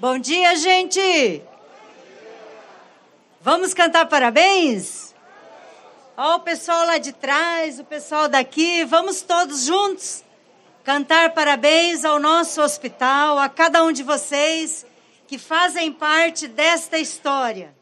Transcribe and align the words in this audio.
Bom 0.00 0.18
dia, 0.18 0.56
gente! 0.56 1.42
Vamos 3.38 3.74
cantar 3.74 4.06
parabéns? 4.06 5.14
Ó, 6.16 6.36
o 6.36 6.40
pessoal 6.40 6.86
lá 6.86 6.96
de 6.96 7.12
trás, 7.12 7.78
o 7.78 7.84
pessoal 7.84 8.26
daqui, 8.26 8.82
vamos 8.86 9.20
todos 9.20 9.66
juntos 9.66 10.24
cantar 10.82 11.34
parabéns 11.34 12.02
ao 12.02 12.18
nosso 12.18 12.62
hospital, 12.62 13.38
a 13.38 13.46
cada 13.46 13.84
um 13.84 13.92
de 13.92 14.02
vocês 14.02 14.86
que 15.26 15.36
fazem 15.36 15.92
parte 15.92 16.48
desta 16.48 16.98
história. 16.98 17.74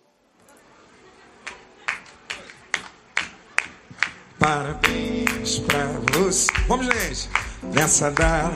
Parabéns 4.40 5.60
pra 5.60 5.86
você. 6.18 6.52
Vamos, 6.66 6.86
gente. 6.86 7.30
Nessa 7.62 8.10
data 8.10 8.52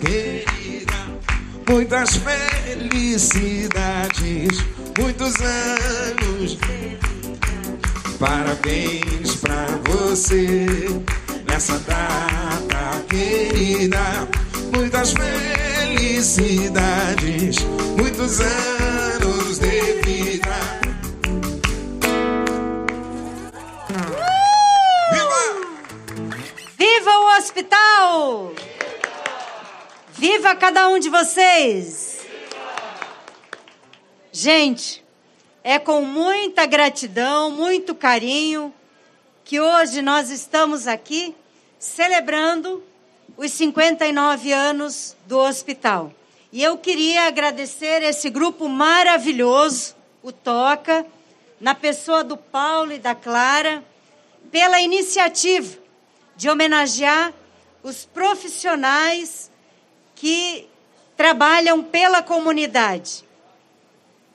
querida, 0.00 0.94
muitas 1.68 2.16
felicidades, 2.70 4.58
muitos 4.98 5.34
anos. 5.40 6.58
Parabéns 8.18 9.36
pra 9.36 9.66
você. 9.86 10.66
Nessa 11.48 11.78
data 11.80 13.02
querida, 13.08 14.28
muitas 14.74 15.12
felicidades, 15.12 17.56
muitos 17.98 18.40
anos 18.40 19.58
de 19.58 20.02
vida. 20.02 20.80
Viva 26.78 27.10
o 27.10 27.36
hospital! 27.36 28.52
Viva 30.16 30.54
cada 30.54 30.88
um 30.88 30.98
de 30.98 31.10
vocês! 31.10 32.09
Gente, 34.32 35.04
é 35.64 35.76
com 35.76 36.02
muita 36.02 36.64
gratidão, 36.64 37.50
muito 37.50 37.96
carinho, 37.96 38.72
que 39.44 39.58
hoje 39.58 40.02
nós 40.02 40.30
estamos 40.30 40.86
aqui 40.86 41.34
celebrando 41.80 42.80
os 43.36 43.50
59 43.50 44.52
anos 44.52 45.16
do 45.26 45.36
hospital. 45.36 46.12
E 46.52 46.62
eu 46.62 46.78
queria 46.78 47.26
agradecer 47.26 48.04
esse 48.04 48.30
grupo 48.30 48.68
maravilhoso, 48.68 49.96
o 50.22 50.30
Toca, 50.30 51.04
na 51.60 51.74
pessoa 51.74 52.22
do 52.22 52.36
Paulo 52.36 52.92
e 52.92 52.98
da 53.00 53.16
Clara, 53.16 53.82
pela 54.52 54.80
iniciativa 54.80 55.76
de 56.36 56.48
homenagear 56.48 57.32
os 57.82 58.04
profissionais 58.04 59.50
que 60.14 60.68
trabalham 61.16 61.82
pela 61.82 62.22
comunidade. 62.22 63.28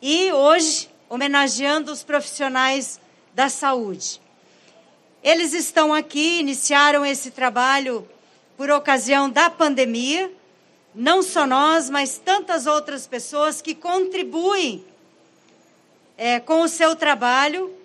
E 0.08 0.32
hoje, 0.32 0.88
homenageando 1.10 1.92
os 1.92 2.04
profissionais 2.04 3.00
da 3.34 3.50
saúde. 3.50 4.22
Eles 5.24 5.52
estão 5.52 5.92
aqui, 5.92 6.40
iniciaram 6.42 7.04
esse 7.04 7.32
trabalho 7.32 8.08
por 8.56 8.70
ocasião 8.70 9.28
da 9.28 9.50
pandemia. 9.50 10.32
Não 10.94 11.24
só 11.24 11.48
nós, 11.48 11.90
mas 11.90 12.20
tantas 12.20 12.68
outras 12.68 13.08
pessoas 13.08 13.64
que 13.64 13.74
contribuem 13.74 14.86
é, 16.16 16.40
com 16.40 16.62
o 16.62 16.68
seu 16.68 16.96
trabalho 16.96 17.76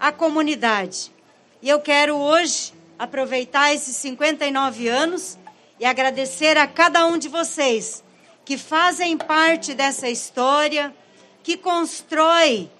à 0.00 0.10
comunidade. 0.10 1.12
E 1.60 1.68
eu 1.68 1.80
quero 1.80 2.16
hoje 2.16 2.72
aproveitar 2.98 3.74
esses 3.74 3.94
59 3.96 4.88
anos 4.88 5.36
e 5.78 5.84
agradecer 5.84 6.56
a 6.56 6.66
cada 6.66 7.04
um 7.06 7.18
de 7.18 7.28
vocês 7.28 8.02
que 8.42 8.56
fazem 8.56 9.18
parte 9.18 9.74
dessa 9.74 10.08
história, 10.08 10.94
que 11.42 11.56
constrói 11.56 12.70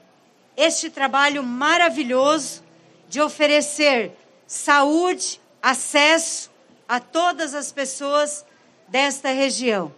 este 0.56 0.90
trabalho 0.90 1.42
maravilhoso 1.42 2.62
de 3.08 3.20
oferecer 3.20 4.12
saúde, 4.46 5.40
acesso 5.60 6.50
a 6.88 7.00
todas 7.00 7.54
as 7.54 7.72
pessoas 7.72 8.44
desta 8.88 9.30
região. 9.30 9.92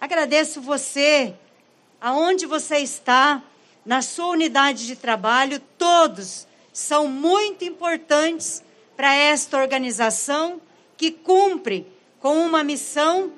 Agradeço 0.00 0.60
você, 0.60 1.34
aonde 2.00 2.46
você 2.46 2.78
está, 2.78 3.42
na 3.84 4.02
sua 4.02 4.26
unidade 4.28 4.86
de 4.86 4.96
trabalho, 4.96 5.60
todos 5.78 6.46
são 6.72 7.08
muito 7.08 7.64
importantes 7.64 8.62
para 8.96 9.14
esta 9.14 9.56
organização 9.56 10.60
que 10.96 11.10
cumpre 11.10 11.86
com 12.20 12.38
uma 12.38 12.64
missão 12.64 13.32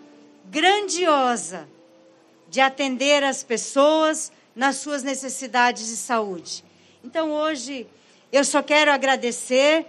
grandiosa 0.46 1.68
de 2.48 2.60
atender 2.60 3.22
as 3.22 3.42
pessoas 3.42 4.32
nas 4.58 4.78
suas 4.78 5.04
necessidades 5.04 5.86
de 5.86 5.96
saúde. 5.96 6.64
Então, 7.04 7.30
hoje, 7.30 7.86
eu 8.32 8.42
só 8.42 8.60
quero 8.60 8.90
agradecer 8.90 9.86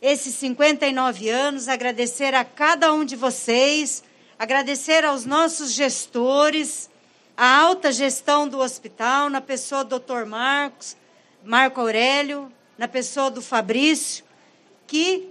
esses 0.00 0.36
59 0.36 1.28
anos, 1.30 1.66
agradecer 1.66 2.32
a 2.32 2.44
cada 2.44 2.92
um 2.92 3.04
de 3.04 3.16
vocês, 3.16 4.04
agradecer 4.38 5.04
aos 5.04 5.24
nossos 5.24 5.72
gestores, 5.72 6.88
a 7.36 7.58
alta 7.58 7.90
gestão 7.90 8.46
do 8.46 8.60
hospital, 8.60 9.28
na 9.28 9.40
pessoa 9.40 9.82
do 9.82 9.98
Dr. 9.98 10.24
Marcos, 10.24 10.96
Marco 11.42 11.80
Aurélio, 11.80 12.52
na 12.78 12.86
pessoa 12.86 13.32
do 13.32 13.42
Fabrício, 13.42 14.24
que 14.86 15.28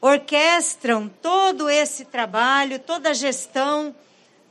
orquestram 0.00 1.08
todo 1.22 1.70
esse 1.70 2.06
trabalho, 2.06 2.80
toda 2.80 3.10
a 3.10 3.14
gestão 3.14 3.94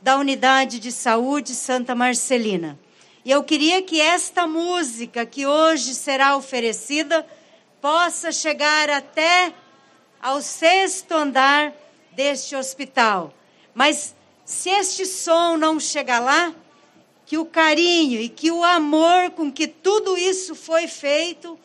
da 0.00 0.16
unidade 0.16 0.78
de 0.78 0.90
saúde 0.90 1.54
Santa 1.54 1.94
Marcelina. 1.94 2.78
E 3.24 3.30
eu 3.30 3.44
queria 3.44 3.82
que 3.82 4.00
esta 4.00 4.46
música 4.46 5.26
que 5.26 5.46
hoje 5.46 5.94
será 5.94 6.36
oferecida 6.36 7.26
possa 7.80 8.32
chegar 8.32 8.88
até 8.88 9.52
ao 10.20 10.40
sexto 10.40 11.12
andar 11.12 11.72
deste 12.12 12.56
hospital. 12.56 13.32
Mas 13.74 14.14
se 14.44 14.70
este 14.70 15.04
som 15.04 15.56
não 15.56 15.78
chegar 15.78 16.20
lá, 16.20 16.54
que 17.26 17.38
o 17.38 17.44
carinho 17.44 18.20
e 18.20 18.28
que 18.28 18.50
o 18.50 18.64
amor 18.64 19.30
com 19.30 19.52
que 19.52 19.68
tudo 19.68 20.18
isso 20.18 20.54
foi 20.54 20.88
feito, 20.88 21.58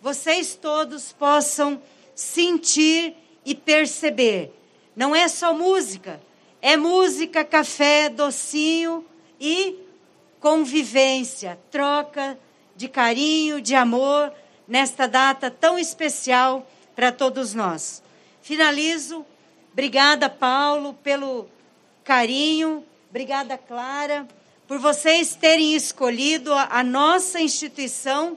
vocês 0.00 0.54
todos 0.54 1.12
possam 1.12 1.82
sentir 2.14 3.16
e 3.44 3.54
perceber. 3.54 4.52
Não 4.94 5.16
é 5.16 5.26
só 5.26 5.52
música, 5.52 6.20
é 6.60 6.76
música, 6.76 7.44
café, 7.44 8.08
docinho 8.08 9.04
e 9.40 9.76
convivência, 10.40 11.58
troca 11.70 12.38
de 12.76 12.88
carinho, 12.88 13.60
de 13.60 13.74
amor 13.74 14.32
nesta 14.66 15.06
data 15.06 15.50
tão 15.50 15.78
especial 15.78 16.66
para 16.94 17.10
todos 17.10 17.54
nós. 17.54 18.02
Finalizo. 18.42 19.24
Obrigada, 19.72 20.28
Paulo, 20.28 20.94
pelo 20.94 21.48
carinho. 22.04 22.84
Obrigada, 23.10 23.56
Clara 23.56 24.26
por 24.68 24.78
vocês 24.78 25.34
terem 25.34 25.74
escolhido 25.74 26.52
a, 26.52 26.84
nossa 26.84 27.40
instituição 27.40 28.36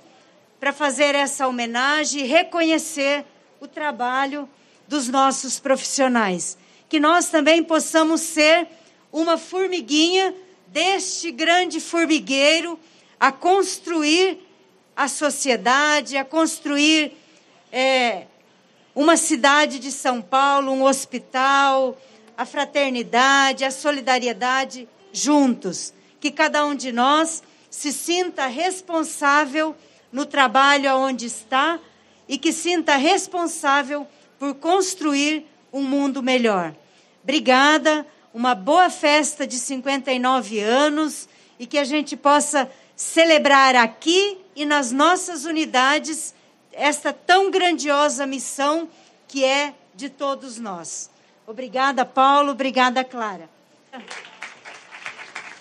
para 0.62 0.72
fazer 0.72 1.14
essa 1.14 1.46
homenagem 1.46 2.22
e 2.22 2.26
reconhecer 2.26 3.26
o 3.60 3.68
trabalho 3.68 4.48
dos 4.88 5.10
nossos 5.10 5.60
profissionais. 5.60 6.58
Que 6.92 7.00
nós 7.00 7.30
também 7.30 7.64
possamos 7.64 8.20
ser 8.20 8.68
uma 9.14 9.38
formiguinha 9.38 10.36
deste 10.68 11.32
grande 11.32 11.80
formigueiro 11.80 12.78
a 13.18 13.32
construir 13.32 14.38
a 14.94 15.08
sociedade, 15.08 16.18
a 16.18 16.26
construir 16.26 17.14
é, 17.72 18.26
uma 18.94 19.16
cidade 19.16 19.80
de 19.80 19.90
São 19.90 20.22
Paulo, 20.22 20.74
um 20.74 20.84
hospital, 20.84 21.98
a 22.38 22.46
fraternidade, 22.46 23.64
a 23.64 23.72
solidariedade 23.72 24.86
juntos 25.14 25.94
que 26.20 26.30
cada 26.30 26.66
um 26.66 26.76
de 26.76 26.92
nós 26.92 27.42
se 27.70 27.94
sinta 27.94 28.48
responsável 28.48 29.74
no 30.12 30.26
trabalho 30.26 30.94
onde 30.98 31.26
está 31.26 31.80
e 32.28 32.38
que 32.38 32.52
sinta 32.52 32.98
responsável 32.98 34.06
por 34.38 34.56
construir 34.56 35.46
um 35.72 35.82
mundo 35.82 36.22
melhor. 36.22 36.76
Obrigada, 37.24 38.06
uma 38.34 38.56
boa 38.56 38.90
festa 38.90 39.46
de 39.46 39.60
59 39.60 40.60
anos 40.60 41.30
e 41.60 41.68
que 41.68 41.78
a 41.78 41.84
gente 41.84 42.18
possa 42.18 42.70
celebrar 42.96 43.76
aqui 43.76 44.38
e 44.56 44.66
nas 44.66 44.92
nossas 44.92 45.46
unidades 45.46 46.34
esta 46.72 47.14
tão 47.14 47.52
grandiosa 47.52 48.26
missão 48.26 48.90
que 49.28 49.44
é 49.44 49.74
de 49.94 50.10
todos 50.10 50.58
nós. 50.58 51.10
Obrigada, 51.46 52.06
Paulo. 52.06 52.52
Obrigada, 52.52 53.04
Clara. 53.04 53.50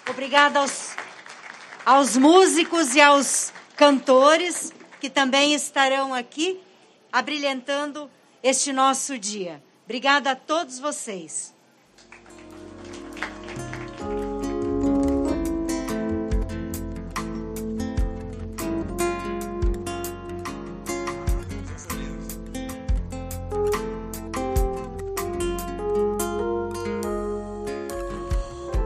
Obrigada 0.08 0.60
aos, 0.60 0.96
aos 1.84 2.16
músicos 2.16 2.94
e 2.94 3.00
aos 3.00 3.52
cantores 3.76 4.72
que 5.00 5.10
também 5.10 5.54
estarão 5.54 6.14
aqui 6.14 6.60
abrilhantando 7.12 8.10
este 8.42 8.72
nosso 8.72 9.18
dia. 9.18 9.62
Obrigada 9.90 10.30
a 10.30 10.36
todos 10.36 10.78
vocês. 10.78 11.52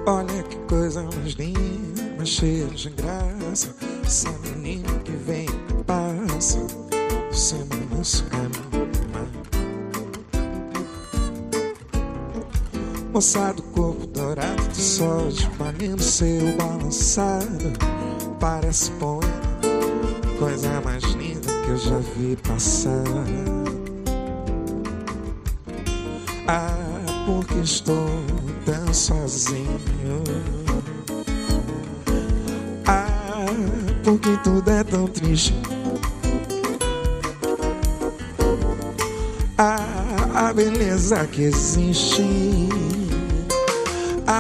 Olha 0.07 0.43
que 0.45 0.57
coisa 0.67 1.03
mais 1.03 1.35
linda, 1.35 2.15
mais 2.17 2.31
cheia 2.31 2.65
de 2.69 2.89
graça. 2.89 3.77
Essa 4.07 4.31
menina 4.39 4.89
que 5.01 5.13
vem 5.13 5.45
e 5.45 5.85
passa, 5.85 6.67
você 7.31 7.57
é 7.57 8.31
caminho. 8.31 9.14
Moça 13.15 13.53
do 13.53 13.63
corpo 13.63 14.09
dourado 14.09 14.61
do 14.67 14.75
sol, 14.75 15.29
de 15.29 15.49
paninho 15.51 16.03
seu 16.03 16.53
balançado, 16.57 17.73
parece 18.41 18.91
poema, 18.91 19.23
coisa 20.37 20.81
mais 20.81 21.05
linda 21.05 21.47
que 21.65 21.71
eu 21.71 21.77
já 21.77 21.99
vi 22.17 22.37
passar. 22.43 23.05
Ah, 26.49 26.77
porque 27.25 27.61
estou 27.61 28.09
tão 28.65 28.93
sozinho. 28.93 30.25
Ah, 32.85 33.47
porque 34.03 34.37
tudo 34.43 34.69
é 34.69 34.83
tão 34.83 35.07
triste. 35.07 35.55
Ah, 39.57 40.49
a 40.49 40.53
beleza 40.53 41.25
que 41.29 41.43
existe. 41.43 42.25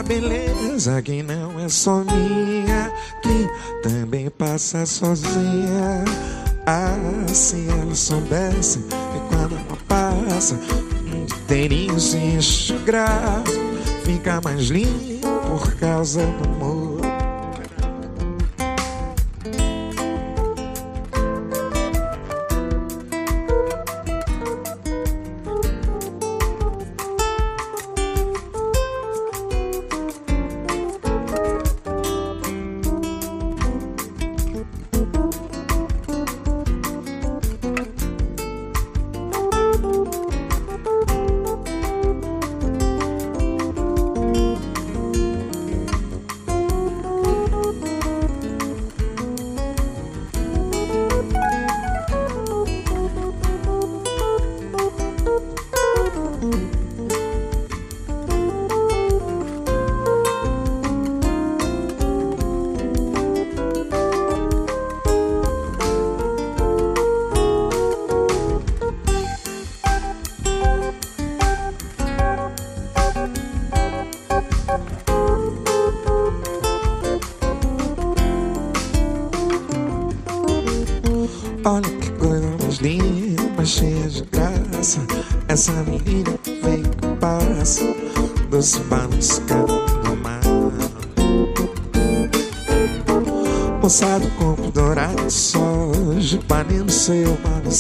Beleza 0.07 1.01
que 1.03 1.23
não 1.23 1.59
é 1.59 1.69
só 1.69 2.05
minha, 2.05 2.93
que 3.23 3.89
também 3.89 4.29
passa 4.31 4.85
sozinha. 4.85 6.05
Ah, 6.67 6.97
se 7.33 7.67
ela 7.69 7.95
soubesse 7.95 8.79
que 8.81 9.35
quando 9.37 9.55
ela 9.55 9.79
passa, 9.89 10.55
um 10.55 11.23
inteirinho 11.25 11.99
se 11.99 12.75
graça, 12.85 13.45
fica 14.05 14.41
mais 14.43 14.69
lindo 14.69 15.27
por 15.49 15.75
causa 15.75 16.25
do 16.27 16.49
amor. 16.51 16.94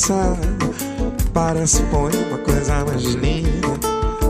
Balançado. 0.09 0.75
Parece 1.33 1.83
poema, 1.85 2.39
coisa 2.45 2.85
mais 2.85 3.03
linda 3.03 3.69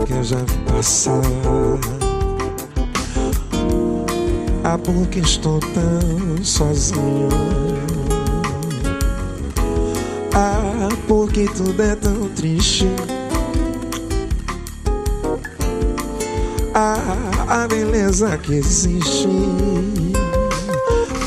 que 0.05 0.13
eu 0.13 0.23
já 0.23 0.37
vi 0.37 0.57
passar. 0.71 1.21
Ah, 4.63 4.77
porque 4.77 5.19
estou 5.19 5.59
tão 5.59 6.43
sozinho. 6.43 7.29
Ah, 10.33 10.89
porque 11.07 11.45
tudo 11.45 11.81
é 11.81 11.95
tão 11.95 12.29
triste. 12.29 12.87
Ah, 16.73 16.97
a 17.47 17.67
beleza 17.67 18.37
que 18.37 18.55
existe. 18.55 19.27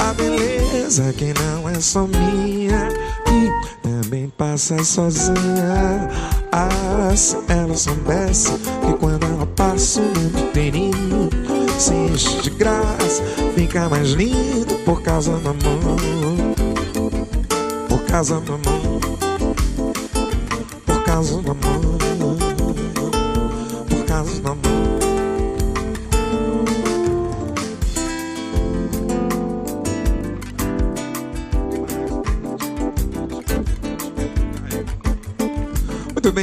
A 0.01 0.13
beleza 0.15 1.13
que 1.13 1.33
não 1.35 1.69
é 1.69 1.81
só 1.81 2.07
minha, 2.07 2.68
passa 4.59 4.83
sozinha. 4.83 6.11
Ah, 6.51 7.15
se 7.15 7.37
ela 7.47 7.77
soubesse 7.77 8.51
que 8.59 8.93
quando 8.99 9.25
ela 9.25 9.47
passa 9.47 10.01
o 10.01 10.03
mundo 10.03 10.37
inteirinho 10.37 11.31
se 11.79 11.95
enche 11.95 12.43
de 12.43 12.51
graça, 12.51 13.23
fica 13.55 13.89
mais 13.89 14.11
lindo 14.11 14.75
por 14.85 15.01
causa 15.01 15.31
do 15.39 15.51
amor. 15.51 15.97
Por 17.89 18.01
causa 18.07 18.41
do 18.41 18.55
amor. 18.55 19.01
Por 20.85 21.05
causa 21.05 21.41
do 21.41 21.51
amor. 21.53 22.08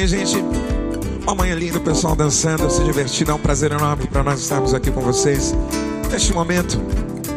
Gente. 0.08 0.38
Uma 1.24 1.34
manhã 1.34 1.56
linda, 1.56 1.80
o 1.80 1.82
pessoal 1.82 2.16
dançando, 2.16 2.70
se 2.70 2.84
divertindo. 2.84 3.32
É 3.32 3.34
um 3.34 3.40
prazer 3.40 3.72
enorme 3.72 4.06
para 4.06 4.24
nós 4.24 4.40
estarmos 4.40 4.74
aqui 4.74 4.92
com 4.92 5.02
vocês 5.02 5.56
neste 6.12 6.32
momento 6.32 6.80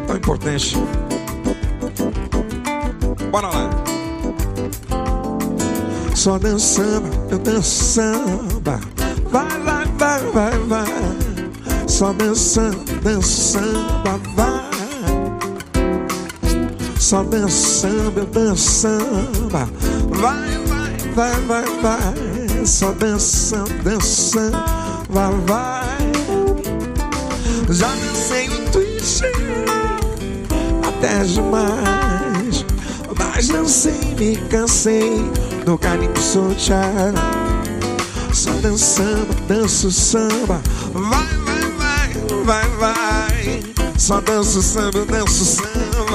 tão 0.06 0.16
importante. 0.16 0.76
Bora 3.30 3.48
lá. 3.48 3.70
Só 6.14 6.38
dançando, 6.38 7.08
eu 7.30 7.38
dançando. 7.38 8.60
Vai, 8.60 9.48
vai, 9.60 9.86
vai, 9.96 10.20
vai, 10.32 10.58
vai. 10.58 11.88
Só 11.88 12.12
dançando, 12.12 12.84
dançando, 13.02 14.34
vai. 14.36 14.68
Só 16.98 17.22
dançando, 17.22 18.18
eu 18.18 18.26
dançando. 18.26 19.48
Vai, 19.48 19.66
vai, 20.10 20.58
vai, 21.14 21.40
vai, 21.40 21.64
vai. 21.80 22.37
Só 22.64 22.92
dançando, 22.92 23.72
dançando, 23.82 24.58
vai, 25.08 25.32
vai. 25.46 25.98
Já 27.70 27.88
dancei 27.88 28.48
o 28.48 28.70
twist 28.70 29.24
até 30.82 31.24
demais. 31.24 32.64
Mas 33.18 33.70
sei, 33.70 34.14
me 34.18 34.36
cansei 34.48 35.22
do 35.64 35.78
calypso 35.78 36.54
tchau. 36.56 37.12
Só 38.32 38.50
dançando, 38.62 39.34
danço 39.46 39.90
samba. 39.90 40.60
Vai, 40.92 41.26
vai, 41.44 42.14
vai, 42.44 42.44
vai, 42.44 42.68
vai. 42.78 43.62
Só 43.98 44.20
danço 44.20 44.62
samba, 44.62 45.04
danço 45.04 45.44
samba, 45.44 46.07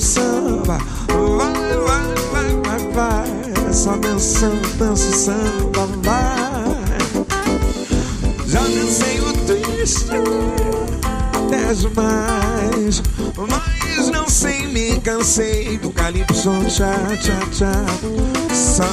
samba. 0.00 0.78
Vai, 1.08 1.52
vai, 1.78 2.14
vai, 2.32 2.50
vai, 2.62 2.92
vai. 2.92 3.72
Só 3.72 3.96
dançando, 3.96 4.66
samba, 4.66 4.96
samba, 4.96 5.86
vai. 6.02 6.88
Já 8.46 8.60
dancei 8.60 9.20
o 9.20 9.32
triste 9.46 10.10
até 11.32 11.74
demais. 11.74 13.02
Mas 13.36 14.08
não 14.10 14.28
sei, 14.28 14.66
me 14.66 15.00
cansei 15.00 15.78
do 15.78 15.90
calypso, 15.90 16.50
tchá, 16.68 16.94
tchá, 17.20 17.38
tchá. 17.50 17.84
São 18.54 18.86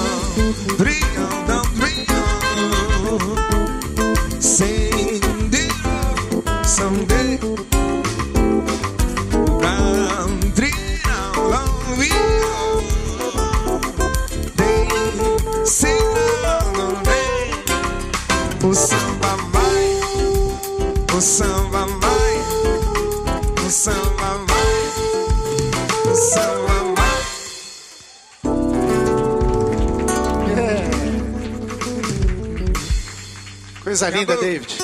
Coisa 33.95 34.09
Acabou. 34.09 34.19
linda, 34.19 34.35
David. 34.35 34.77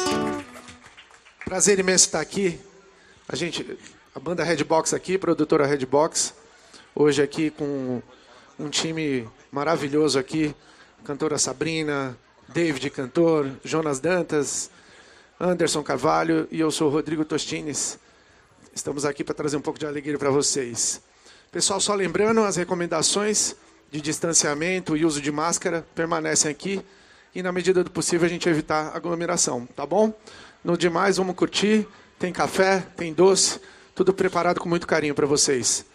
Prazer 1.43 1.77
imenso 1.77 2.05
estar 2.05 2.21
aqui. 2.21 2.57
A 3.27 3.35
gente, 3.35 3.77
a 4.15 4.19
banda 4.21 4.41
Redbox 4.41 4.93
aqui, 4.93 5.17
produtora 5.17 5.65
Redbox, 5.65 6.33
hoje 6.95 7.21
aqui 7.21 7.49
com 7.49 8.01
um 8.57 8.69
time 8.69 9.27
maravilhoso 9.51 10.17
aqui, 10.17 10.55
cantora 11.03 11.37
Sabrina, 11.37 12.17
David 12.47 12.89
cantor, 12.89 13.51
Jonas 13.65 13.99
Dantas, 13.99 14.71
Anderson 15.37 15.83
Carvalho 15.83 16.47
e 16.49 16.61
eu 16.61 16.71
sou 16.71 16.89
Rodrigo 16.89 17.25
Tostines. 17.25 17.99
Estamos 18.73 19.03
aqui 19.03 19.25
para 19.25 19.35
trazer 19.35 19.57
um 19.57 19.61
pouco 19.61 19.77
de 19.77 19.85
alegria 19.85 20.17
para 20.17 20.29
vocês. 20.29 21.01
Pessoal, 21.51 21.81
só 21.81 21.95
lembrando, 21.95 22.45
as 22.45 22.55
recomendações 22.55 23.57
de 23.91 23.99
distanciamento 23.99 24.95
e 24.95 25.03
uso 25.03 25.19
de 25.19 25.33
máscara 25.33 25.85
permanecem 25.93 26.49
aqui 26.49 26.81
e, 27.33 27.41
na 27.41 27.51
medida 27.51 27.83
do 27.83 27.91
possível, 27.91 28.25
a 28.25 28.29
gente 28.29 28.47
evitar 28.49 28.95
aglomeração, 28.95 29.65
tá 29.75 29.85
bom? 29.85 30.13
No 30.63 30.77
demais, 30.77 31.17
vamos 31.17 31.35
curtir. 31.35 31.87
Tem 32.19 32.31
café, 32.31 32.85
tem 32.95 33.13
doce, 33.13 33.59
tudo 33.95 34.13
preparado 34.13 34.59
com 34.59 34.69
muito 34.69 34.85
carinho 34.85 35.15
para 35.15 35.25
vocês. 35.25 35.85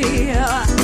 dear. 0.00 0.77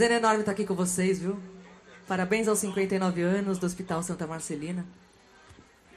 Prazer 0.00 0.16
enorme 0.16 0.40
estar 0.40 0.52
aqui 0.52 0.64
com 0.64 0.74
vocês, 0.74 1.18
viu? 1.18 1.38
Parabéns 2.08 2.48
aos 2.48 2.58
59 2.60 3.20
anos 3.20 3.58
do 3.58 3.66
Hospital 3.66 4.02
Santa 4.02 4.26
Marcelina. 4.26 4.86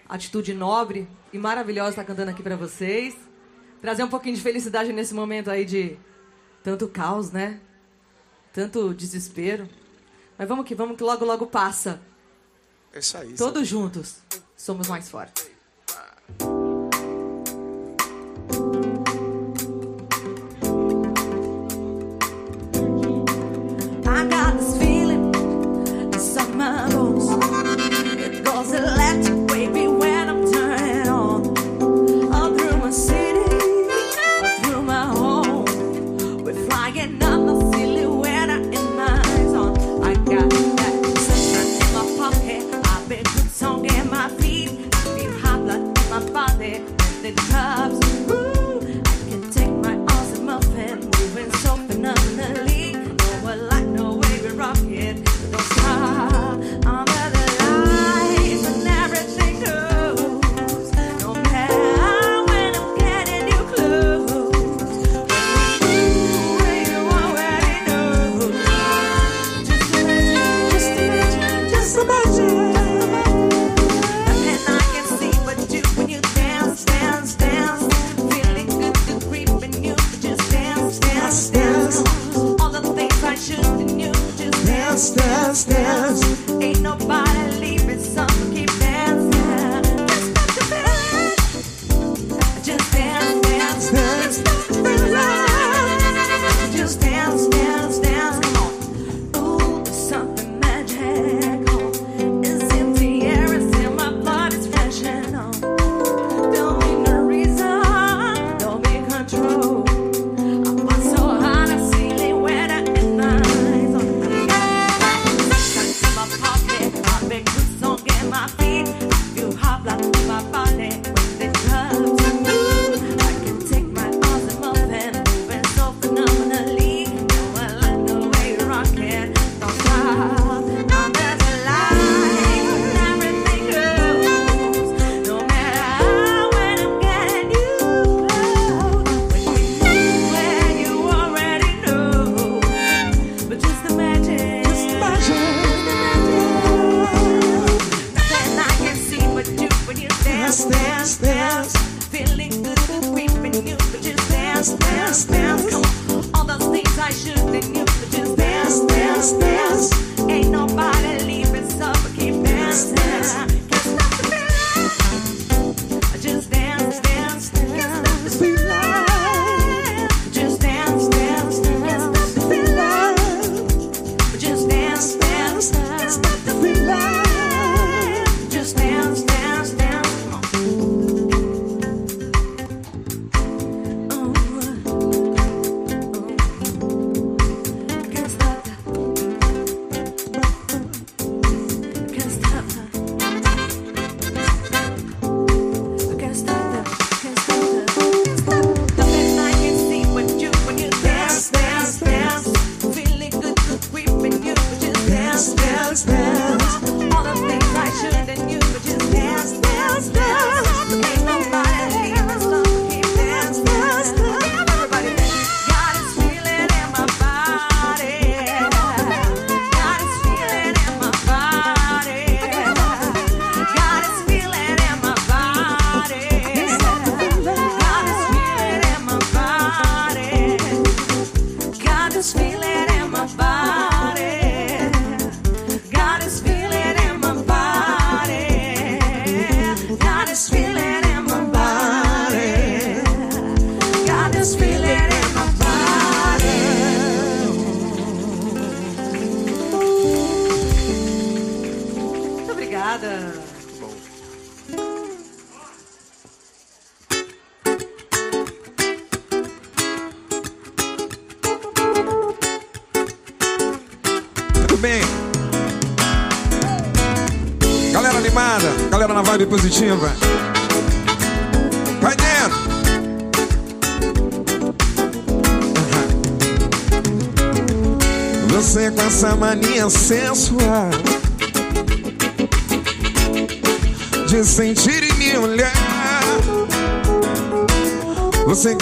Atitude 0.10 0.54
nobre 0.54 1.08
e 1.32 1.38
maravilhosa 1.38 1.92
estar 1.92 2.04
cantando 2.04 2.30
aqui 2.30 2.44
para 2.44 2.58
vocês. 2.58 3.16
Trazer 3.80 4.04
um 4.04 4.10
pouquinho 4.10 4.36
de 4.36 4.42
felicidade 4.42 4.92
nesse 4.92 5.14
momento 5.14 5.50
aí 5.50 5.64
de 5.64 5.98
tanto 6.62 6.86
caos, 6.90 7.32
né? 7.32 7.62
Tanto 8.52 8.94
desespero. 8.94 9.70
Mas 10.38 10.50
vamos 10.50 10.66
que 10.66 10.76
vamos, 10.76 10.98
que 10.98 11.04
logo, 11.04 11.24
logo 11.24 11.48
passa. 11.48 12.02
É 12.92 13.00
isso 13.00 13.18
aí. 13.18 13.36
Todos 13.36 13.54
sabe? 13.54 13.66
juntos 13.66 14.18
somos 14.58 14.90
mais 14.90 15.10
fortes. 15.10 15.50
nobody. 86.84 87.33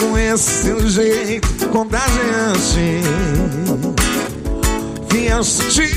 com 0.02 0.18
esse 0.18 0.64
seu 0.64 0.90
jeito 0.90 1.68
contagiante. 1.70 3.02
Fiel 5.10 5.44
sutil 5.44 5.91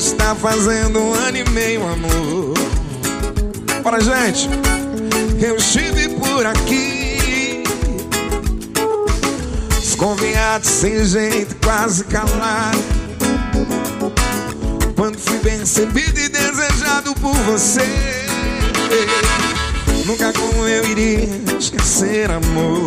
está 0.00 0.34
fazendo 0.34 0.98
um 0.98 1.12
ano 1.12 1.36
e 1.36 1.50
meio, 1.50 1.82
amor. 1.86 2.54
Bora, 3.82 4.00
gente. 4.00 4.48
Eu 5.38 5.56
estive 5.56 6.08
por 6.16 6.46
aqui. 6.46 7.62
Desconfiado, 9.78 10.64
sem 10.64 11.04
jeito, 11.04 11.54
quase 11.62 12.04
calado. 12.04 12.78
Quando 14.96 15.18
fui 15.18 15.38
bem 15.40 15.58
recebido 15.58 16.18
e 16.18 16.28
desejado 16.30 17.14
por 17.16 17.34
você. 17.34 17.86
Nunca 20.06 20.32
como 20.32 20.66
eu 20.66 20.84
iria 20.86 21.28
esquecer, 21.58 22.30
amor. 22.30 22.86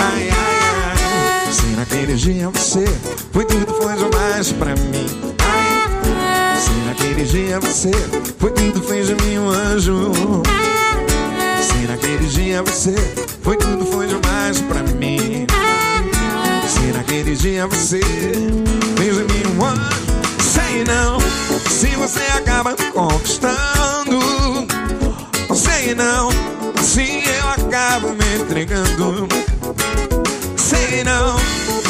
Ai, 0.00 0.30
ai, 0.30 1.44
ai. 1.44 1.52
Se 1.52 1.66
naquele 1.76 2.14
dia 2.14 2.48
você 2.50 2.84
foi 3.32 3.44
tudo, 3.44 3.74
foi 3.74 3.96
demais 3.96 4.52
pra 4.52 4.76
mim. 4.76 5.27
Se 7.18 7.24
naquele 7.24 7.24
dia 7.24 7.60
você 7.60 7.90
foi 8.38 8.50
tudo, 8.52 8.80
fez 8.80 9.08
de 9.08 9.14
mim 9.16 9.38
um 9.38 9.48
anjo. 9.48 10.12
Se 11.60 11.86
naquele 11.88 12.26
dia 12.28 12.62
você 12.62 12.94
foi 13.42 13.56
tudo, 13.56 13.84
foi 13.86 14.06
demais 14.06 14.60
pra 14.60 14.82
mim. 14.94 15.44
Se 16.68 16.92
naquele 16.96 17.34
dia 17.34 17.66
você 17.66 18.00
fez 18.96 19.16
de 19.16 19.22
mim 19.24 19.42
um 19.58 19.64
anjo. 19.64 19.82
Sei 20.40 20.84
não, 20.84 21.18
se 21.68 21.88
você 21.96 22.22
acaba 22.36 22.70
me 22.70 22.92
conquistando. 22.92 24.20
Sei 25.56 25.96
não, 25.96 26.28
assim 26.78 27.22
eu 27.26 27.48
acabo 27.48 28.10
me 28.10 28.42
entregando. 28.42 29.26
Sei 30.56 31.02
não, 31.02 31.36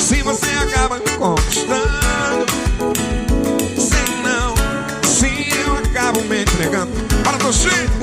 se 0.00 0.22
você 0.22 0.48
acaba 0.64 0.96
me 0.96 1.10
conquistando. 1.18 1.87
Torcer. 7.48 7.97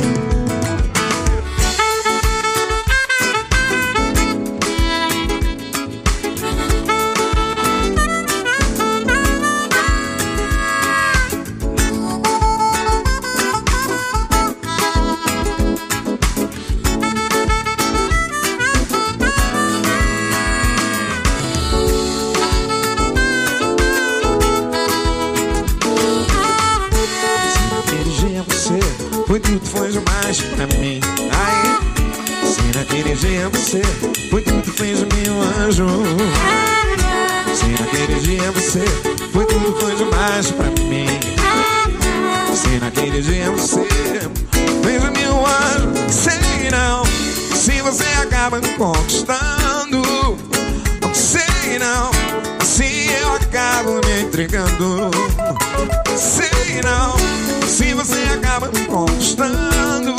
Me 59.35 59.45
conquistando. 59.45 60.15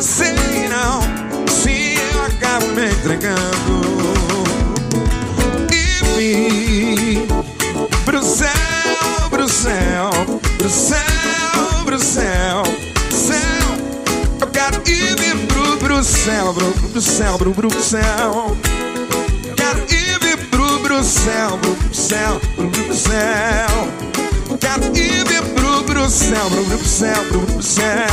Sei 0.00 0.68
não, 0.68 1.02
se 1.48 1.94
eu 1.94 2.22
acabo 2.24 2.66
me 2.68 2.86
entregando. 2.90 3.80
E 5.70 6.04
vim 6.16 7.26
pro 8.04 8.22
céu, 8.22 8.50
pro 9.30 9.48
céu, 9.48 10.10
pro 10.58 10.70
céu, 10.70 11.84
pro 11.84 11.98
céu, 11.98 12.62
céu. 13.10 13.40
Eu 14.40 14.46
quero 14.48 14.82
ir 14.88 15.46
pro, 15.46 15.76
pro 15.76 16.02
céu, 16.02 16.54
pro, 16.54 16.72
pro 16.90 17.00
céu, 17.00 17.38
pro, 17.38 17.52
pro 17.52 17.82
céu. 17.82 18.56
Quero 19.56 19.80
ir 19.92 20.48
pro, 20.48 20.80
pro 20.80 21.04
céu, 21.04 21.58
pro, 21.58 21.74
pro 21.74 21.94
céu. 21.94 22.40
Céu, 26.30 26.50
pro, 26.50 26.86
céu, 26.86 27.24
pro, 27.24 27.40
pro 27.40 27.62
céu. 27.62 28.06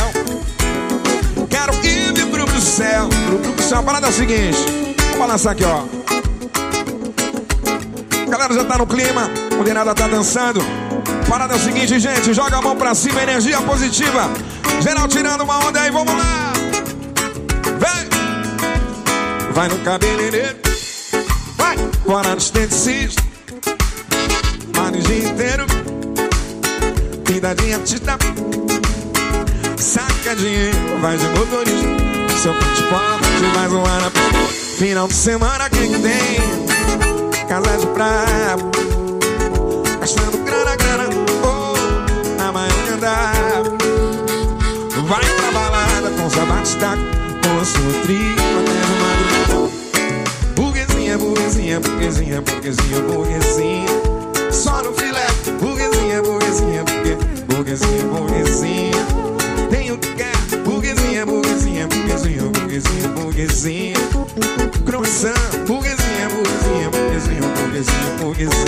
Quero 1.48 1.86
ir 1.86 2.26
pro, 2.30 2.44
pro 2.44 2.60
céu, 2.60 3.08
pro, 3.08 3.52
pro 3.52 3.62
céu. 3.62 3.78
A 3.78 3.82
parada 3.82 4.06
é 4.06 4.10
o 4.10 4.12
seguinte, 4.12 4.58
vamos 4.98 5.18
balançar 5.18 5.52
aqui, 5.52 5.64
ó. 5.64 5.84
A 8.26 8.30
galera 8.30 8.54
já 8.54 8.64
tá 8.64 8.78
no 8.78 8.86
clima, 8.86 9.30
a 9.52 9.54
mulherada 9.54 9.94
tá 9.94 10.08
dançando. 10.08 10.60
A 10.60 11.30
Parada 11.30 11.54
é 11.54 11.56
o 11.56 11.60
seguinte, 11.60 11.98
gente, 11.98 12.32
joga 12.32 12.56
a 12.56 12.62
mão 12.62 12.74
pra 12.74 12.94
cima, 12.94 13.22
energia 13.22 13.60
positiva. 13.60 14.30
Geral 14.80 15.06
tirando 15.06 15.42
uma 15.42 15.58
onda 15.66 15.80
aí, 15.80 15.90
vamos 15.90 16.14
lá. 16.14 16.52
Vem! 17.78 19.52
Vai 19.52 19.68
no 19.68 19.78
cabeleireiro, 19.78 20.56
vai! 21.56 21.76
Bora 22.06 22.30
no 22.30 22.38
esteticista, 22.38 23.22
Vida 27.48 27.62
de 27.62 27.72
artista, 27.72 28.18
saca 29.78 30.36
dinheiro, 30.36 30.76
vai 31.00 31.16
de 31.16 31.24
motorista. 31.28 31.88
Seu 32.42 32.52
transporte 32.52 33.30
de 33.40 33.56
mais 33.56 33.72
um 33.72 33.86
ano. 33.86 34.10
Final 34.76 35.08
de 35.08 35.14
semana, 35.14 35.70
quem 35.70 35.90
que 35.90 35.98
tem? 35.98 37.46
Casa 37.48 37.78
de 37.78 37.86
praia, 37.86 38.56
gastando 39.98 40.44
grana, 40.44 40.76
grana. 40.76 41.08
Oh, 41.42 42.36
na 42.36 42.52
manhã. 42.52 42.74
Vai 45.06 45.24
pra 45.24 45.50
balada 45.50 46.10
com 46.10 46.28
sua 46.28 46.44
batistaca, 46.44 46.98
com 46.98 47.64
sua 47.64 48.02
trilha 48.02 48.42
até 48.60 48.72
de 48.84 48.92
madrugada. 49.00 49.72
Burguesinha, 50.54 51.16
burguesinha, 51.16 51.80
burguesinha, 51.80 52.42
burguesinha, 52.42 53.00
burguesinha. 53.00 53.88
Só 54.52 54.82
no 54.82 54.92
filé, 54.92 55.26
burguesinha, 55.58 56.20
burguesinha, 56.22 56.84
burgue- 56.84 57.27
burguesinha, 57.58 58.04
burguesinha. 58.04 59.06
Tem 59.68 59.90
o 59.90 59.98
que 59.98 60.14
quer, 60.14 60.36
burguesinha, 60.64 61.26
burguesinha, 61.26 61.88
burguesinha, 61.88 62.42
burguesinha, 62.42 63.08
burguesinha. 63.08 63.96
Croissant, 64.86 65.34
burguesinha, 65.66 66.28
burguesinha, 66.30 66.90
burguesinha, 66.90 67.40
burguesinha, 67.40 68.16
burguesinha. 68.20 68.67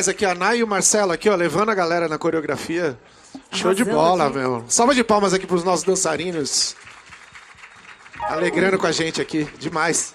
demais 0.00 0.08
aqui, 0.08 0.24
a 0.24 0.34
Nay 0.34 0.58
e 0.58 0.62
o 0.62 0.66
Marcelo 0.66 1.12
aqui, 1.12 1.28
ó, 1.28 1.34
levando 1.34 1.70
a 1.70 1.74
galera 1.74 2.08
na 2.08 2.16
coreografia. 2.16 2.98
Show 3.52 3.74
de 3.74 3.84
bola, 3.84 4.26
aqui. 4.26 4.38
meu. 4.38 4.64
Salva 4.68 4.94
de 4.94 5.04
palmas 5.04 5.34
aqui 5.34 5.46
pros 5.46 5.62
nossos 5.62 5.84
dançarinos. 5.84 6.74
Alegrando 8.22 8.78
com 8.78 8.86
a 8.86 8.92
gente 8.92 9.20
aqui, 9.20 9.46
demais. 9.58 10.09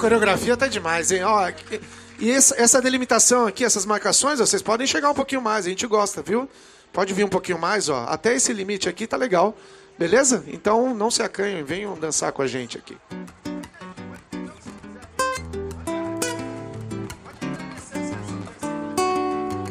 coreografia 0.00 0.56
tá 0.56 0.66
demais, 0.66 1.12
hein? 1.12 1.22
Ó, 1.22 1.52
e 2.18 2.30
essa 2.30 2.80
delimitação 2.80 3.46
aqui, 3.46 3.64
essas 3.64 3.84
marcações, 3.84 4.38
vocês 4.38 4.62
podem 4.62 4.86
chegar 4.86 5.10
um 5.10 5.14
pouquinho 5.14 5.42
mais, 5.42 5.66
a 5.66 5.68
gente 5.68 5.86
gosta, 5.86 6.22
viu? 6.22 6.48
Pode 6.92 7.12
vir 7.12 7.24
um 7.24 7.28
pouquinho 7.28 7.58
mais, 7.58 7.88
ó. 7.88 8.06
Até 8.08 8.34
esse 8.34 8.52
limite 8.52 8.88
aqui 8.88 9.06
tá 9.06 9.16
legal. 9.16 9.56
Beleza? 9.98 10.42
Então 10.48 10.94
não 10.94 11.10
se 11.10 11.22
acanhem, 11.22 11.62
venham 11.62 11.98
dançar 11.98 12.32
com 12.32 12.40
a 12.40 12.46
gente 12.46 12.78
aqui. 12.78 12.96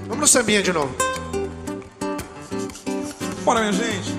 Vamos 0.07 0.19
no 0.19 0.27
sambinha 0.27 0.61
de 0.61 0.71
novo. 0.71 0.95
Bora, 3.43 3.61
minha 3.61 3.73
gente. 3.73 4.18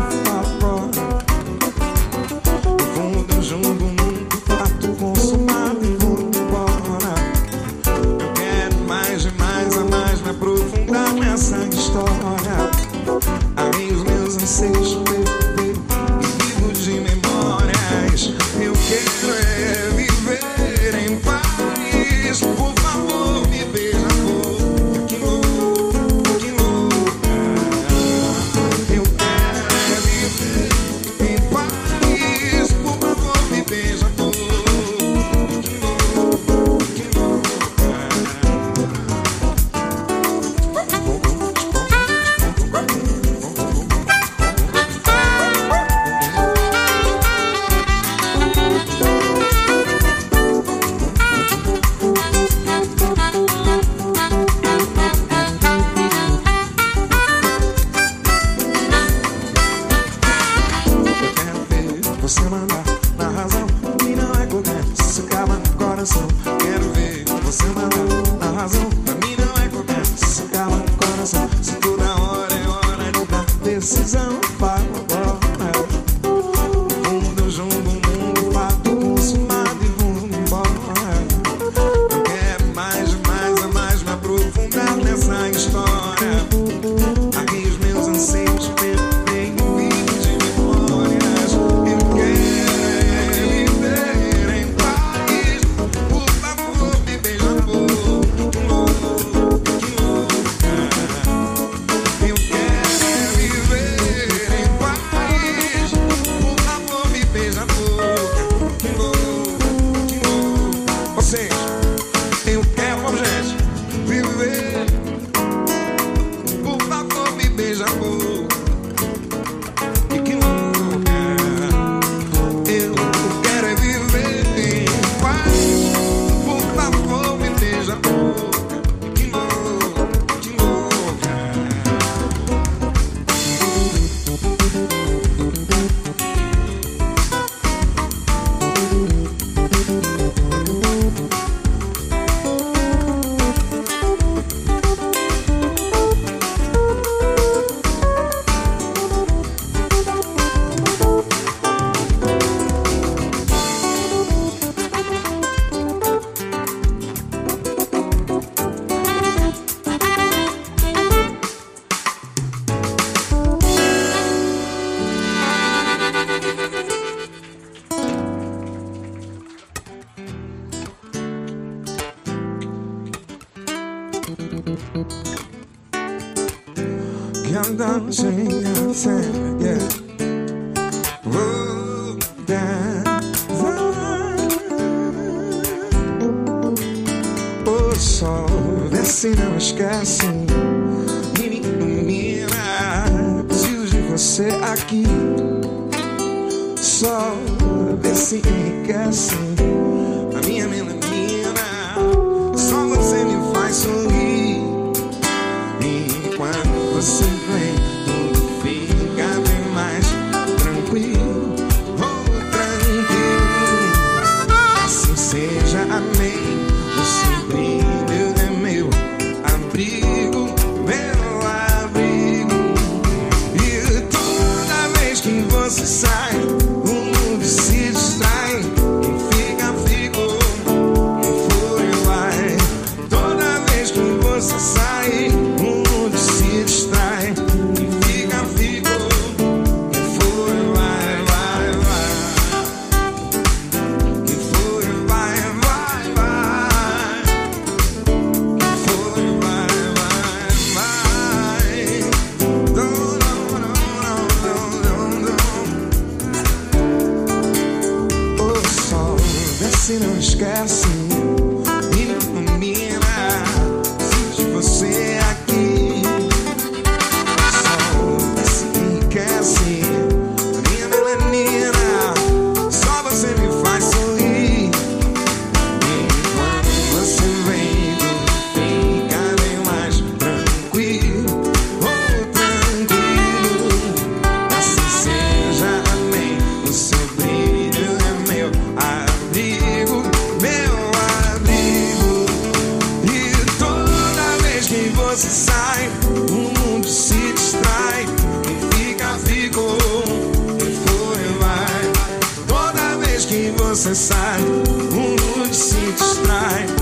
que 304.01 304.07
você 304.07 304.07
sai, 304.07 304.41
o 304.41 304.95
mundo 304.95 306.80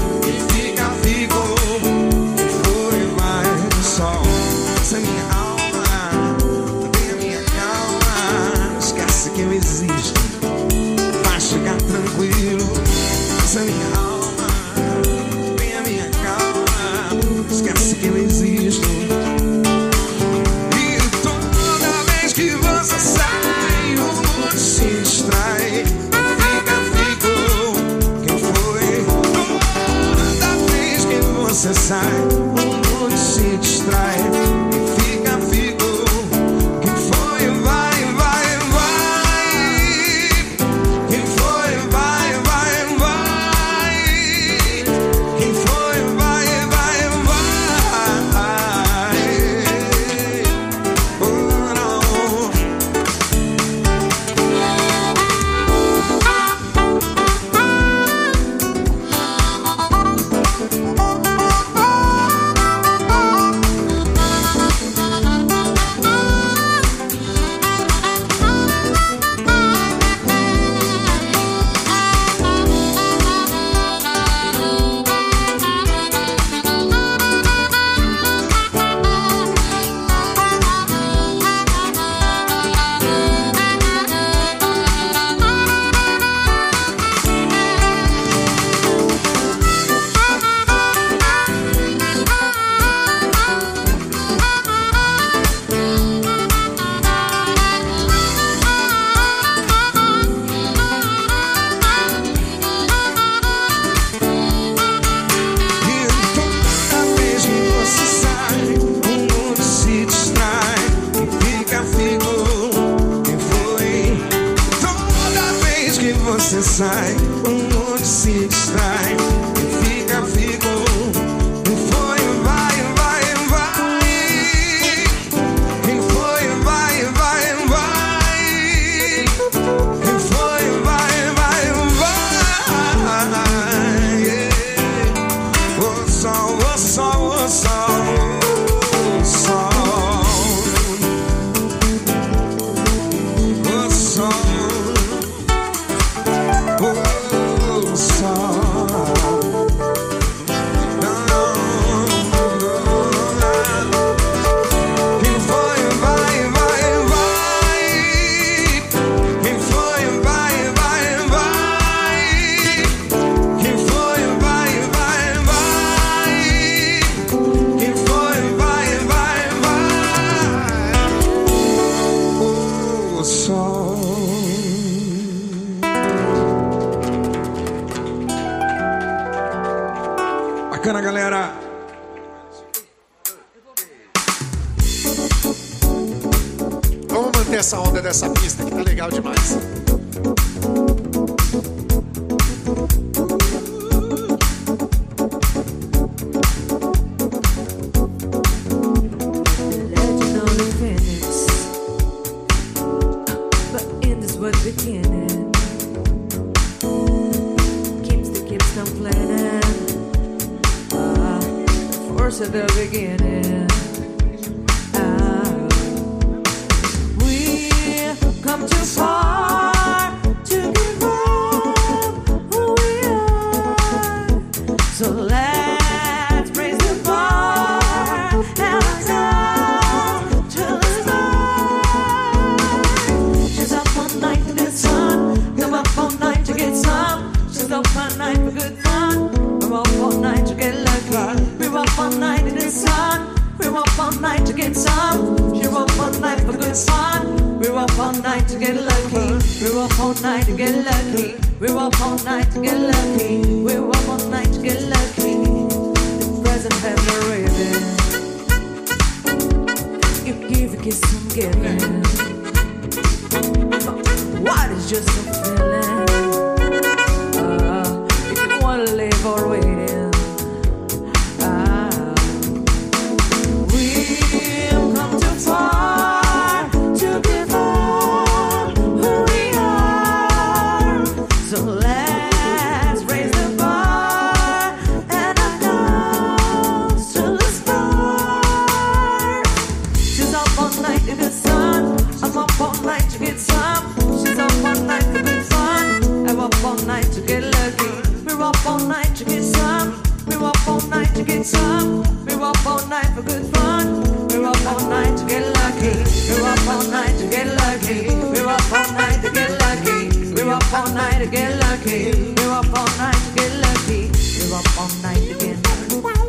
to 311.19 311.27
get 311.27 311.59
lucky. 311.59 312.13
Live 312.13 312.49
up 312.49 312.65
all 312.77 312.87
night 312.97 313.13
to 313.13 313.35
get 313.35 313.53
lucky. 313.61 314.07
Live 314.39 314.53
up 314.53 314.79
all 314.79 314.89
night 315.01 315.29
again. 315.29 315.61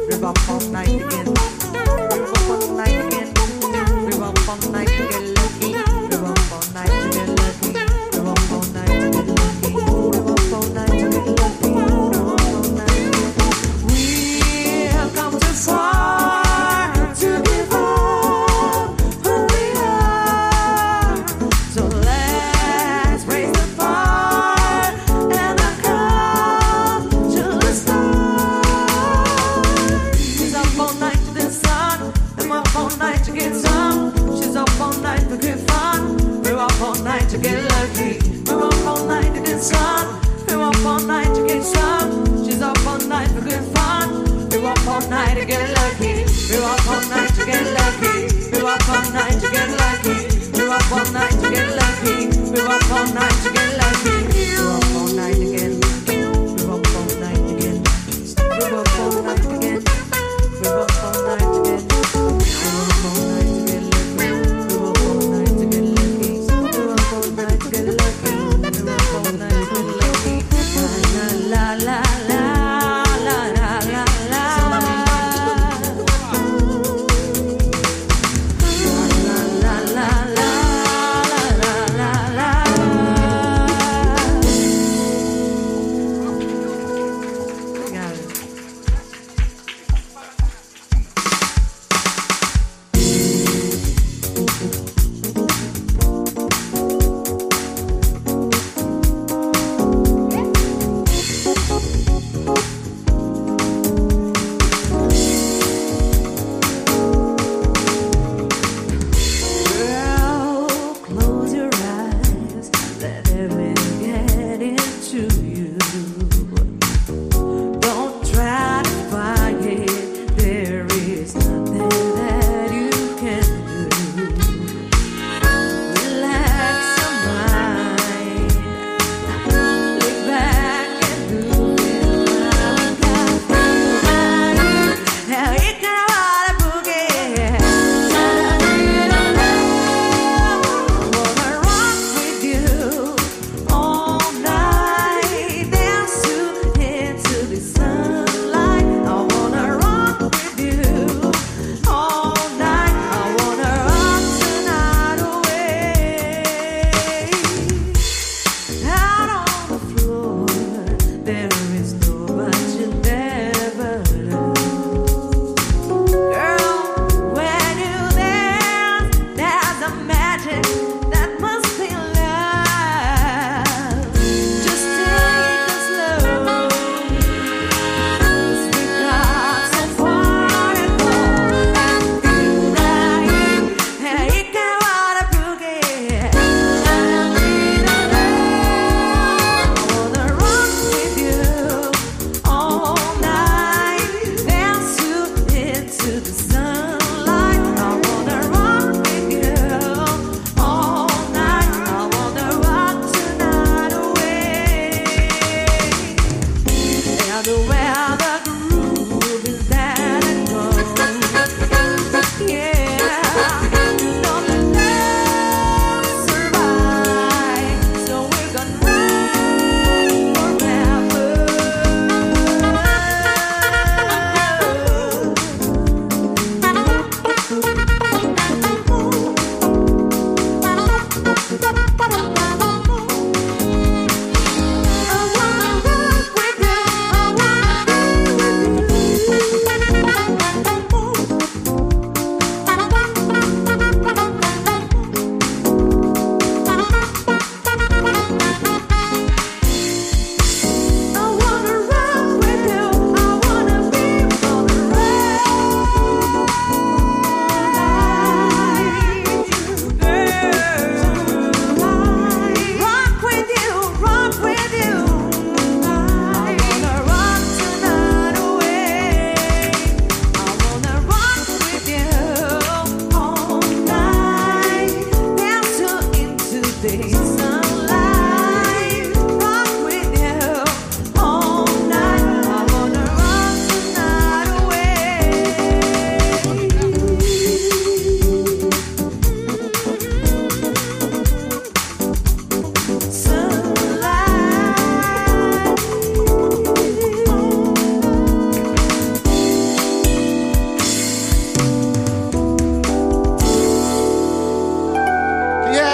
Live 0.08 0.24
up 0.24 0.48
all 0.48 0.60
night 0.72 0.88
again. 0.88 1.29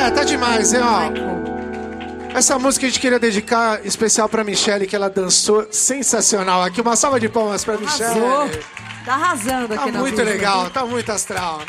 É, 0.07 0.11
tá 0.11 0.23
demais, 0.23 0.73
hein, 0.73 0.81
ó. 0.83 2.37
Essa 2.37 2.59
música 2.59 2.87
a 2.87 2.89
gente 2.89 3.01
queria 3.01 3.19
dedicar 3.19 3.85
especial 3.85 4.29
pra 4.29 4.45
Michelle, 4.45 4.87
que 4.87 4.95
ela 4.95 5.09
dançou 5.11 5.67
sensacional 5.71 6.63
aqui. 6.63 6.81
Uma 6.81 6.95
salva 6.95 7.19
de 7.19 7.29
palmas 7.29 7.65
pra 7.65 7.77
Michelle. 7.77 8.21
Arrasou. 8.21 8.61
Tá 9.05 9.15
arrasando 9.15 9.69
Tá 9.69 9.83
aqui 9.83 9.91
na 9.91 10.01
muito 10.01 10.13
música. 10.19 10.31
legal, 10.31 10.71
tá 10.71 10.85
muito 10.85 11.11
astral. 11.11 11.61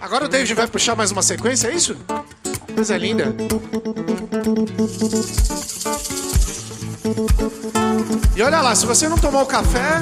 Agora 0.00 0.26
o 0.26 0.28
David 0.28 0.54
vai 0.54 0.66
puxar 0.66 0.94
mais 0.94 1.10
uma 1.10 1.22
sequência, 1.22 1.68
é 1.68 1.74
isso? 1.74 1.96
Coisa 2.74 2.96
linda. 2.98 3.34
E 8.36 8.42
olha 8.42 8.60
lá, 8.60 8.74
se 8.74 8.84
você 8.86 9.08
não 9.08 9.16
tomou 9.18 9.46
café, 9.46 9.98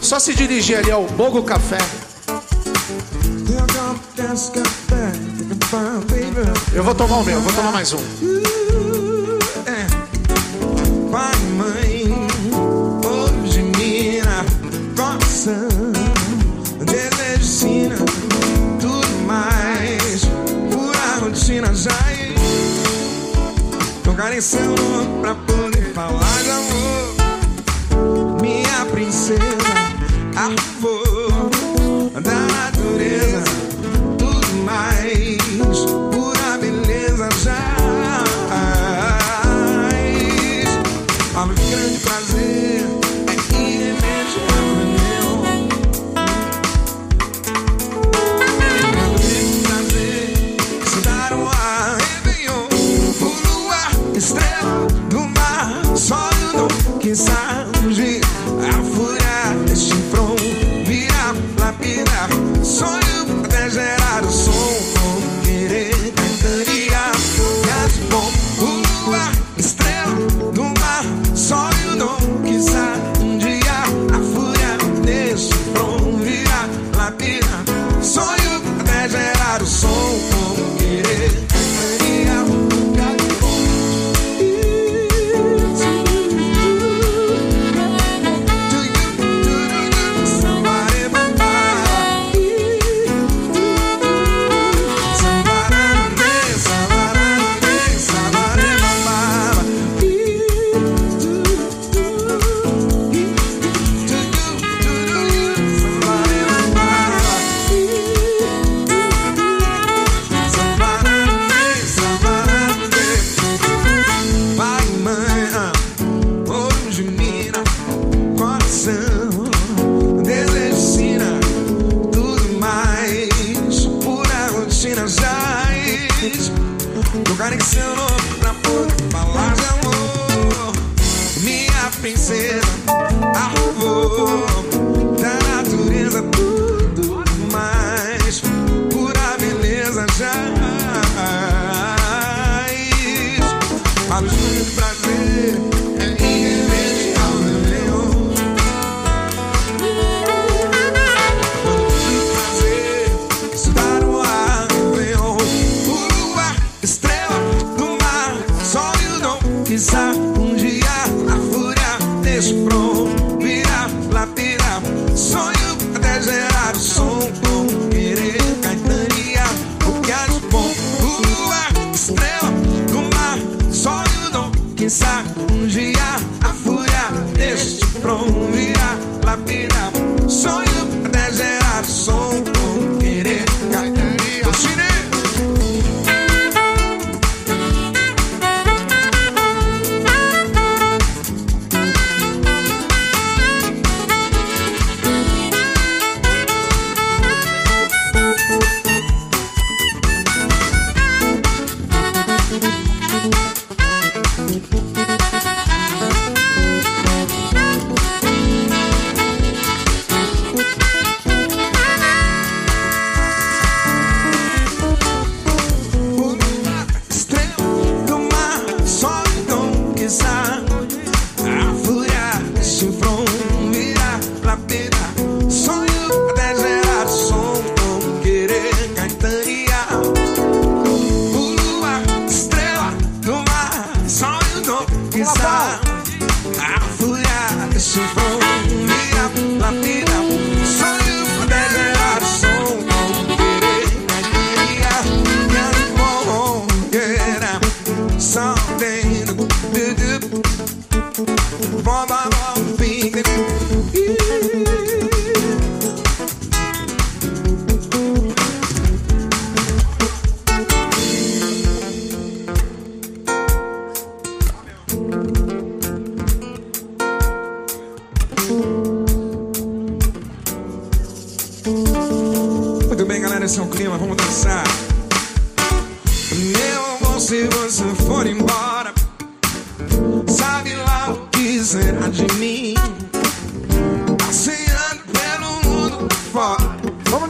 só 0.00 0.18
se 0.18 0.34
dirigir 0.34 0.78
ali 0.78 0.90
ao 0.90 1.04
Bogo 1.04 1.42
Café. 1.42 1.78
Eu 6.72 6.84
vou 6.84 6.94
tomar 6.94 7.16
o 7.18 7.24
meu, 7.24 7.40
vou 7.40 7.52
tomar 7.52 7.72
mais 7.72 7.92
um. 7.92 7.98
Pai, 11.10 11.36
mãe, 11.56 12.28
hoje 13.04 13.62
mina, 13.76 14.44
coração, 14.96 15.68
desejo, 16.84 17.44
sina, 17.44 17.96
tudo 18.80 19.18
mais, 19.26 20.24
pura 20.70 21.18
rotina 21.20 21.74
já. 21.74 21.90
Tô 24.04 24.12
carecendo 24.14 24.74
pra 25.20 25.34
poder 25.34 25.92
falar 25.92 26.42
de 26.42 26.50
amor, 26.50 27.14
minha 28.40 28.86
princesa, 28.86 29.40
avô 30.36 31.11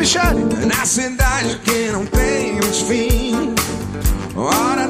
Michele! 0.03 0.67
na 0.67 0.85
cidade 0.85 1.61
que 1.61 1.93
não 1.93 2.05
tem 2.05 2.55
mais 2.55 2.81
fim. 2.81 3.55
Ora 4.35 4.82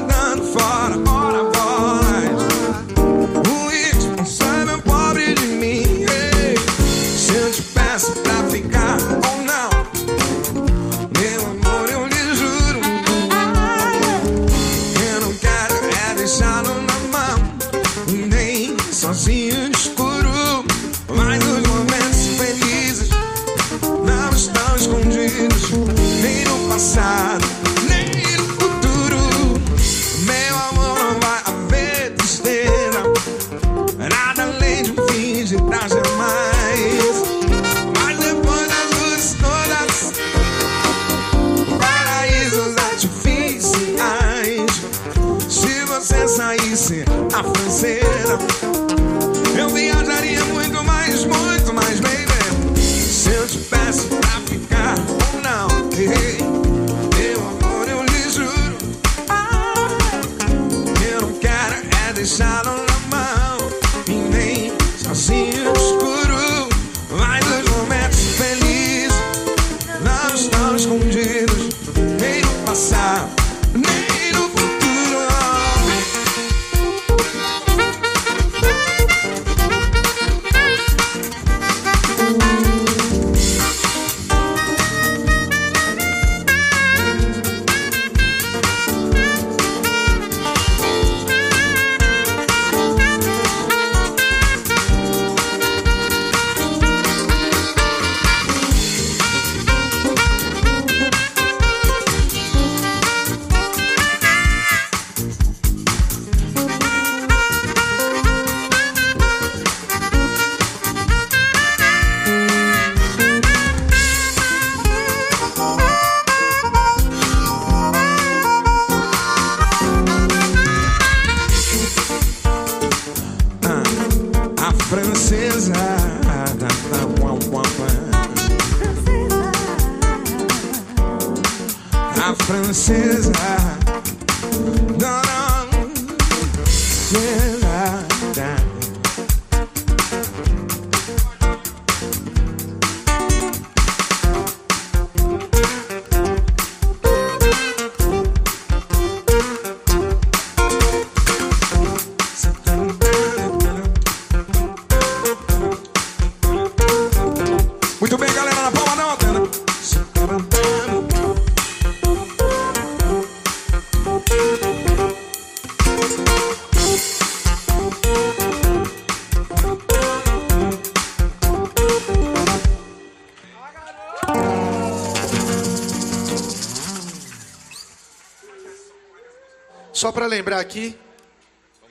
lembrar 180.53 180.59
aqui, 180.59 180.95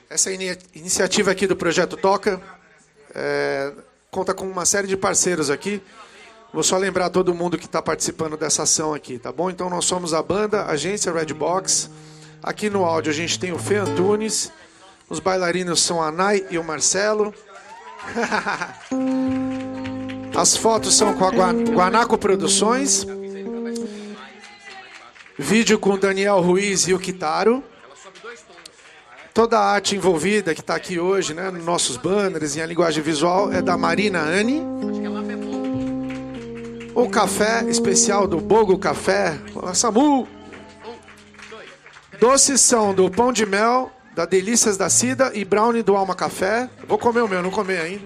essa 0.09 0.31
ini- 0.31 0.57
iniciativa 0.73 1.31
aqui 1.31 1.45
do 1.45 1.55
Projeto 1.55 1.97
Toca 1.97 2.41
é, 3.13 3.73
conta 4.09 4.33
com 4.33 4.47
uma 4.49 4.65
série 4.65 4.87
de 4.87 4.95
parceiros 4.95 5.49
aqui. 5.49 5.81
Vou 6.53 6.63
só 6.63 6.77
lembrar 6.77 7.09
todo 7.09 7.33
mundo 7.33 7.57
que 7.57 7.65
está 7.65 7.81
participando 7.81 8.37
dessa 8.37 8.63
ação 8.63 8.93
aqui, 8.93 9.19
tá 9.19 9.31
bom? 9.33 9.49
Então 9.49 9.69
nós 9.69 9.83
somos 9.85 10.13
a 10.13 10.23
banda 10.23 10.65
Agência 10.65 11.11
Redbox. 11.11 11.89
Aqui 12.41 12.69
no 12.69 12.85
áudio 12.85 13.11
a 13.11 13.15
gente 13.15 13.37
tem 13.37 13.51
o 13.51 13.59
Fê 13.59 13.75
Antunes. 13.77 14.49
Os 15.09 15.19
bailarinos 15.19 15.81
são 15.81 16.01
a 16.01 16.09
Nai 16.11 16.45
e 16.49 16.57
o 16.57 16.63
Marcelo. 16.63 17.33
As 20.35 20.55
fotos 20.55 20.95
são 20.95 21.13
com 21.15 21.25
a 21.25 21.31
Gua- 21.31 21.53
Guanaco 21.53 22.17
Produções. 22.17 23.05
Vídeo 25.37 25.77
com 25.79 25.97
Daniel 25.97 26.39
Ruiz 26.41 26.87
e 26.87 26.93
o 26.93 26.99
Kitaro. 26.99 27.63
Toda 29.43 29.59
a 29.59 29.71
arte 29.73 29.93
envolvida 29.97 30.55
que 30.55 30.61
está 30.61 30.73
aqui 30.73 30.97
hoje, 30.97 31.33
né, 31.33 31.51
nos 31.51 31.65
nossos 31.65 31.97
banners 31.97 32.55
e 32.55 32.61
a 32.61 32.65
linguagem 32.65 33.03
visual 33.03 33.51
é 33.51 33.61
da 33.61 33.77
Marina 33.77 34.21
Anne. 34.21 34.61
O 36.95 37.09
café 37.09 37.65
especial 37.67 38.25
do 38.25 38.39
Bogo 38.39 38.77
Café, 38.79 39.37
Samu. 39.73 40.29
Doces 42.21 42.61
são 42.61 42.93
do 42.93 43.11
Pão 43.11 43.33
de 43.33 43.45
Mel, 43.45 43.91
da 44.15 44.23
Delícias 44.25 44.77
da 44.77 44.89
Cida 44.89 45.29
e 45.33 45.43
Brownie 45.43 45.83
do 45.83 45.93
Alma 45.97 46.15
Café. 46.15 46.69
Vou 46.87 46.97
comer 46.97 47.19
o 47.19 47.27
meu, 47.27 47.43
não 47.43 47.51
comer 47.51 47.81
ainda. 47.81 48.05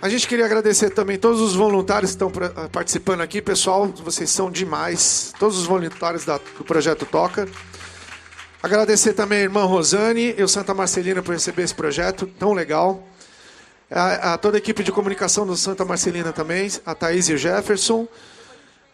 A 0.00 0.08
gente 0.08 0.26
queria 0.26 0.46
agradecer 0.46 0.88
também 0.88 1.18
todos 1.18 1.42
os 1.42 1.54
voluntários 1.54 2.12
que 2.12 2.14
estão 2.14 2.30
pra- 2.30 2.70
participando 2.70 3.20
aqui. 3.20 3.42
Pessoal, 3.42 3.86
vocês 4.02 4.30
são 4.30 4.50
demais. 4.50 5.34
Todos 5.38 5.58
os 5.58 5.66
voluntários 5.66 6.24
do 6.24 6.64
Projeto 6.64 7.04
Toca. 7.04 7.46
Agradecer 8.62 9.12
também 9.14 9.38
a 9.38 9.42
irmã 9.42 9.64
Rosane 9.64 10.36
e 10.38 10.42
o 10.42 10.46
Santa 10.46 10.72
Marcelina 10.72 11.20
por 11.20 11.32
receber 11.32 11.62
esse 11.62 11.74
projeto 11.74 12.26
tão 12.38 12.52
legal. 12.52 13.02
A, 13.90 14.34
a 14.34 14.38
toda 14.38 14.56
a 14.56 14.58
equipe 14.58 14.84
de 14.84 14.92
comunicação 14.92 15.44
do 15.44 15.56
Santa 15.56 15.84
Marcelina 15.84 16.32
também, 16.32 16.70
a 16.86 16.94
Thaís 16.94 17.28
e 17.28 17.34
o 17.34 17.36
Jefferson. 17.36 18.06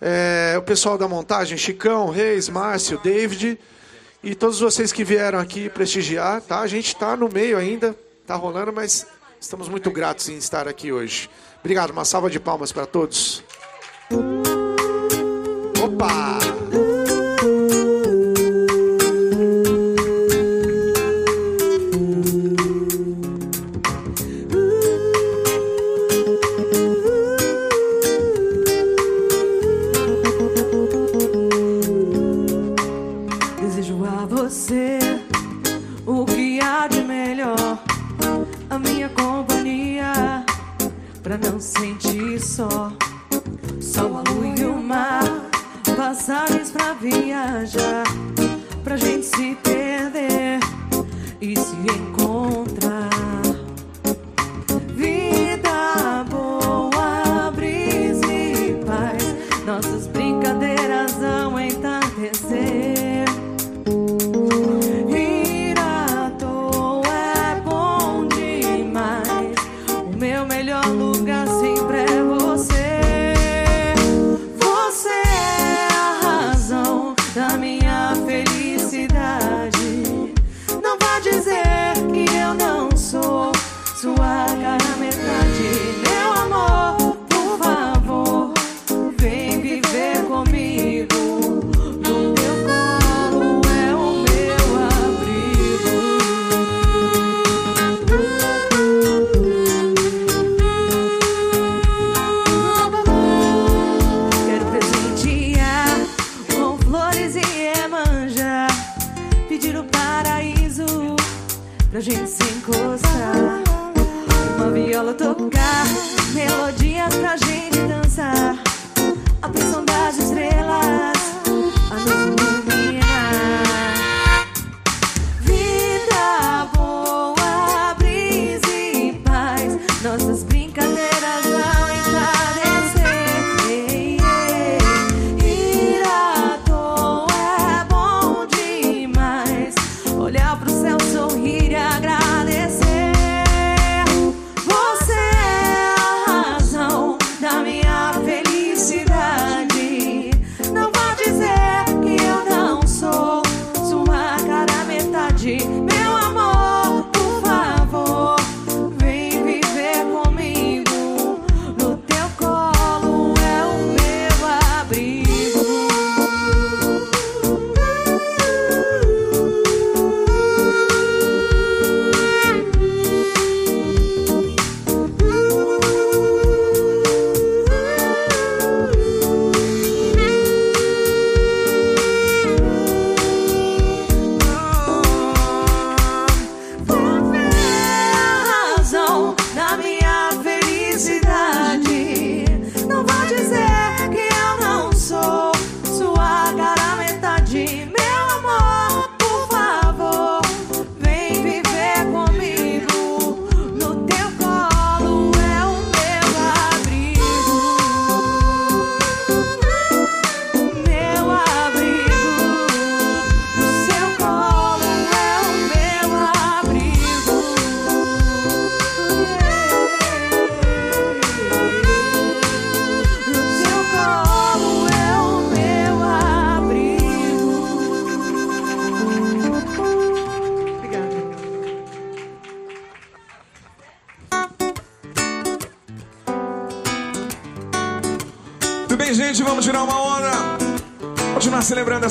É, 0.00 0.54
o 0.56 0.62
pessoal 0.62 0.96
da 0.96 1.06
montagem, 1.06 1.58
Chicão, 1.58 2.08
Reis, 2.08 2.48
Márcio, 2.48 2.98
David. 3.04 3.60
E 4.24 4.34
todos 4.34 4.58
vocês 4.58 4.90
que 4.90 5.04
vieram 5.04 5.38
aqui 5.38 5.68
prestigiar, 5.68 6.40
tá? 6.40 6.60
A 6.60 6.66
gente 6.66 6.88
está 6.88 7.14
no 7.14 7.28
meio 7.28 7.58
ainda, 7.58 7.94
tá 8.26 8.34
rolando, 8.36 8.72
mas 8.72 9.06
estamos 9.38 9.68
muito 9.68 9.90
gratos 9.90 10.30
em 10.30 10.38
estar 10.38 10.66
aqui 10.66 10.90
hoje. 10.90 11.28
Obrigado, 11.60 11.90
uma 11.90 12.06
salva 12.06 12.30
de 12.30 12.40
palmas 12.40 12.72
para 12.72 12.86
todos. 12.86 13.44
Opa! 15.84 16.47
viajar 47.00 48.04
pra 48.82 48.96
gente 48.96 49.26
se 49.26 49.56
perder 49.62 50.60
e 51.40 51.56
se 51.56 51.76
encontrar. 51.76 52.07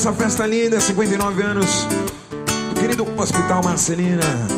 essa 0.07 0.13
festa 0.13 0.47
linda, 0.47 0.79
59 0.79 1.43
anos 1.43 1.85
do 2.69 2.79
querido 2.79 3.05
Hospital 3.19 3.61
Marcelina. 3.61 4.56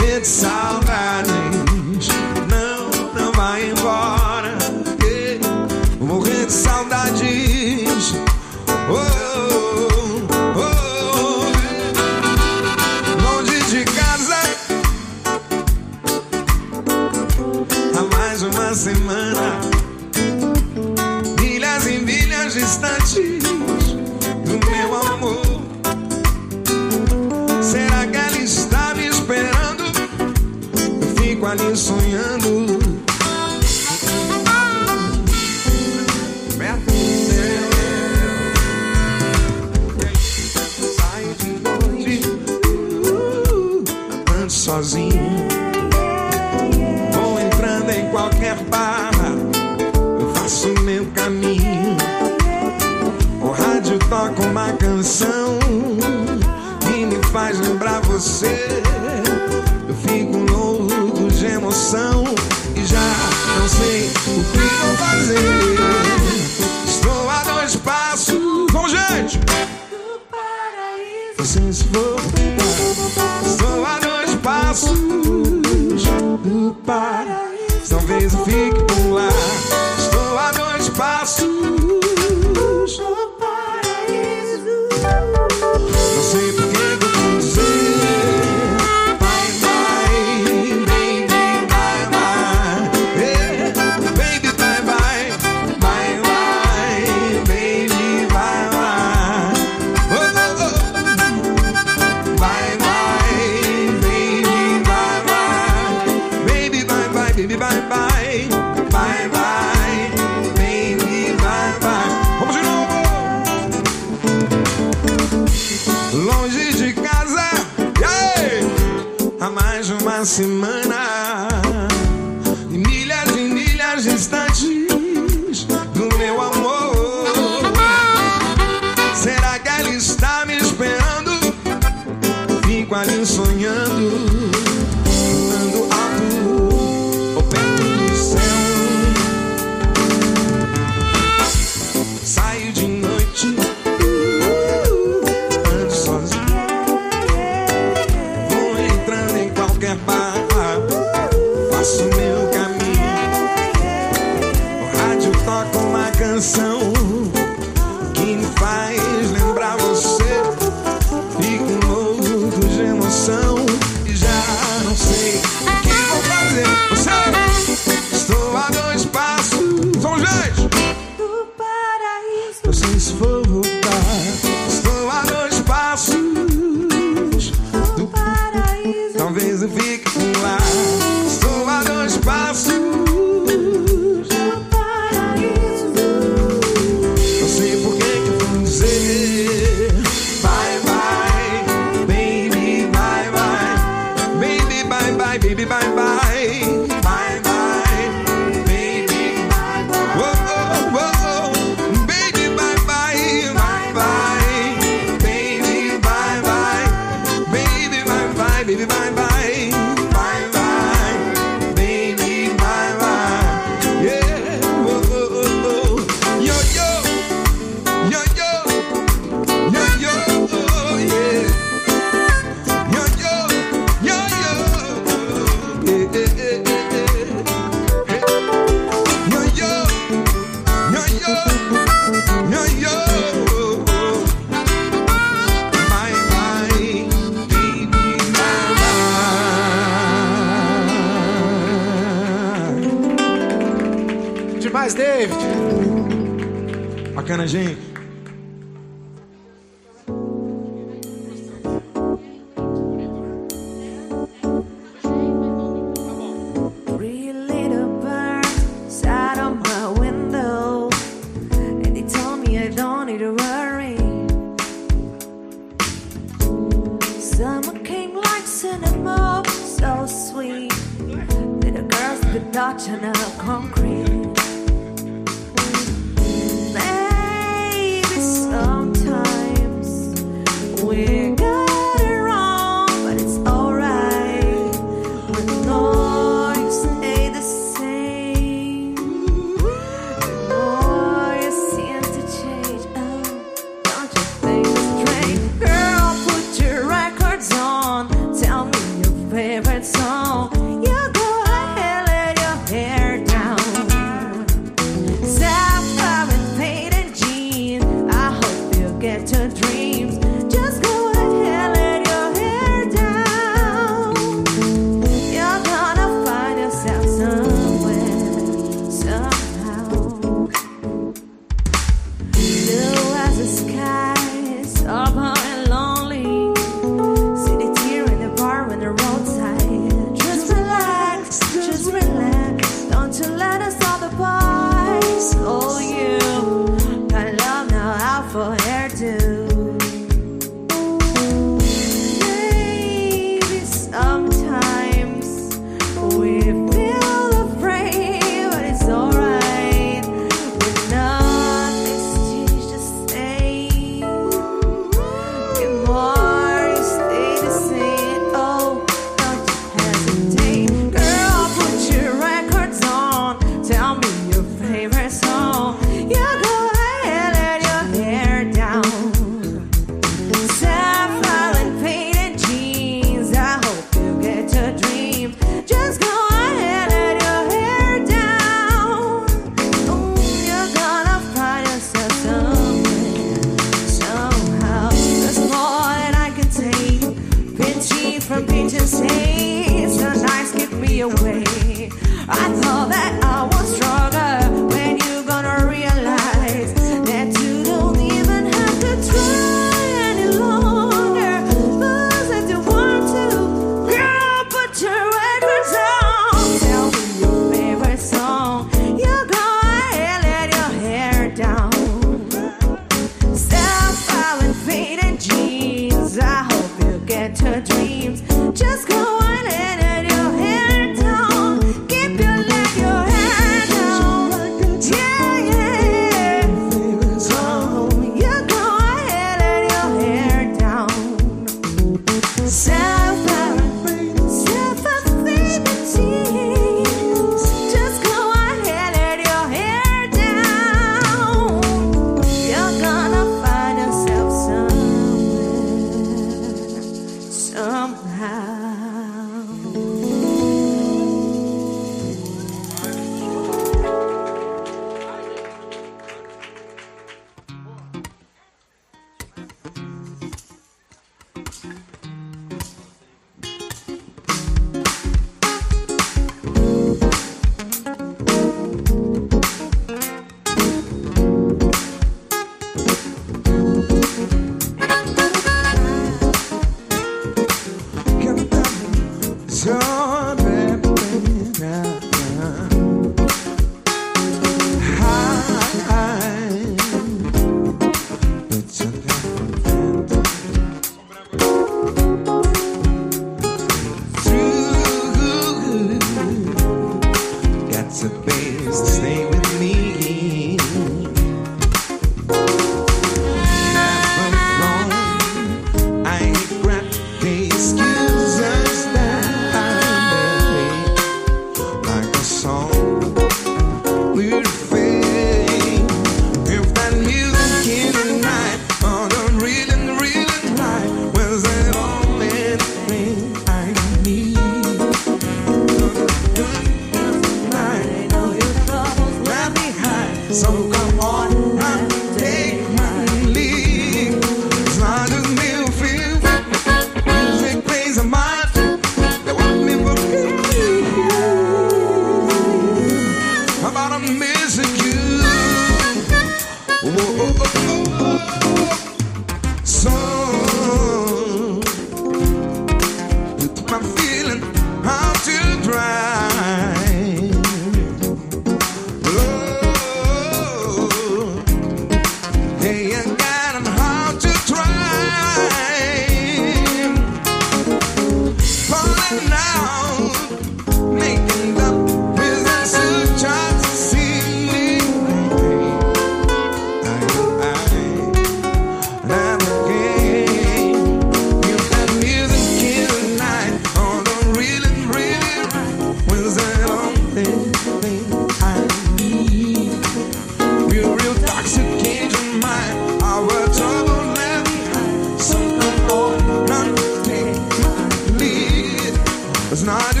Not 599.63 600.00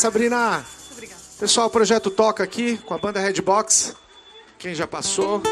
Sabrina? 0.00 0.64
Obrigada. 0.92 1.20
Pessoal, 1.38 1.66
o 1.66 1.70
projeto 1.70 2.10
toca 2.10 2.42
aqui 2.42 2.78
com 2.78 2.94
a 2.94 2.98
banda 2.98 3.20
Redbox. 3.20 3.94
Quem 4.58 4.74
já 4.74 4.86
passou, 4.86 5.42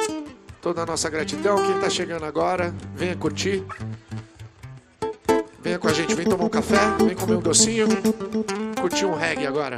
toda 0.63 0.83
a 0.83 0.87
nossa 0.87 1.11
gratidão. 1.11 1.63
Quem 1.63 1.77
está 1.77 1.91
chegando 1.91 2.25
agora, 2.25 2.75
venha 2.95 3.15
curtir. 3.15 3.63
Venha 5.61 5.79
com 5.79 5.87
a 5.87 5.93
gente, 5.93 6.15
vem 6.15 6.27
tomar 6.27 6.45
um 6.45 6.49
café, 6.49 6.79
vem 7.05 7.15
comer 7.15 7.37
um 7.37 7.41
docinho, 7.41 7.89
curtir 8.81 9.05
um 9.05 9.15
reggae 9.15 9.47
agora. 9.47 9.77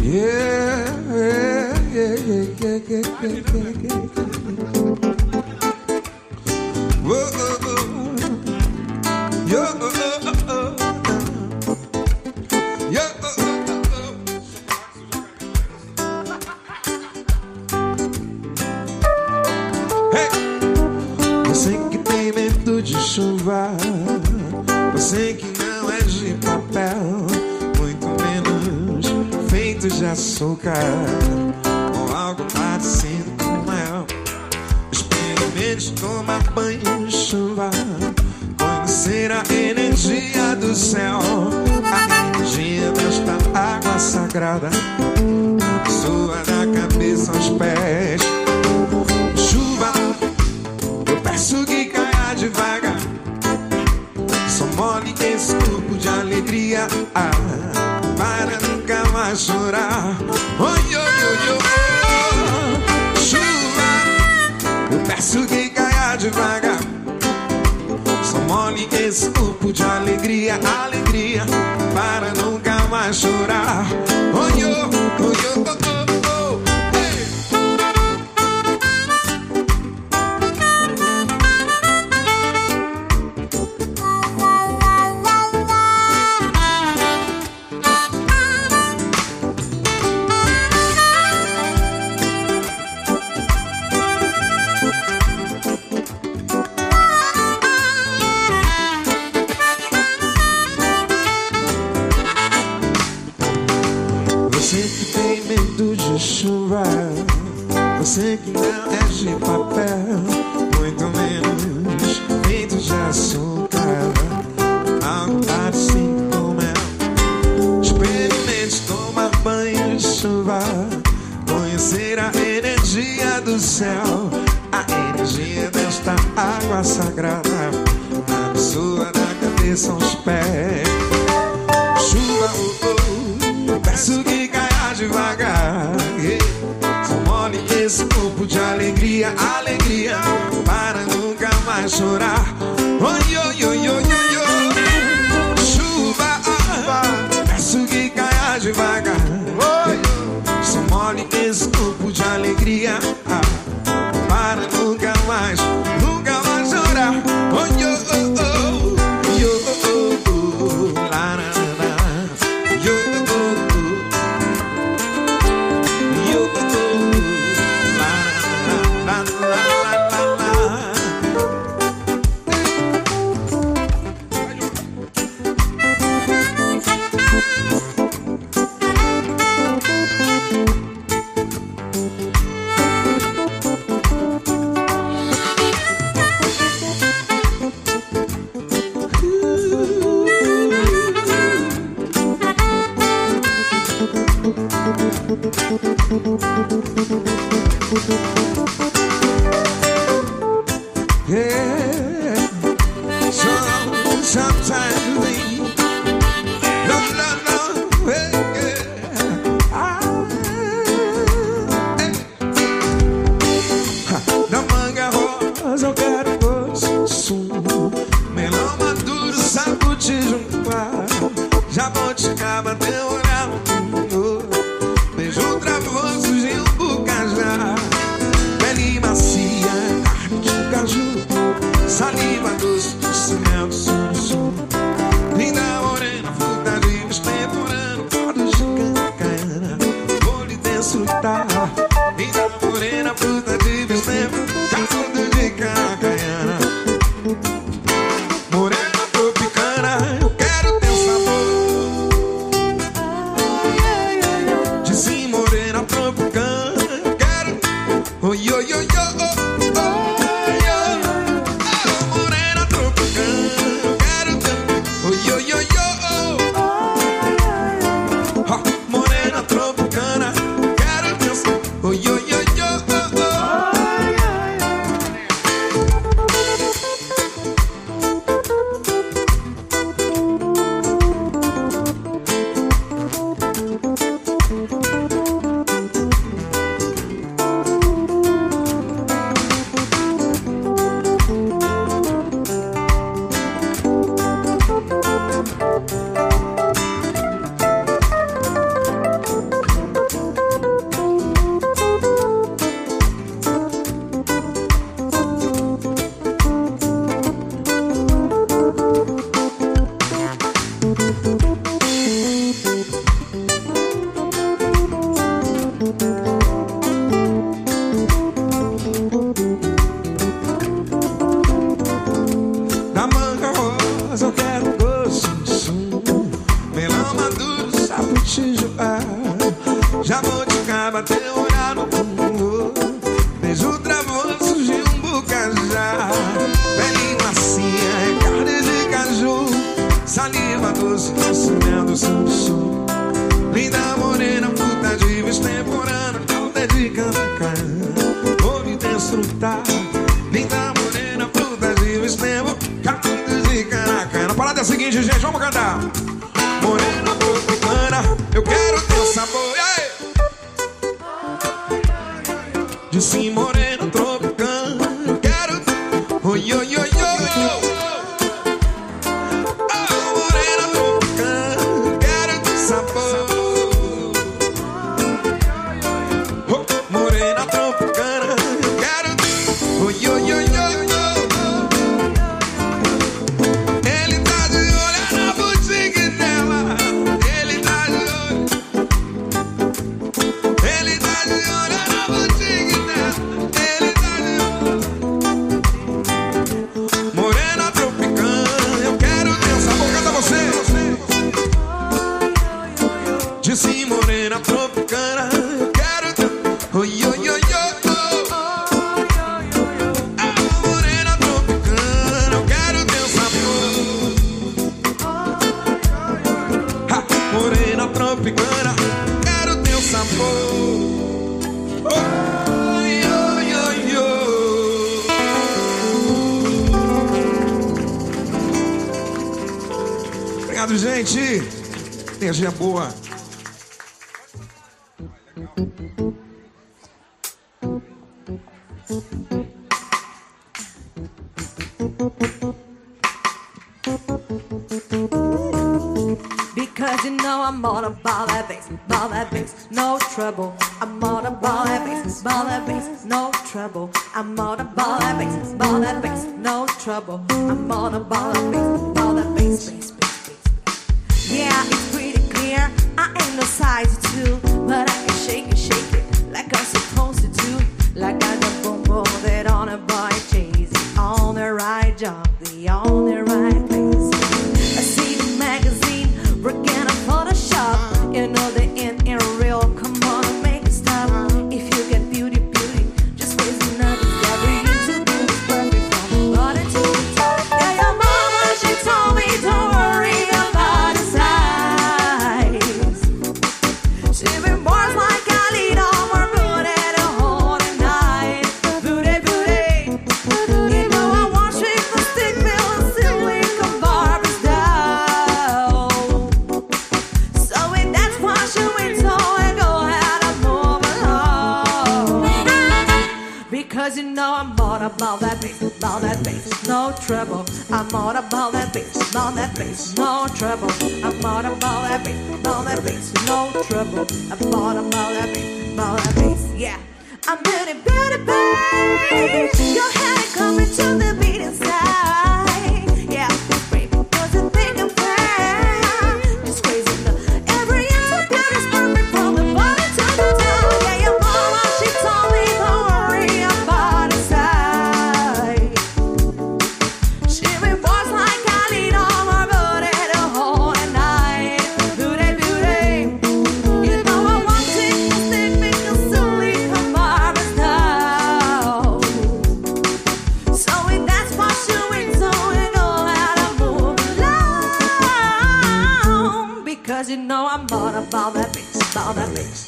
Yeah, 0.00 0.84
yeah, 1.92 2.14
yeah, 2.88 4.33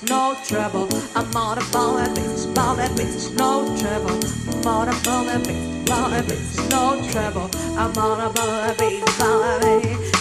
no 0.02 0.36
trouble. 0.44 0.88
I'm 1.14 1.34
on 1.36 1.58
a 1.58 1.64
ball 1.72 1.98
and 1.98 2.16
bitch, 2.16 2.54
ball 2.54 2.78
and 2.78 2.96
bitch, 2.98 3.32
no 3.36 3.64
trouble. 3.78 4.18
I'm 4.48 4.66
on 4.66 4.88
a 4.88 5.00
ball 5.02 5.28
and 5.28 5.44
bitch, 5.44 5.86
ball 5.86 6.12
and 6.12 6.26
bitch, 6.26 6.70
no 6.70 7.10
trouble. 7.10 7.50
I'm 7.78 7.96
on 7.96 8.20
a 8.20 8.30
ball 8.32 8.50
and 8.50 8.76
bitch, 8.78 9.18
ball 9.18 9.42
and 9.42 9.82
bitch. 9.82 10.15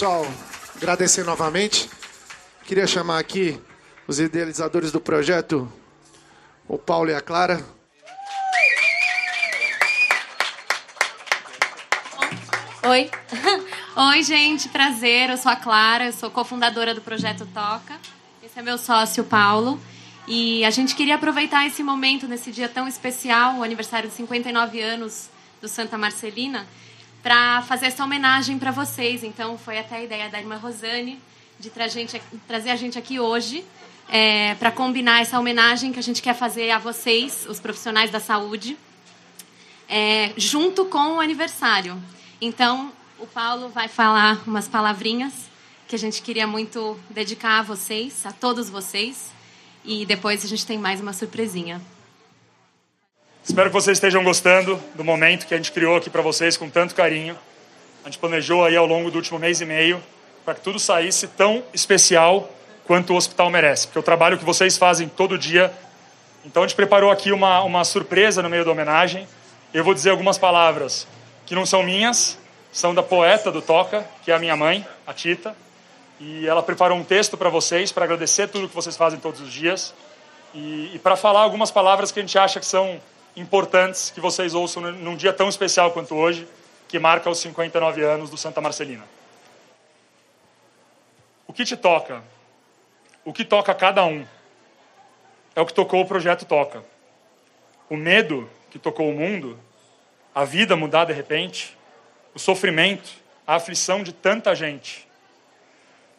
pessoal, 0.00 0.26
agradecer 0.76 1.24
novamente. 1.26 1.90
Queria 2.64 2.86
chamar 2.86 3.18
aqui 3.18 3.60
os 4.08 4.18
idealizadores 4.18 4.90
do 4.90 4.98
projeto, 4.98 5.70
o 6.66 6.78
Paulo 6.78 7.10
e 7.10 7.14
a 7.14 7.20
Clara. 7.20 7.62
Oi. 12.82 13.10
Oi, 13.94 14.22
gente, 14.22 14.70
prazer. 14.70 15.28
Eu 15.28 15.36
sou 15.36 15.52
a 15.52 15.56
Clara, 15.56 16.06
eu 16.06 16.14
sou 16.14 16.30
cofundadora 16.30 16.94
do 16.94 17.02
projeto 17.02 17.46
Toca. 17.52 18.00
Esse 18.42 18.58
é 18.58 18.62
meu 18.62 18.78
sócio, 18.78 19.22
Paulo. 19.22 19.78
E 20.26 20.64
a 20.64 20.70
gente 20.70 20.94
queria 20.94 21.16
aproveitar 21.16 21.66
esse 21.66 21.82
momento, 21.82 22.26
nesse 22.26 22.50
dia 22.50 22.70
tão 22.70 22.88
especial, 22.88 23.56
o 23.56 23.62
aniversário 23.62 24.08
de 24.08 24.16
59 24.16 24.80
anos 24.80 25.28
do 25.60 25.68
Santa 25.68 25.98
Marcelina, 25.98 26.66
para 27.22 27.62
fazer 27.62 27.86
essa 27.86 28.04
homenagem 28.04 28.58
para 28.58 28.70
vocês. 28.70 29.22
Então, 29.22 29.58
foi 29.58 29.78
até 29.78 29.96
a 29.96 30.02
ideia 30.02 30.28
da 30.28 30.38
irmã 30.38 30.56
Rosane 30.56 31.20
de 31.58 31.68
tra 31.68 31.88
gente, 31.88 32.20
trazer 32.48 32.70
a 32.70 32.76
gente 32.76 32.98
aqui 32.98 33.20
hoje 33.20 33.64
é, 34.08 34.54
para 34.54 34.70
combinar 34.70 35.20
essa 35.20 35.38
homenagem 35.38 35.92
que 35.92 35.98
a 35.98 36.02
gente 36.02 36.22
quer 36.22 36.34
fazer 36.34 36.70
a 36.70 36.78
vocês, 36.78 37.46
os 37.48 37.60
profissionais 37.60 38.10
da 38.10 38.18
saúde, 38.18 38.76
é, 39.88 40.32
junto 40.36 40.86
com 40.86 41.16
o 41.16 41.20
aniversário. 41.20 42.00
Então, 42.40 42.92
o 43.18 43.26
Paulo 43.26 43.68
vai 43.68 43.86
falar 43.86 44.40
umas 44.46 44.66
palavrinhas 44.66 45.32
que 45.86 45.94
a 45.94 45.98
gente 45.98 46.22
queria 46.22 46.46
muito 46.46 46.98
dedicar 47.10 47.58
a 47.58 47.62
vocês, 47.62 48.24
a 48.24 48.32
todos 48.32 48.70
vocês. 48.70 49.30
E 49.84 50.06
depois 50.06 50.44
a 50.44 50.48
gente 50.48 50.66
tem 50.66 50.78
mais 50.78 51.00
uma 51.00 51.12
surpresinha. 51.12 51.80
Espero 53.42 53.70
que 53.70 53.74
vocês 53.74 53.96
estejam 53.96 54.22
gostando 54.22 54.78
do 54.94 55.02
momento 55.02 55.46
que 55.46 55.54
a 55.54 55.56
gente 55.56 55.72
criou 55.72 55.96
aqui 55.96 56.10
para 56.10 56.20
vocês 56.20 56.58
com 56.58 56.68
tanto 56.68 56.94
carinho. 56.94 57.36
A 58.04 58.08
gente 58.08 58.18
planejou 58.18 58.64
aí 58.64 58.76
ao 58.76 58.86
longo 58.86 59.10
do 59.10 59.16
último 59.16 59.38
mês 59.38 59.62
e 59.62 59.64
meio 59.64 60.00
para 60.44 60.54
que 60.54 60.60
tudo 60.60 60.78
saísse 60.78 61.26
tão 61.26 61.62
especial 61.72 62.50
quanto 62.84 63.14
o 63.14 63.16
hospital 63.16 63.50
merece, 63.50 63.86
porque 63.86 63.98
o 63.98 64.02
trabalho 64.02 64.38
que 64.38 64.44
vocês 64.44 64.76
fazem 64.76 65.08
todo 65.08 65.38
dia. 65.38 65.72
Então 66.44 66.62
a 66.62 66.66
gente 66.66 66.76
preparou 66.76 67.10
aqui 67.10 67.32
uma, 67.32 67.62
uma 67.62 67.82
surpresa 67.82 68.42
no 68.42 68.50
meio 68.50 68.64
da 68.64 68.72
homenagem. 68.72 69.26
Eu 69.72 69.82
vou 69.84 69.94
dizer 69.94 70.10
algumas 70.10 70.36
palavras 70.36 71.06
que 71.46 71.54
não 71.54 71.64
são 71.64 71.82
minhas, 71.82 72.38
são 72.70 72.94
da 72.94 73.02
poeta 73.02 73.50
do 73.50 73.62
Toca, 73.62 74.06
que 74.22 74.30
é 74.30 74.34
a 74.34 74.38
minha 74.38 74.56
mãe, 74.56 74.86
a 75.06 75.14
Tita. 75.14 75.56
E 76.20 76.46
ela 76.46 76.62
preparou 76.62 76.98
um 76.98 77.04
texto 77.04 77.38
para 77.38 77.48
vocês, 77.48 77.90
para 77.90 78.04
agradecer 78.04 78.48
tudo 78.48 78.68
que 78.68 78.74
vocês 78.74 78.96
fazem 78.98 79.18
todos 79.18 79.40
os 79.40 79.50
dias. 79.50 79.94
E, 80.54 80.90
e 80.94 80.98
para 80.98 81.16
falar 81.16 81.40
algumas 81.40 81.70
palavras 81.70 82.12
que 82.12 82.20
a 82.20 82.22
gente 82.22 82.38
acha 82.38 82.60
que 82.60 82.66
são 82.66 83.00
importantes 83.36 84.10
que 84.10 84.20
vocês 84.20 84.54
ouçam 84.54 84.82
num 84.92 85.16
dia 85.16 85.32
tão 85.32 85.48
especial 85.48 85.92
quanto 85.92 86.14
hoje, 86.14 86.46
que 86.88 86.98
marca 86.98 87.30
os 87.30 87.38
59 87.38 88.02
anos 88.02 88.30
do 88.30 88.36
Santa 88.36 88.60
Marcelina. 88.60 89.04
O 91.46 91.52
que 91.52 91.64
te 91.64 91.76
toca? 91.76 92.22
O 93.24 93.32
que 93.32 93.44
toca 93.44 93.74
cada 93.74 94.04
um? 94.04 94.26
É 95.54 95.60
o 95.60 95.66
que 95.66 95.74
tocou 95.74 96.00
o 96.00 96.06
projeto 96.06 96.44
Toca. 96.44 96.84
O 97.88 97.96
medo 97.96 98.48
que 98.70 98.78
tocou 98.78 99.10
o 99.10 99.12
mundo, 99.12 99.58
a 100.34 100.44
vida 100.44 100.76
mudar 100.76 101.06
de 101.06 101.12
repente, 101.12 101.76
o 102.34 102.38
sofrimento, 102.38 103.10
a 103.46 103.56
aflição 103.56 104.02
de 104.02 104.12
tanta 104.12 104.54
gente. 104.54 105.08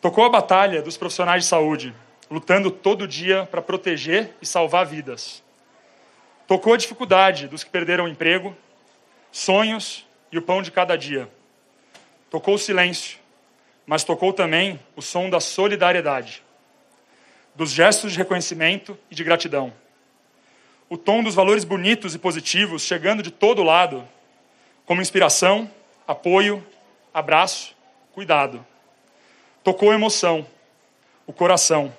Tocou 0.01 0.25
a 0.25 0.29
batalha 0.29 0.81
dos 0.81 0.97
profissionais 0.97 1.43
de 1.43 1.49
saúde, 1.49 1.95
lutando 2.29 2.69
todo 2.69 3.07
dia 3.07 3.47
para 3.49 3.61
proteger 3.61 4.35
e 4.41 4.45
salvar 4.45 4.85
vidas. 4.85 5.41
Tocou 6.51 6.73
a 6.73 6.77
dificuldade 6.77 7.47
dos 7.47 7.63
que 7.63 7.69
perderam 7.69 8.03
o 8.03 8.07
emprego, 8.09 8.53
sonhos 9.31 10.05
e 10.29 10.37
o 10.37 10.41
pão 10.41 10.61
de 10.61 10.69
cada 10.69 10.97
dia. 10.97 11.31
Tocou 12.29 12.55
o 12.55 12.59
silêncio, 12.59 13.19
mas 13.85 14.03
tocou 14.03 14.33
também 14.33 14.77
o 14.93 15.01
som 15.01 15.29
da 15.29 15.39
solidariedade, 15.39 16.43
dos 17.55 17.71
gestos 17.71 18.11
de 18.11 18.17
reconhecimento 18.17 18.99
e 19.09 19.15
de 19.15 19.23
gratidão. 19.23 19.71
O 20.89 20.97
tom 20.97 21.23
dos 21.23 21.35
valores 21.35 21.63
bonitos 21.63 22.15
e 22.15 22.19
positivos 22.19 22.81
chegando 22.81 23.23
de 23.23 23.31
todo 23.31 23.63
lado, 23.63 24.05
como 24.85 25.01
inspiração, 25.01 25.71
apoio, 26.05 26.61
abraço, 27.13 27.73
cuidado. 28.11 28.65
Tocou 29.63 29.91
a 29.91 29.95
emoção, 29.95 30.45
o 31.25 31.31
coração, 31.31 31.95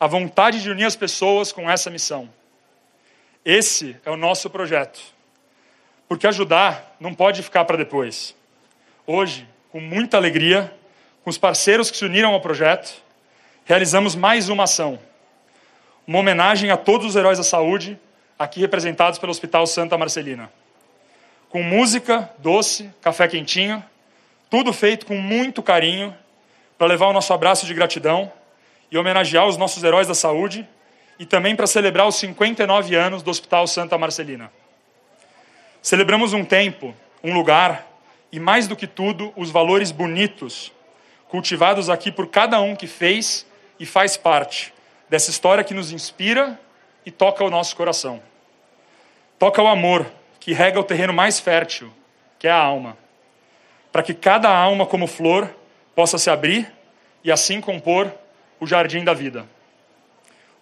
a 0.00 0.06
vontade 0.06 0.62
de 0.62 0.70
unir 0.70 0.86
as 0.86 0.96
pessoas 0.96 1.52
com 1.52 1.70
essa 1.70 1.90
missão. 1.90 2.32
Esse 3.44 3.96
é 4.06 4.10
o 4.10 4.16
nosso 4.16 4.48
projeto. 4.48 5.00
Porque 6.08 6.26
ajudar 6.26 6.96
não 6.98 7.12
pode 7.12 7.42
ficar 7.42 7.64
para 7.66 7.76
depois. 7.76 8.34
Hoje, 9.06 9.46
com 9.70 9.80
muita 9.80 10.16
alegria, 10.16 10.72
com 11.22 11.28
os 11.28 11.36
parceiros 11.36 11.90
que 11.90 11.96
se 11.96 12.04
uniram 12.06 12.32
ao 12.32 12.40
projeto, 12.40 13.02
realizamos 13.66 14.14
mais 14.14 14.48
uma 14.48 14.64
ação. 14.64 14.98
Uma 16.06 16.20
homenagem 16.20 16.70
a 16.70 16.76
todos 16.76 17.08
os 17.08 17.16
heróis 17.16 17.36
da 17.36 17.44
saúde, 17.44 17.98
aqui 18.38 18.60
representados 18.60 19.18
pelo 19.18 19.30
Hospital 19.30 19.66
Santa 19.66 19.98
Marcelina. 19.98 20.50
Com 21.50 21.62
música, 21.62 22.30
doce, 22.38 22.90
café 23.02 23.28
quentinho, 23.28 23.84
tudo 24.48 24.72
feito 24.72 25.04
com 25.04 25.16
muito 25.16 25.62
carinho 25.62 26.16
para 26.78 26.86
levar 26.86 27.08
o 27.08 27.12
nosso 27.12 27.32
abraço 27.32 27.66
de 27.66 27.74
gratidão 27.74 28.32
e 28.90 28.96
homenagear 28.96 29.46
os 29.46 29.56
nossos 29.56 29.82
heróis 29.84 30.08
da 30.08 30.14
saúde 30.14 30.66
e 31.18 31.26
também 31.26 31.54
para 31.54 31.66
celebrar 31.66 32.06
os 32.06 32.16
59 32.16 32.94
anos 32.94 33.22
do 33.22 33.30
Hospital 33.30 33.66
Santa 33.66 33.96
Marcelina. 33.96 34.50
Celebramos 35.82 36.32
um 36.32 36.44
tempo, 36.44 36.94
um 37.22 37.32
lugar 37.34 37.86
e, 38.32 38.40
mais 38.40 38.66
do 38.66 38.74
que 38.74 38.86
tudo, 38.86 39.32
os 39.36 39.50
valores 39.50 39.90
bonitos 39.90 40.72
cultivados 41.28 41.90
aqui 41.90 42.12
por 42.12 42.28
cada 42.28 42.60
um 42.60 42.76
que 42.76 42.86
fez 42.86 43.46
e 43.78 43.84
faz 43.84 44.16
parte 44.16 44.72
dessa 45.08 45.30
história 45.30 45.64
que 45.64 45.74
nos 45.74 45.92
inspira 45.92 46.58
e 47.04 47.10
toca 47.10 47.44
o 47.44 47.50
nosso 47.50 47.76
coração. 47.76 48.22
Toca 49.38 49.62
o 49.62 49.66
amor 49.66 50.06
que 50.40 50.52
rega 50.52 50.78
o 50.78 50.84
terreno 50.84 51.12
mais 51.12 51.40
fértil, 51.40 51.92
que 52.38 52.46
é 52.46 52.50
a 52.50 52.56
alma, 52.56 52.96
para 53.90 54.02
que 54.02 54.14
cada 54.14 54.48
alma, 54.48 54.86
como 54.86 55.06
flor, 55.06 55.48
possa 55.94 56.18
se 56.18 56.30
abrir 56.30 56.70
e 57.22 57.30
assim 57.30 57.60
compor 57.60 58.12
o 58.60 58.66
jardim 58.66 59.04
da 59.04 59.14
vida. 59.14 59.46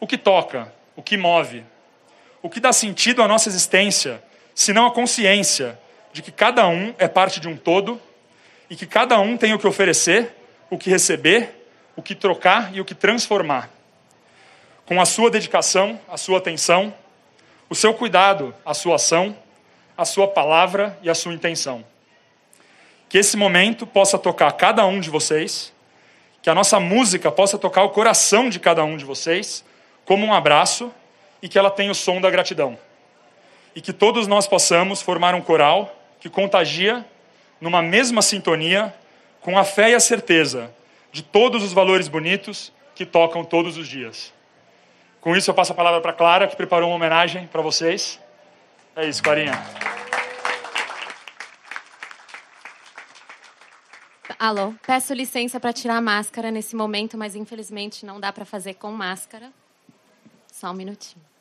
O 0.03 0.07
que 0.09 0.19
toca, 0.19 0.75
o 0.97 1.01
que 1.01 1.17
move, 1.17 1.65
o 2.43 2.51
que 2.51 2.59
dá 2.59 2.73
sentido 2.73 3.23
à 3.23 3.29
nossa 3.29 3.49
existência, 3.49 4.21
senão 4.53 4.85
a 4.85 4.91
consciência 4.91 5.79
de 6.13 6.21
que 6.21 6.33
cada 6.33 6.67
um 6.67 6.93
é 6.99 7.07
parte 7.07 7.39
de 7.39 7.47
um 7.47 7.57
todo 7.57 8.03
e 8.69 8.75
que 8.75 8.85
cada 8.85 9.21
um 9.21 9.37
tem 9.37 9.55
o 9.55 9.61
que 9.61 9.67
oferecer 9.69 10.35
o 10.73 10.77
que 10.77 10.91
receber, 10.91 11.69
o 11.95 12.03
que 12.03 12.17
trocar 12.17 12.75
e 12.75 12.81
o 12.81 12.85
que 12.85 12.97
transformar. 12.97 13.71
Com 14.85 15.01
a 15.01 15.05
sua 15.05 15.31
dedicação, 15.31 16.01
a 16.09 16.17
sua 16.17 16.39
atenção, 16.39 16.93
o 17.71 17.75
seu 17.77 17.95
cuidado, 17.95 18.53
a 18.67 18.75
sua 18.75 18.97
ação, 18.97 19.37
a 19.97 20.05
sua 20.05 20.27
palavra 20.27 20.99
e 21.01 21.09
a 21.09 21.15
sua 21.15 21.33
intenção. 21.33 21.85
Que 23.09 23.19
esse 23.19 23.37
momento 23.37 23.87
possa 23.87 24.19
tocar 24.19 24.51
cada 24.53 24.85
um 24.85 24.99
de 24.99 25.11
vocês, 25.11 25.73
que 26.43 26.51
a 26.51 26.55
nossa 26.57 26.81
música 26.81 27.31
possa 27.31 27.57
tocar 27.57 27.85
o 27.85 27.91
coração 27.91 28.49
de 28.49 28.59
cada 28.59 28.83
um 28.83 28.97
de 28.97 29.05
vocês, 29.05 29.63
como 30.05 30.27
um 30.27 30.33
abraço, 30.33 30.93
e 31.43 31.49
que 31.49 31.59
ela 31.59 31.71
tenha 31.71 31.91
o 31.91 31.95
som 31.95 32.21
da 32.21 32.31
gratidão. 32.31 32.79
E 33.75 33.81
que 33.81 33.93
todos 33.93 34.27
nós 34.27 34.47
possamos 34.47 35.03
formar 35.03 35.35
um 35.35 35.41
coral 35.41 35.95
que 36.21 36.31
contagia 36.31 37.05
numa 37.61 37.83
mesma 37.83 38.23
sintonia 38.23 38.95
com 39.41 39.59
a 39.59 39.65
fé 39.65 39.91
e 39.91 39.95
a 39.95 40.01
certeza 40.01 40.73
de 41.11 41.23
todos 41.23 41.63
os 41.63 41.73
valores 41.73 42.07
bonitos 42.07 42.73
que 42.95 43.05
tocam 43.05 43.45
todos 43.45 43.77
os 43.77 43.89
dias. 43.89 44.33
Com 45.21 45.37
isso, 45.37 45.51
eu 45.51 45.55
passo 45.55 45.73
a 45.73 45.75
palavra 45.75 46.01
para 46.01 46.13
Clara, 46.13 46.47
que 46.47 46.57
preparou 46.57 46.89
uma 46.89 46.97
homenagem 46.97 47.47
para 47.47 47.61
vocês. 47.61 48.21
É 48.95 49.07
isso, 49.07 49.23
Clarinha. 49.23 49.53
Alô, 54.39 54.75
peço 54.85 55.15
licença 55.15 55.61
para 55.61 55.73
tirar 55.73 55.97
a 55.97 56.01
máscara 56.01 56.51
nesse 56.51 56.75
momento, 56.75 57.17
mas 57.17 57.37
infelizmente 57.37 58.05
não 58.05 58.19
dá 58.19 58.33
para 58.33 58.45
fazer 58.45 58.75
com 58.75 58.91
máscara. 58.91 59.53
Só 60.63 60.71
um 60.71 60.75
minutinho. 60.75 61.32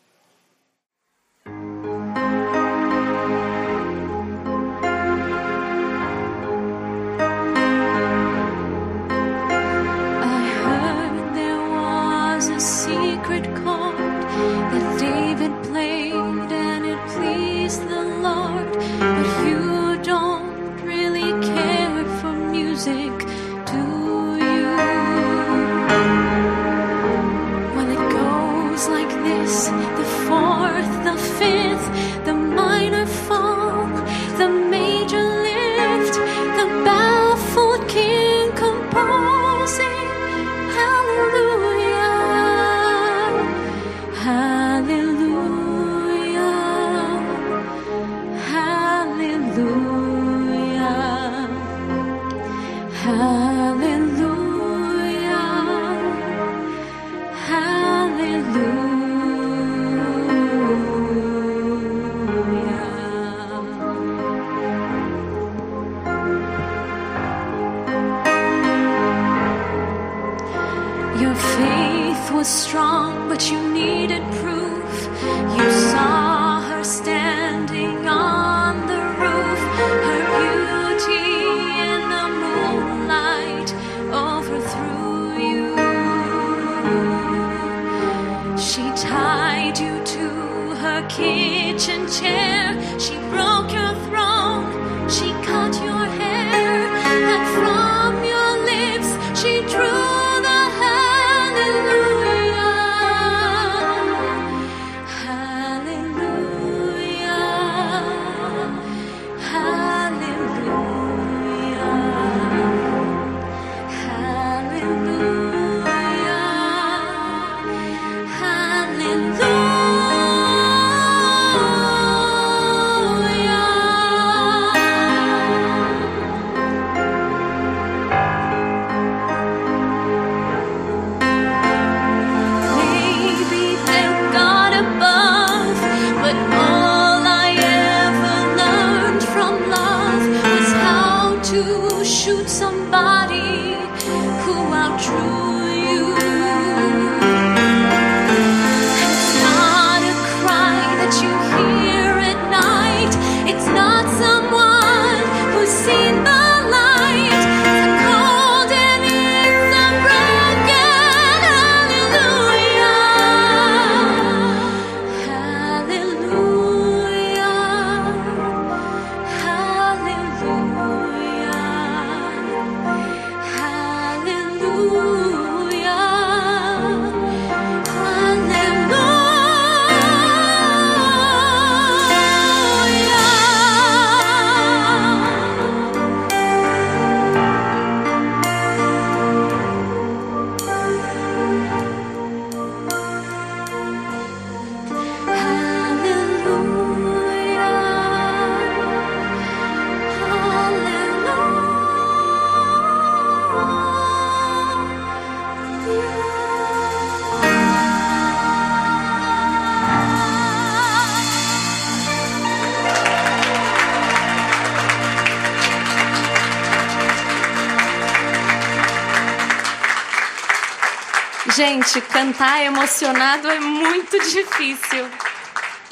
cantar 222.22 222.64
emocionado 222.64 223.50
é 223.50 223.60
muito 223.60 224.20
difícil, 224.20 225.08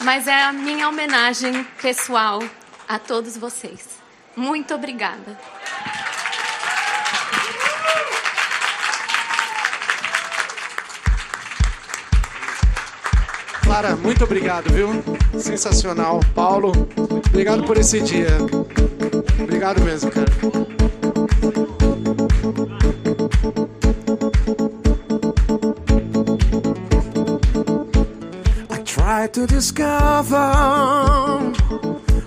mas 0.04 0.28
é 0.28 0.44
a 0.44 0.54
minha 0.54 0.88
homenagem 0.88 1.64
pessoal 1.82 2.40
a 2.88 3.00
todos 3.00 3.36
vocês. 3.36 3.88
Muito 4.36 4.76
obrigada. 4.76 5.40
Clara, 13.64 13.96
muito 13.96 14.24
obrigado, 14.24 14.72
viu? 14.72 14.90
Sensacional. 15.40 16.20
Paulo, 16.36 16.72
obrigado 17.30 17.64
por 17.64 17.76
esse 17.76 18.00
dia. 18.02 18.38
Obrigado 19.42 19.82
mesmo, 19.82 20.12
cara. 20.12 20.79
to 29.34 29.46
discover 29.46 30.36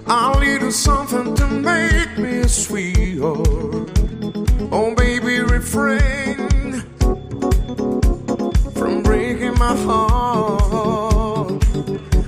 a 0.07 0.39
little 0.39 0.71
something 0.71 1.35
to 1.35 1.47
make 1.49 2.17
me 2.17 2.45
sweet. 2.47 3.19
Oh, 3.21 4.95
baby, 4.95 5.41
refrain 5.41 6.83
from 8.75 9.03
breaking 9.03 9.59
my 9.59 9.75
heart. 9.85 11.65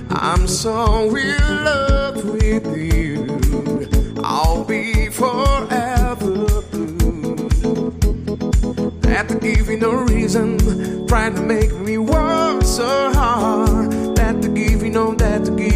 I'm 0.09 0.45
so 0.47 1.15
in 1.15 1.63
love 1.63 2.25
with 2.25 2.77
you. 2.77 3.39
I'll 4.23 4.65
be 4.65 5.09
forever 5.09 6.61
blue. 6.71 7.93
After 9.07 9.39
giving 9.39 9.79
no 9.79 9.93
reason, 9.93 11.07
trying 11.07 11.35
to 11.35 11.41
make 11.41 11.73
me 11.79 11.97
want 11.97 12.65
so 12.65 13.14
that 15.17 15.55
gives. 15.55 15.74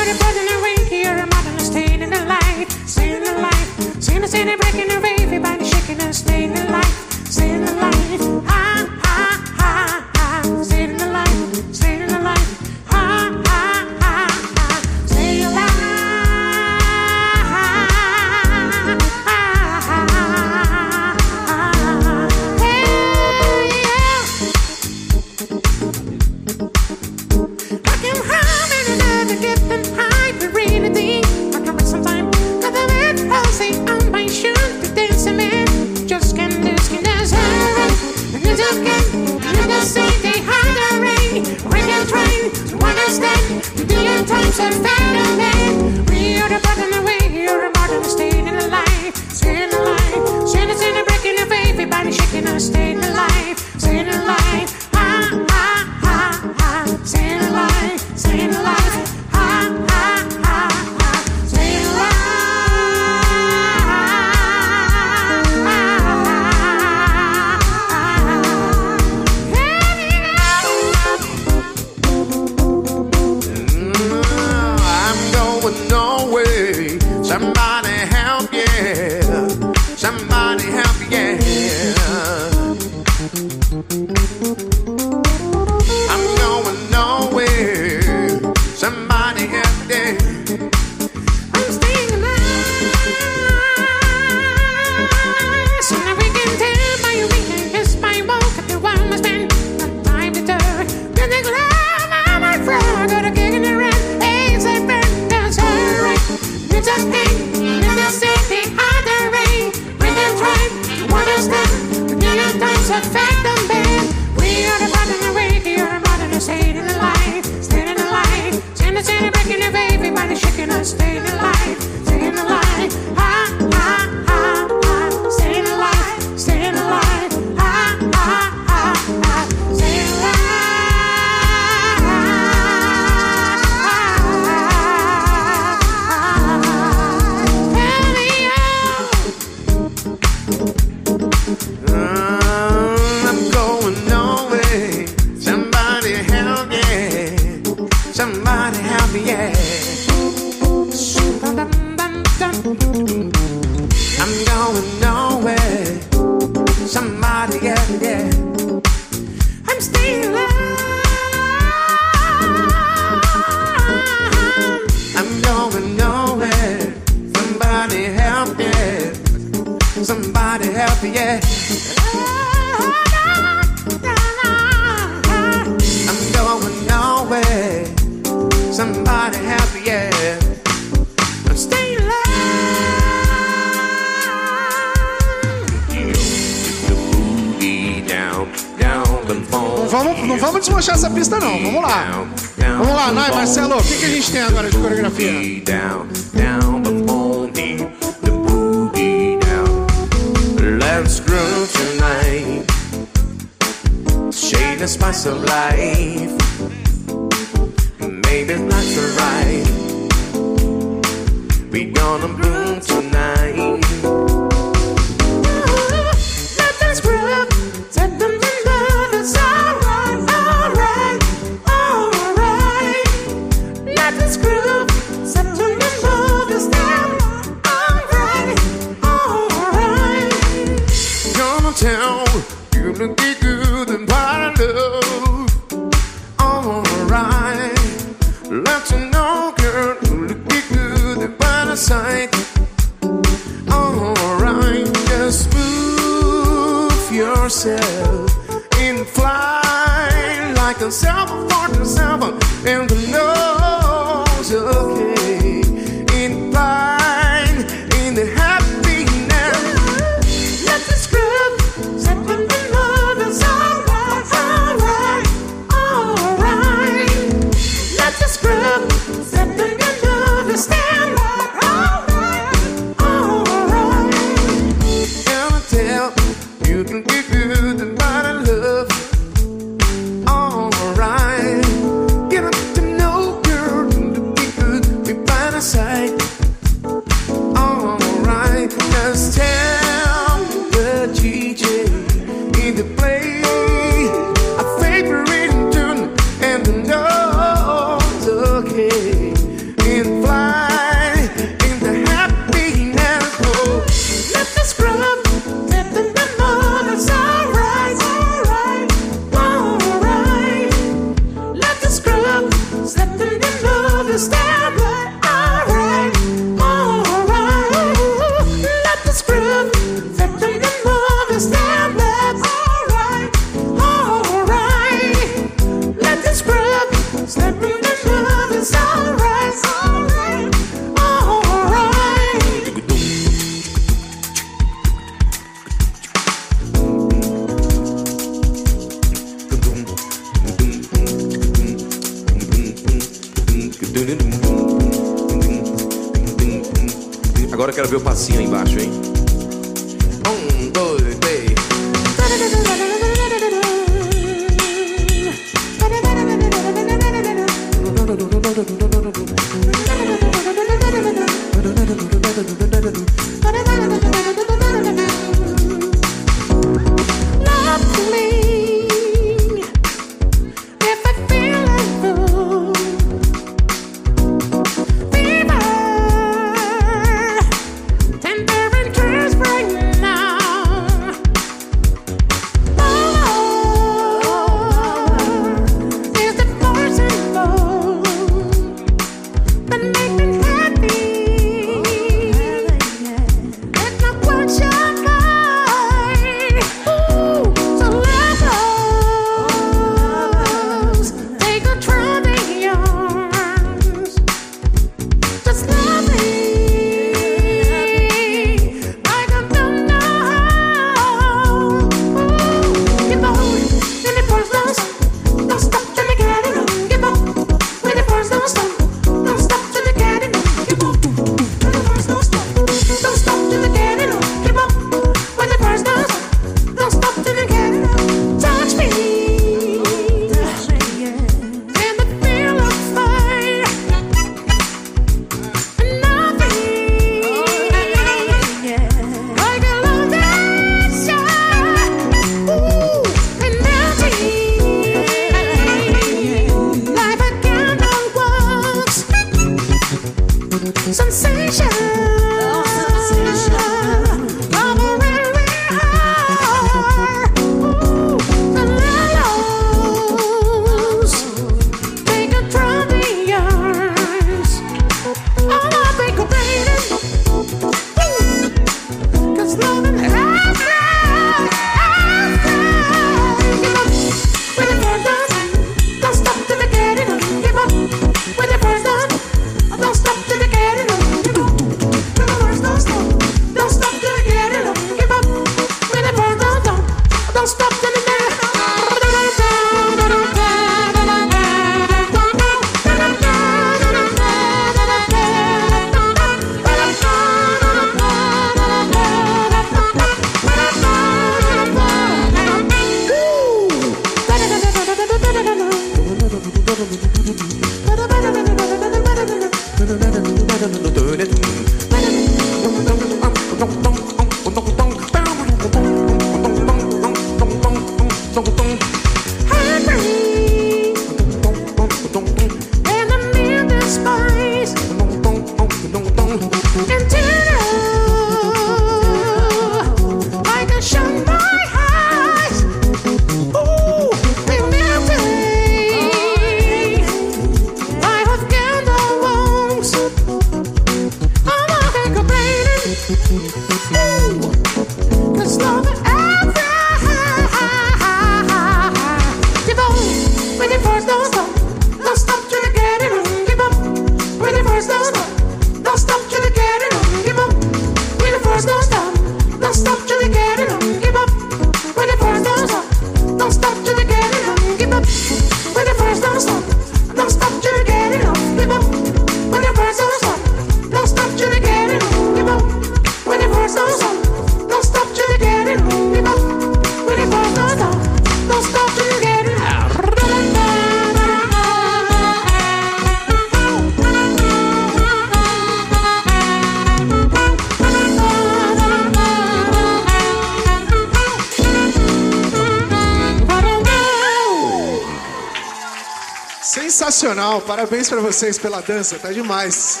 parabéns 597.68 598.08
para 598.08 598.22
vocês 598.22 598.58
pela 598.58 598.80
dança, 598.80 599.18
tá 599.18 599.30
demais. 599.30 600.00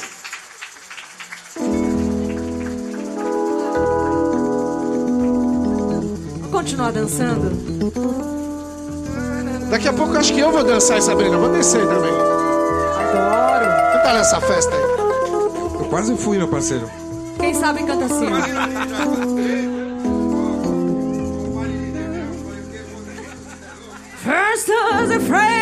Vou 6.40 6.50
continuar 6.50 6.92
dançando. 6.92 7.50
Daqui 9.68 9.86
a 9.86 9.92
pouco 9.92 10.16
acho 10.16 10.32
que 10.32 10.40
eu 10.40 10.50
vou 10.50 10.64
dançar, 10.64 11.02
Sabrina. 11.02 11.36
Vou 11.36 11.50
descer 11.50 11.86
também. 11.86 12.10
Adoro. 12.10 13.66
Quem 13.92 14.02
tá 14.02 14.14
nessa 14.14 14.40
festa 14.40 14.74
aí? 14.74 14.82
Eu 14.82 15.86
quase 15.90 16.16
fui, 16.16 16.38
meu 16.38 16.48
parceiro. 16.48 16.90
Quem 17.38 17.52
sabe 17.52 17.84
canta 17.84 18.06
assim. 18.06 18.28
First 24.24 24.68
was 24.70 25.10
afraid. 25.10 25.57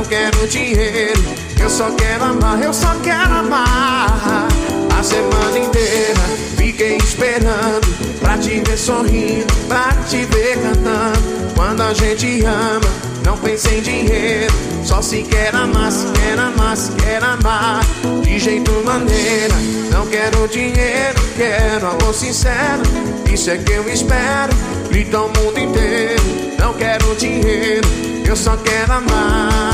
não 0.00 0.04
quero 0.06 0.48
dinheiro. 0.48 1.22
Eu 1.60 1.68
só 1.68 1.90
quero 1.90 2.24
amar, 2.24 2.62
eu 2.62 2.72
só 2.72 2.94
quero 3.02 3.34
amar. 3.34 4.48
A 4.98 5.02
semana 5.02 5.58
inteira 5.58 6.20
fiquei 6.56 6.96
esperando 6.96 7.86
pra 8.18 8.38
te 8.38 8.60
ver 8.60 8.78
sorrindo, 8.78 9.52
pra 9.68 9.92
te 10.08 10.24
ver 10.24 10.56
cantando. 10.62 11.54
Quando 11.54 11.82
a 11.82 11.92
gente 11.92 12.42
ama, 12.46 12.88
não 13.26 13.36
pensa 13.36 13.70
em 13.74 13.82
dinheiro. 13.82 14.52
Só 14.84 15.02
se 15.02 15.22
quer 15.22 15.54
amar, 15.54 15.92
se 15.92 16.06
quer 16.12 16.38
amar, 16.38 16.76
se 16.76 16.92
quer 16.92 17.22
amar. 17.22 17.84
De 18.22 18.38
jeito 18.38 18.72
maneira, 18.82 19.54
não 19.92 20.06
quero 20.06 20.48
dinheiro, 20.48 21.20
quero 21.36 21.86
amor 21.86 22.14
sincero. 22.14 22.82
Isso 23.30 23.50
é 23.50 23.58
que 23.58 23.72
eu 23.72 23.86
espero, 23.86 24.52
grita 24.88 25.20
o 25.20 25.28
mundo 25.28 25.58
inteiro. 25.58 26.22
Não 26.58 26.72
quero 26.72 27.14
dinheiro, 27.16 27.86
eu 28.26 28.34
só 28.36 28.56
quero 28.56 28.92
amar. 28.92 29.69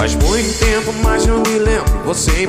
Faz 0.00 0.14
muito 0.14 0.58
tempo, 0.58 0.94
mas 1.04 1.26
eu 1.26 1.38
me 1.40 1.58
lembro. 1.58 2.00
Você 2.06 2.48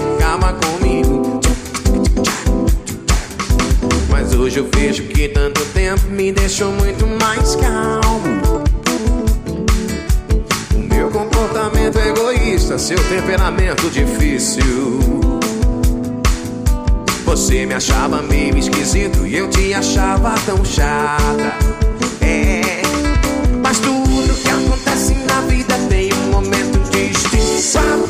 eu 4.61 4.69
vejo 4.75 5.03
que 5.05 5.27
tanto 5.27 5.59
tempo 5.73 6.07
me 6.11 6.31
deixou 6.31 6.71
muito 6.73 7.07
mais 7.07 7.55
calmo. 7.55 8.61
O 10.75 10.79
meu 10.93 11.09
comportamento 11.09 11.97
é 11.97 12.09
egoísta, 12.09 12.77
seu 12.77 12.97
temperamento 13.09 13.89
difícil. 13.89 14.99
Você 17.25 17.65
me 17.65 17.73
achava 17.73 18.21
meio 18.21 18.55
esquisito 18.55 19.25
e 19.25 19.35
eu 19.35 19.49
te 19.49 19.73
achava 19.73 20.35
tão 20.45 20.63
chata. 20.63 21.57
É, 22.21 22.83
mas 23.63 23.79
tudo 23.79 24.41
que 24.43 24.49
acontece 24.49 25.15
na 25.15 25.41
vida 25.41 25.75
tem 25.89 26.13
um 26.13 26.31
momento 26.31 26.77
de 26.91 27.09
extinção. 27.09 28.07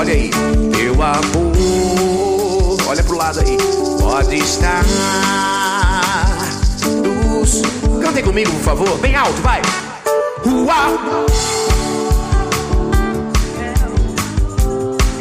Olha 0.00 0.14
aí, 0.14 0.30
meu 0.78 0.94
amor, 0.94 2.78
olha 2.88 3.04
pro 3.04 3.18
lado 3.18 3.40
aí. 3.40 3.58
Pode 4.00 4.34
estar 4.34 4.82
luz. 6.86 7.60
Cantem 8.00 8.24
comigo, 8.24 8.50
por 8.50 8.60
favor, 8.62 8.96
bem 8.96 9.14
alto, 9.14 9.42
vai. 9.42 9.60
Uau! 10.46 11.26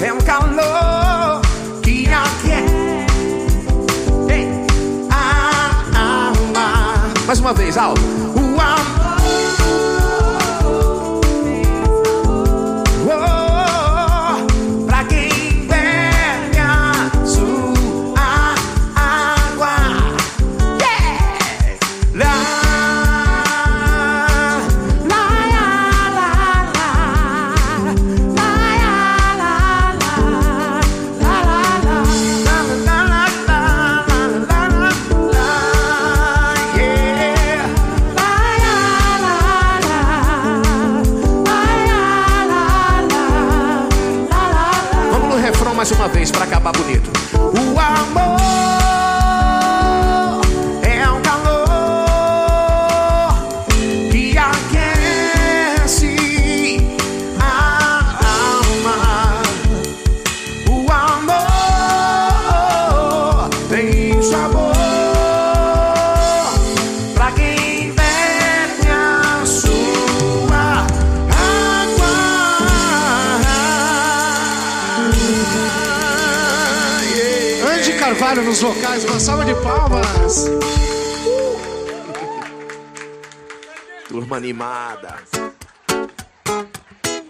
É 0.01 0.13
um 0.13 0.19
calor 0.19 1.41
que 1.83 2.07
aquece. 2.07 2.73
Ei, 4.29 4.47
a. 5.11 6.31
Mais 7.27 7.39
uma 7.41 7.51
vez, 7.53 7.77
alto. 7.77 7.99
pra 46.31 46.43
acabar 46.43 46.71
bonito. 46.73 47.08
Animada. 84.39 85.15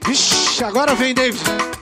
Ixi, 0.10 0.64
agora 0.64 0.94
vem, 0.94 1.14
David. 1.14 1.79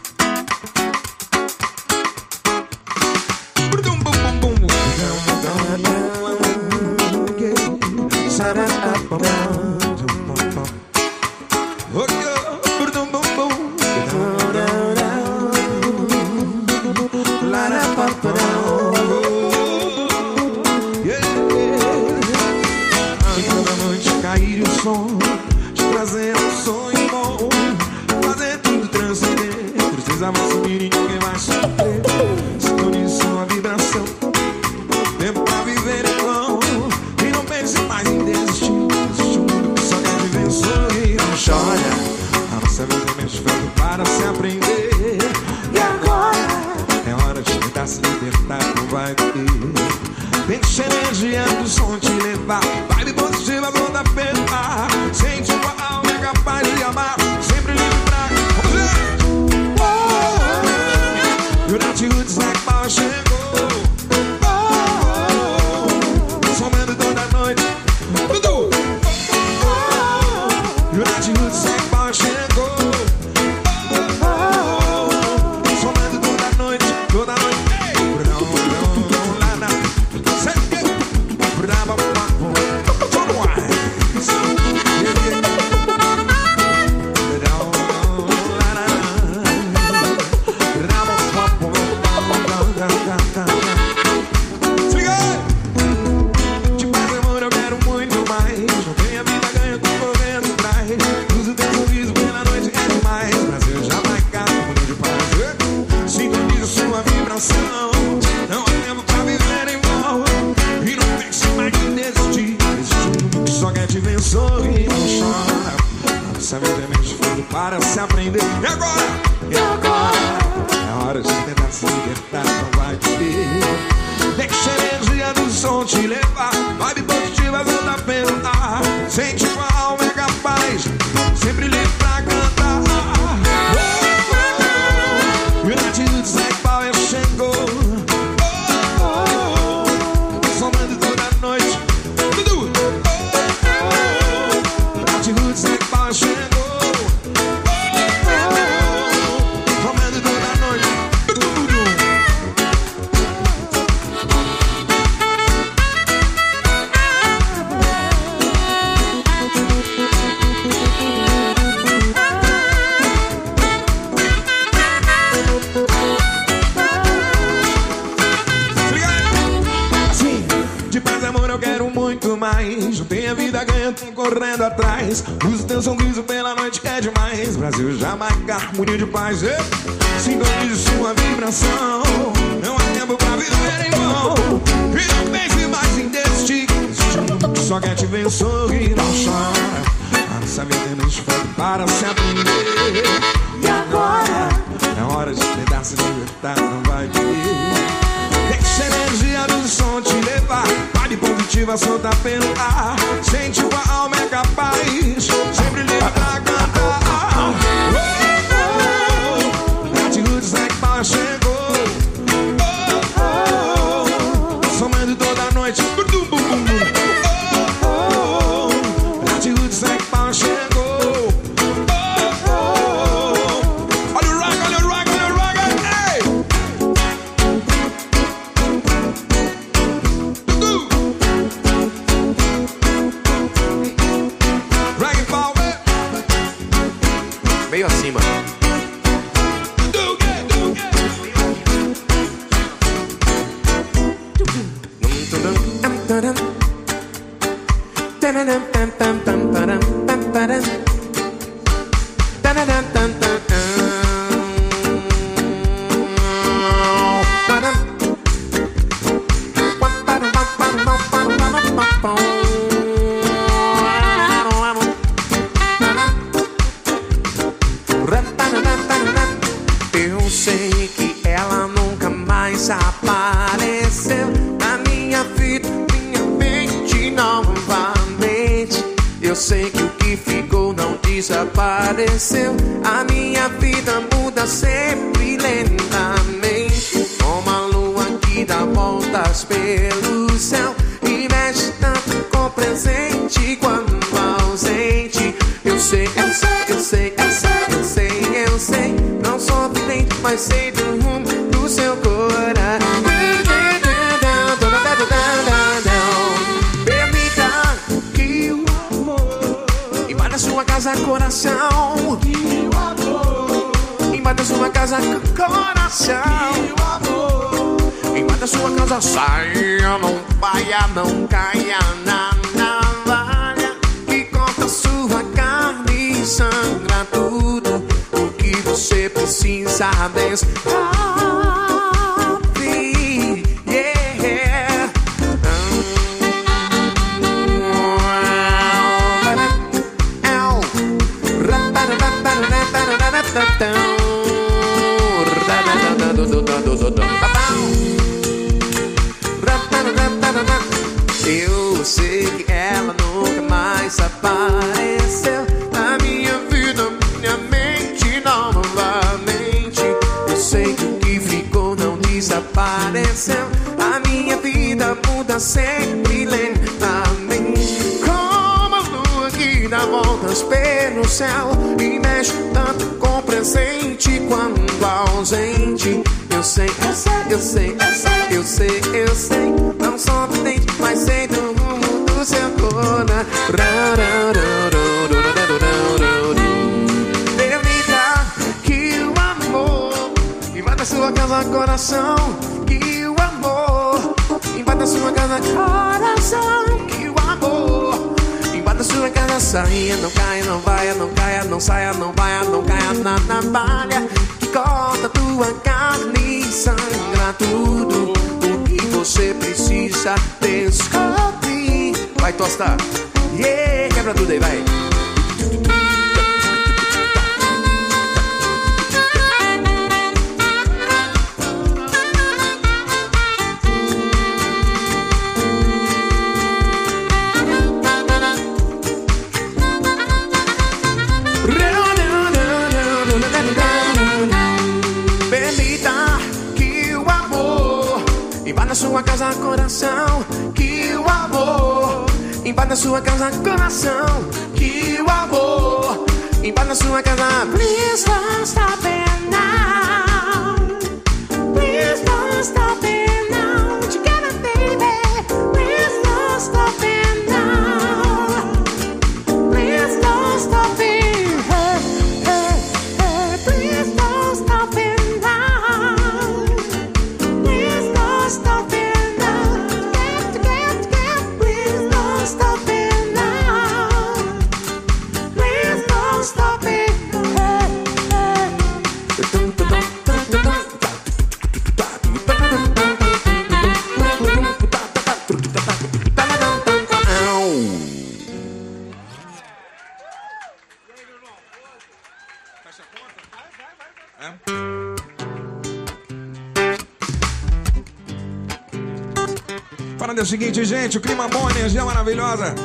Seguinte, 500.58 500.66
gente, 500.66 500.98
o 500.98 501.02
clima 501.02 501.28
bom, 501.28 501.48
energia 501.52 501.86
maravilhosa. 501.86 502.56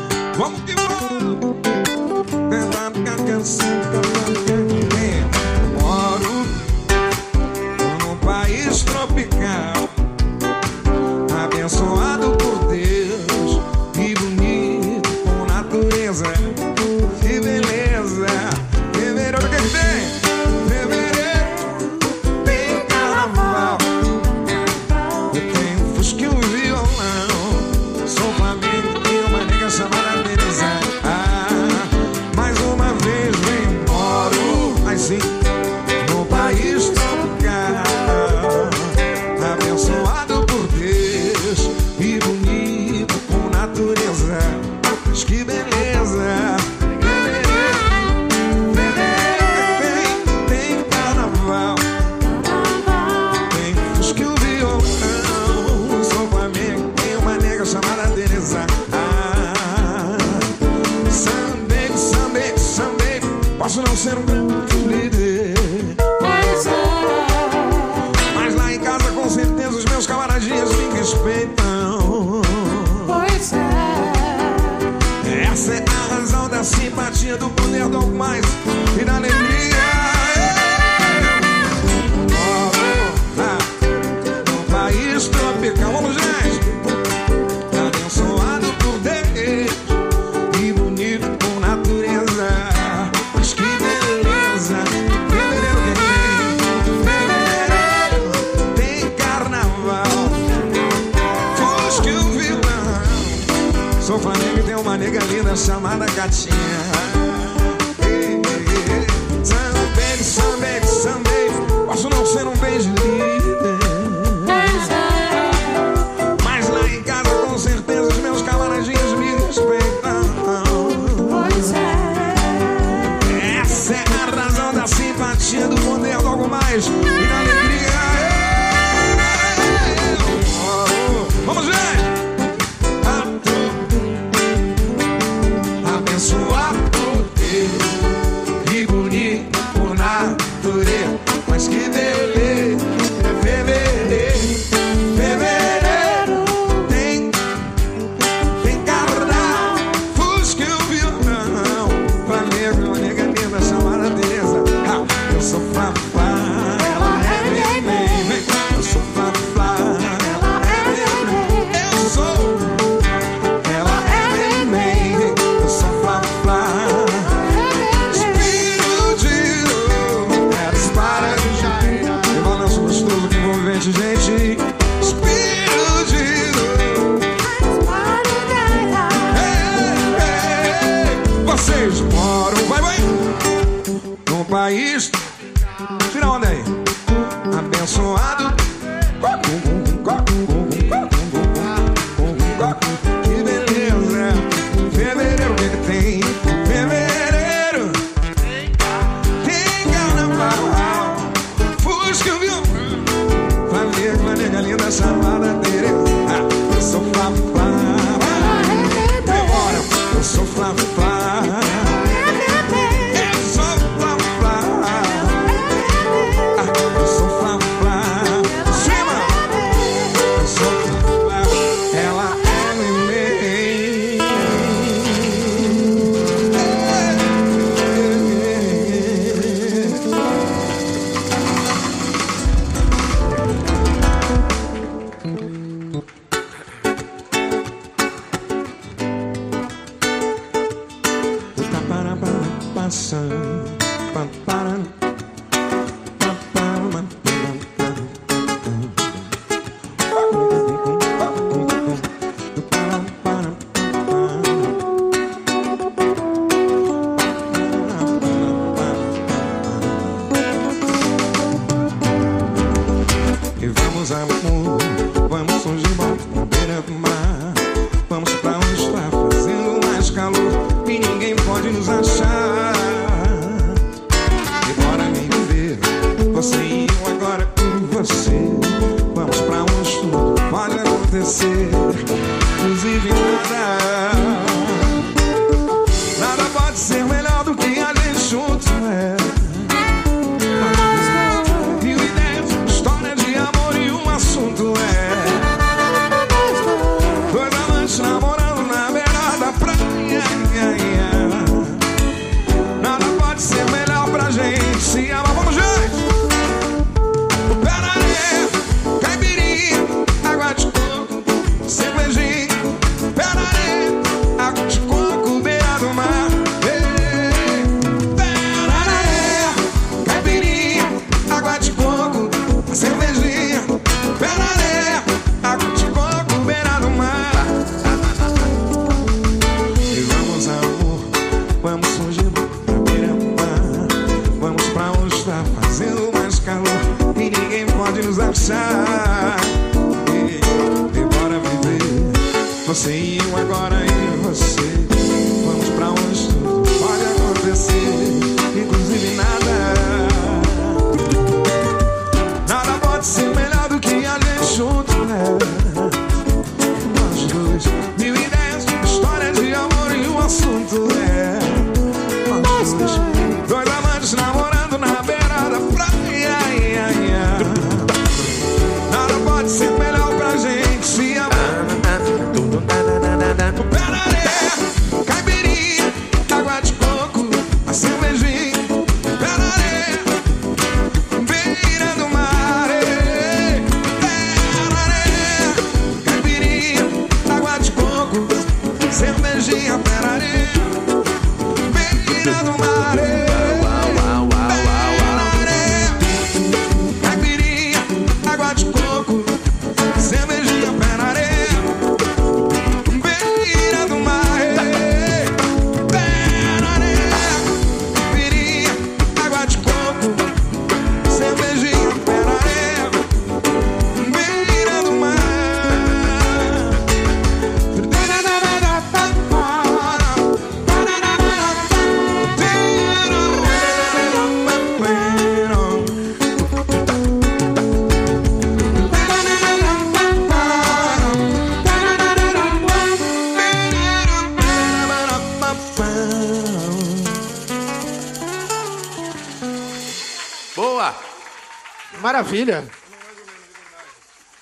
Maravilha. 442.33 442.65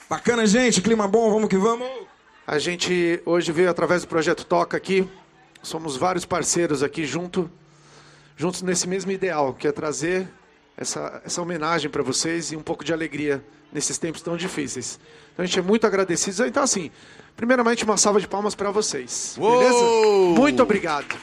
Bacana, 0.08 0.46
gente. 0.46 0.80
Clima 0.80 1.08
bom, 1.08 1.28
vamos 1.28 1.48
que 1.48 1.56
vamos. 1.56 1.88
A 2.46 2.56
gente 2.56 3.20
hoje 3.26 3.50
veio 3.50 3.68
através 3.68 4.02
do 4.02 4.08
projeto 4.08 4.46
Toca 4.46 4.76
aqui. 4.76 5.08
Somos 5.60 5.96
vários 5.96 6.24
parceiros 6.24 6.84
aqui 6.84 7.04
junto, 7.04 7.50
juntos 8.36 8.62
nesse 8.62 8.88
mesmo 8.88 9.10
ideal, 9.10 9.52
que 9.54 9.66
é 9.66 9.72
trazer 9.72 10.28
essa, 10.76 11.20
essa 11.24 11.42
homenagem 11.42 11.90
para 11.90 12.00
vocês 12.00 12.52
e 12.52 12.56
um 12.56 12.62
pouco 12.62 12.84
de 12.84 12.92
alegria 12.92 13.44
nesses 13.72 13.98
tempos 13.98 14.22
tão 14.22 14.36
difíceis. 14.36 15.00
Então 15.32 15.42
a 15.42 15.46
gente 15.46 15.58
é 15.58 15.62
muito 15.62 15.84
agradecido. 15.84 16.46
Então 16.46 16.62
assim, 16.62 16.92
primeiramente 17.36 17.82
uma 17.82 17.96
salva 17.96 18.20
de 18.20 18.28
palmas 18.28 18.54
para 18.54 18.70
vocês. 18.70 19.34
Beleza? 19.36 19.74
Uou! 19.74 20.34
Muito 20.36 20.62
obrigado. 20.62 21.16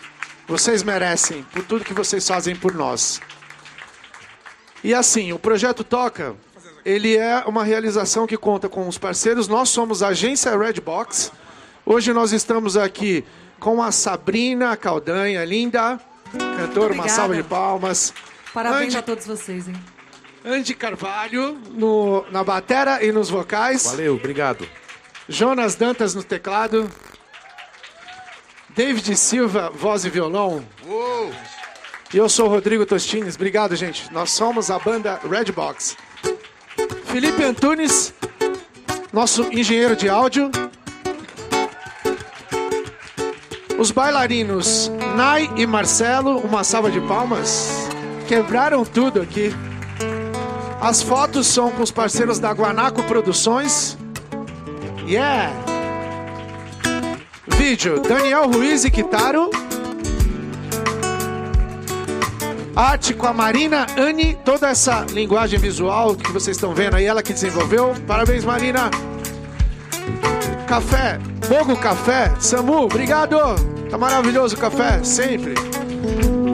Vocês 0.45 0.83
merecem 0.83 1.43
por 1.43 1.63
tudo 1.63 1.85
que 1.85 1.93
vocês 1.93 2.27
fazem 2.27 2.57
por 2.57 2.73
nós. 2.73 3.21
E 4.83 4.93
assim, 4.93 5.31
o 5.31 5.39
projeto 5.39 5.83
Toca, 5.83 6.35
ele 6.87 7.17
é 7.17 7.43
uma 7.45 7.65
realização 7.65 8.25
que 8.25 8.37
conta 8.37 8.69
com 8.69 8.87
os 8.87 8.97
parceiros. 8.97 9.49
Nós 9.49 9.67
somos 9.67 10.01
a 10.01 10.07
agência 10.07 10.57
Redbox. 10.57 11.33
Hoje 11.85 12.13
nós 12.13 12.31
estamos 12.31 12.77
aqui 12.77 13.25
com 13.59 13.83
a 13.83 13.91
Sabrina 13.91 14.77
Caldanha, 14.77 15.43
linda, 15.43 15.99
cantora, 16.55 16.93
uma 16.93 17.09
salva 17.09 17.35
de 17.35 17.43
palmas. 17.43 18.13
Parabéns 18.53 18.85
Andy, 18.85 18.97
a 18.97 19.01
todos 19.01 19.27
vocês, 19.27 19.67
hein? 19.67 19.75
Andy 20.45 20.73
Carvalho 20.73 21.59
no, 21.71 22.25
na 22.31 22.41
batera 22.41 23.03
e 23.03 23.11
nos 23.11 23.29
vocais. 23.29 23.83
Valeu, 23.83 24.15
obrigado. 24.15 24.65
Jonas 25.27 25.75
Dantas 25.75 26.15
no 26.15 26.23
teclado. 26.23 26.89
David 28.69 29.13
Silva, 29.17 29.69
voz 29.75 30.05
e 30.05 30.09
violão. 30.09 30.63
Uou! 30.85 31.33
E 32.13 32.17
eu 32.17 32.29
sou 32.29 32.45
o 32.45 32.49
Rodrigo 32.49 32.85
Tostines. 32.85 33.35
Obrigado, 33.35 33.75
gente. 33.75 34.09
Nós 34.13 34.31
somos 34.31 34.71
a 34.71 34.79
banda 34.79 35.19
Redbox. 35.29 35.97
Felipe 37.07 37.43
Antunes, 37.43 38.13
nosso 39.11 39.43
engenheiro 39.51 39.95
de 39.95 40.09
áudio. 40.09 40.51
Os 43.79 43.91
bailarinos 43.91 44.91
Nai 45.15 45.49
e 45.55 45.65
Marcelo, 45.65 46.37
uma 46.39 46.63
salva 46.63 46.91
de 46.91 46.99
palmas. 47.01 47.89
Quebraram 48.27 48.83
tudo 48.83 49.21
aqui. 49.21 49.53
As 50.81 51.01
fotos 51.01 51.47
são 51.47 51.71
com 51.71 51.81
os 51.81 51.91
parceiros 51.91 52.39
da 52.39 52.51
Guanaco 52.51 53.01
Produções. 53.03 53.97
Yeah! 55.07 55.53
Vídeo: 57.57 57.99
Daniel 58.01 58.47
Ruiz 58.47 58.83
e 58.83 58.91
Kitaro. 58.91 59.49
Arte 62.77 63.11
com 63.15 63.25
a 63.25 63.33
Marina 63.33 63.87
Anne, 63.97 64.37
toda 64.45 64.69
essa 64.69 65.03
linguagem 65.09 65.57
visual 65.57 66.15
que 66.15 66.31
vocês 66.31 66.55
estão 66.57 66.75
vendo 66.75 66.95
aí, 66.95 67.05
ela 67.05 67.23
que 67.23 67.33
desenvolveu. 67.33 67.95
Parabéns, 68.05 68.45
Marina. 68.45 68.91
Café, 70.67 71.17
Bogo 71.49 71.75
Café, 71.75 72.31
Samu, 72.39 72.83
obrigado. 72.83 73.35
Tá 73.89 73.97
maravilhoso 73.97 74.55
o 74.55 74.59
café, 74.59 75.03
sempre. 75.03 75.55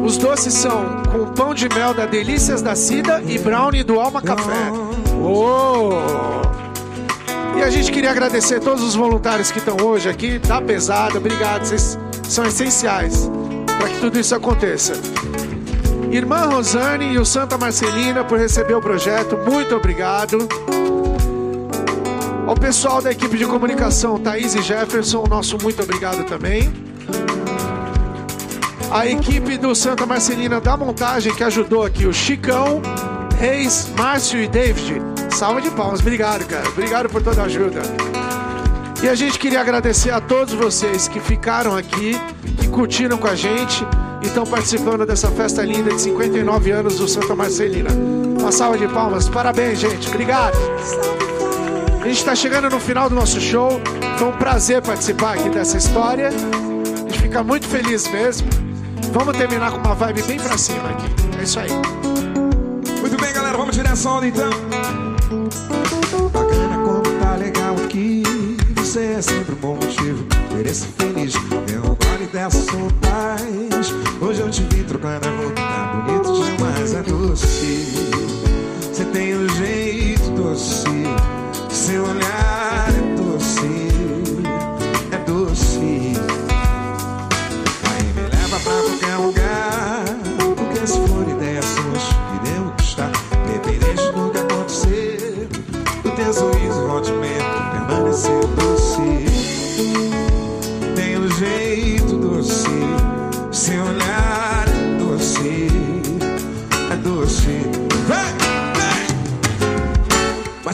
Os 0.05 0.17
doces 0.17 0.53
são 0.53 1.03
com 1.11 1.33
pão 1.33 1.53
de 1.53 1.67
mel 1.67 1.93
da 1.93 2.05
Delícias 2.05 2.61
da 2.61 2.73
Cida 2.73 3.21
e 3.27 3.37
brownie 3.37 3.83
do 3.83 3.99
Alma 3.99 4.21
Café. 4.21 4.71
Uou! 5.19 5.91
E 7.57 7.63
a 7.63 7.69
gente 7.69 7.91
queria 7.91 8.11
agradecer 8.11 8.61
todos 8.61 8.81
os 8.81 8.95
voluntários 8.95 9.51
que 9.51 9.57
estão 9.57 9.75
hoje 9.85 10.07
aqui, 10.07 10.39
da 10.39 10.61
pesada, 10.61 11.17
obrigado, 11.17 11.65
vocês 11.65 11.99
são 12.29 12.45
essenciais 12.45 13.29
para 13.77 13.89
que 13.89 13.99
tudo 13.99 14.17
isso 14.17 14.33
aconteça. 14.33 14.93
Irmã 16.13 16.45
Rosane 16.45 17.11
e 17.11 17.17
o 17.17 17.25
Santa 17.25 17.57
Marcelina 17.57 18.23
por 18.23 18.37
receber 18.37 18.75
o 18.75 18.81
projeto, 18.81 19.35
muito 19.35 19.75
obrigado. 19.75 20.47
Ao 22.45 22.53
pessoal 22.53 23.01
da 23.01 23.11
equipe 23.11 23.35
de 23.35 23.47
comunicação, 23.47 24.19
Thaís 24.19 24.53
e 24.53 24.61
Jefferson, 24.61 25.25
nosso 25.27 25.57
muito 25.57 25.81
obrigado 25.81 26.23
também. 26.25 26.71
A 28.91 29.07
equipe 29.07 29.57
do 29.57 29.73
Santa 29.73 30.05
Marcelina 30.05 30.61
da 30.61 30.77
montagem 30.77 31.33
que 31.33 31.43
ajudou 31.43 31.83
aqui, 31.83 32.05
o 32.05 32.13
Chicão, 32.13 32.79
Reis, 33.39 33.89
Márcio 33.97 34.39
e 34.39 34.47
David. 34.47 35.01
Salva 35.31 35.61
de 35.61 35.71
palmas, 35.71 35.99
obrigado, 35.99 36.45
cara. 36.45 36.69
Obrigado 36.69 37.09
por 37.09 37.23
toda 37.23 37.41
a 37.41 37.45
ajuda. 37.45 37.81
E 39.01 39.09
a 39.09 39.15
gente 39.15 39.39
queria 39.39 39.61
agradecer 39.61 40.11
a 40.11 40.21
todos 40.21 40.53
vocês 40.53 41.07
que 41.07 41.19
ficaram 41.19 41.75
aqui, 41.75 42.15
que 42.59 42.67
curtiram 42.67 43.17
com 43.17 43.25
a 43.25 43.33
gente 43.33 43.83
e 44.23 44.27
estão 44.27 44.45
participando 44.45 45.05
dessa 45.05 45.29
festa 45.29 45.63
linda 45.63 45.93
de 45.93 46.01
59 46.01 46.71
anos 46.71 46.97
do 46.97 47.07
Santa 47.07 47.35
Marcelina. 47.35 47.89
Uma 48.39 48.51
salva 48.51 48.77
de 48.77 48.87
palmas, 48.87 49.29
parabéns, 49.29 49.79
gente. 49.79 50.07
Obrigado. 50.07 50.57
A 52.01 52.05
gente 52.05 52.17
está 52.17 52.35
chegando 52.35 52.69
no 52.69 52.79
final 52.79 53.09
do 53.09 53.15
nosso 53.15 53.39
show. 53.39 53.79
Foi 54.17 54.27
um 54.27 54.37
prazer 54.37 54.81
participar 54.81 55.35
aqui 55.35 55.49
dessa 55.49 55.77
história. 55.77 56.29
A 56.29 57.09
gente 57.09 57.21
fica 57.21 57.43
muito 57.43 57.67
feliz 57.67 58.07
mesmo. 58.07 58.47
Vamos 59.11 59.37
terminar 59.37 59.71
com 59.71 59.77
uma 59.77 59.93
vibe 59.93 60.23
bem 60.23 60.39
pra 60.39 60.57
cima 60.57 60.89
aqui. 60.89 61.05
É 61.39 61.43
isso 61.43 61.59
aí. 61.59 61.69
Muito 62.99 63.17
bem, 63.21 63.33
galera, 63.33 63.57
vamos 63.57 63.75
tirar 63.75 63.93
onda 64.07 64.27
então. 64.27 65.02
Você 68.93 69.05
é 69.05 69.21
sempre 69.23 69.55
um 69.55 69.57
bom 69.57 69.73
motivo. 69.73 70.23
Ser 70.71 70.87
feliz. 70.99 71.33
Eu 71.73 71.81
gole 71.81 72.27
dessa 72.31 72.61
sua 72.61 72.91
paz. 73.01 73.91
Hoje 74.21 74.39
eu 74.39 74.51
te 74.51 74.61
vi 74.65 74.83
trocando 74.83 75.27
a 75.27 75.31
roupa. 75.31 75.55
Tá 75.55 76.05
bonito 76.05 76.45
demais, 76.45 76.93
é 76.93 77.01
doce. 77.01 77.87
Você 78.81 79.03
tem 79.05 79.35
um 79.35 79.49
jeito 79.49 80.29
doce. 80.33 80.85
Seu 81.71 82.03
olhar 82.03 82.87
é 82.89 83.15
doce. 83.17 83.87
É 85.11 85.17
doce. 85.25 86.13
Aí 87.89 88.03
me 88.13 88.21
leva 88.29 88.59
pra 88.59 88.73
qualquer 88.73 89.17
lugar. 89.17 89.42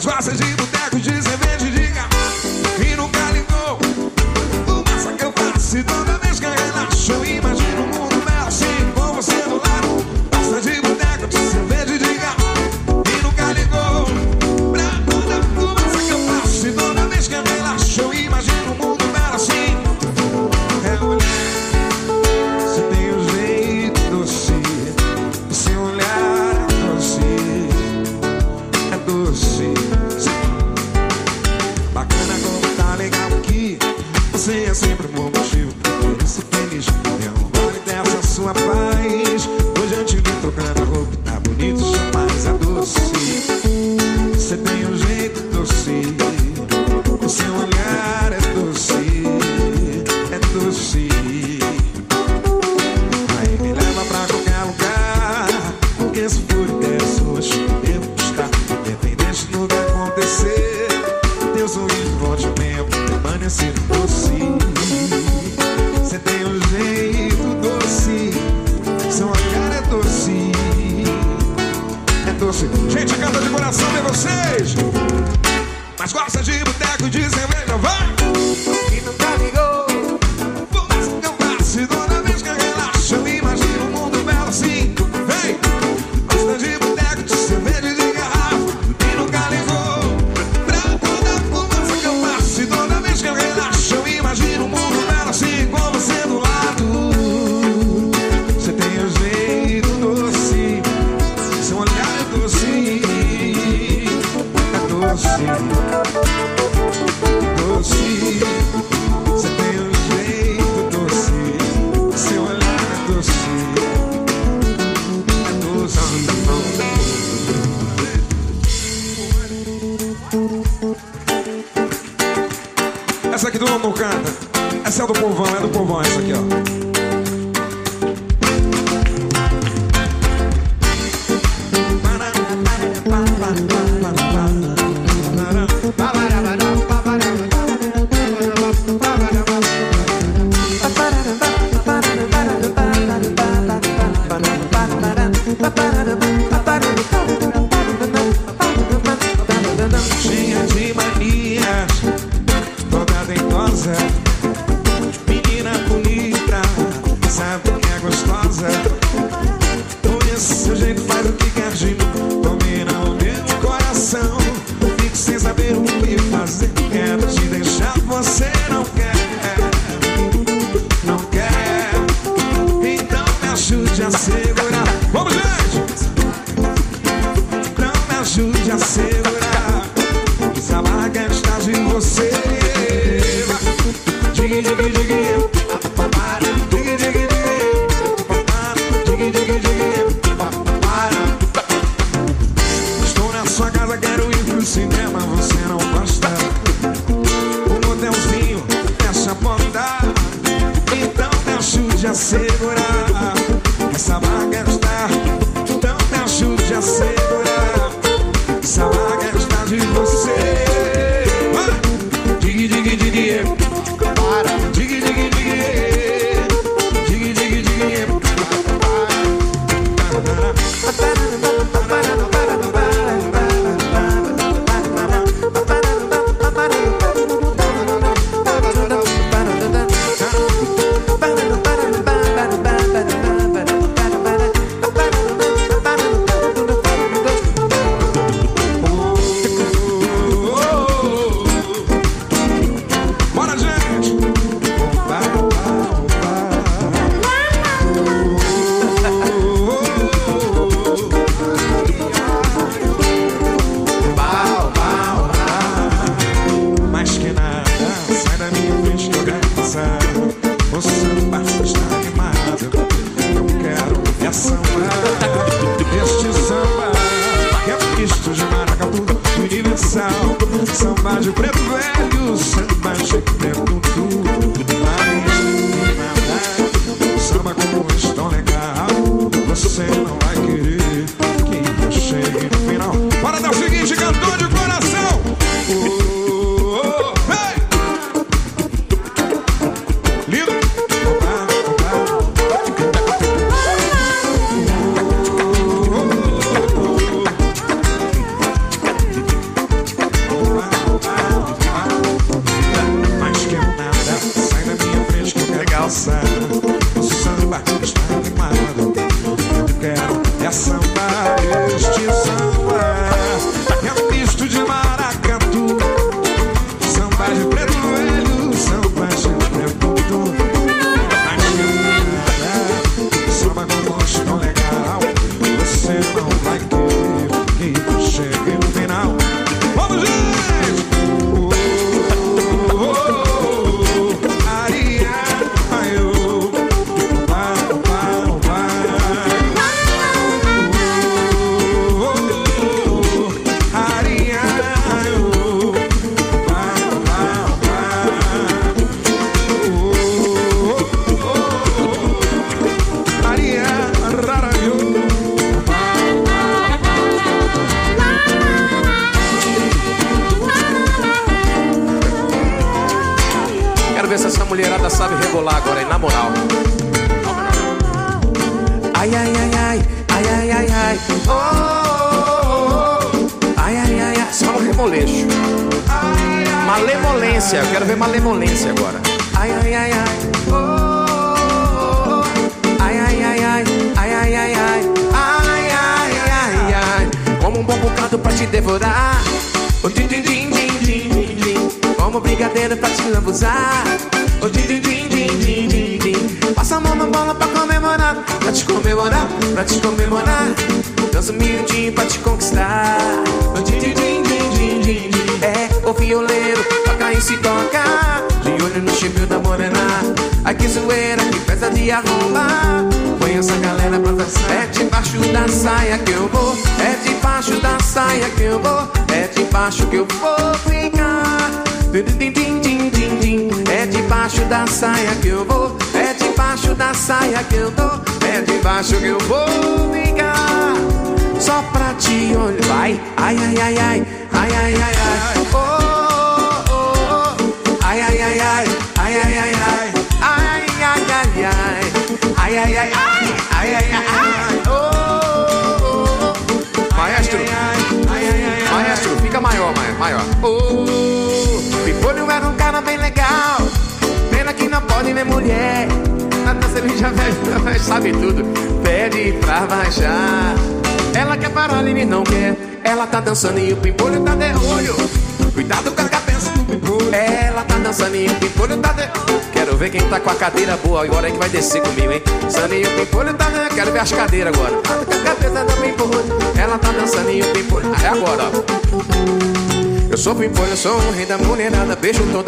Mas 0.00 0.06
gosta 0.06 0.34
de 0.34 0.49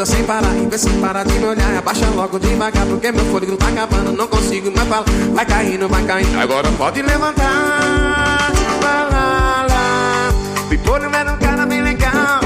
Sem 0.04 0.24
parar, 0.24 0.52
e 0.56 0.66
vê 0.66 0.76
se 0.76 0.90
para 1.00 1.22
de 1.22 1.32
me 1.34 1.44
olhar 1.44 1.78
Abaixa 1.78 2.06
logo 2.16 2.36
devagar, 2.36 2.84
porque 2.86 3.12
meu 3.12 3.24
fôlego 3.26 3.56
tá 3.56 3.68
acabando 3.68 4.10
Não 4.10 4.26
consigo 4.26 4.72
mais 4.74 4.88
falar, 4.88 5.04
vai 5.32 5.46
caindo, 5.46 5.88
vai 5.88 6.04
caindo. 6.04 6.40
Agora 6.40 6.68
pode 6.72 7.02
levantar 7.02 8.50
lá, 8.82 9.66
lá, 9.68 11.18
era 11.20 11.32
um 11.32 11.36
cara 11.36 11.66
bem 11.66 11.82
legal 11.82 12.40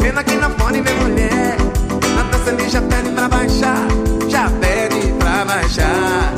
Pena 0.00 0.22
que 0.22 0.36
não 0.36 0.50
pode 0.52 0.80
ver 0.80 0.94
mulher 0.94 1.56
Na 2.14 2.22
dança 2.22 2.50
ele 2.50 2.68
já 2.68 2.80
pede 2.80 3.10
pra 3.10 3.28
baixar 3.28 3.88
Já 4.28 4.48
pede 4.60 5.12
pra 5.18 5.44
baixar. 5.44 6.34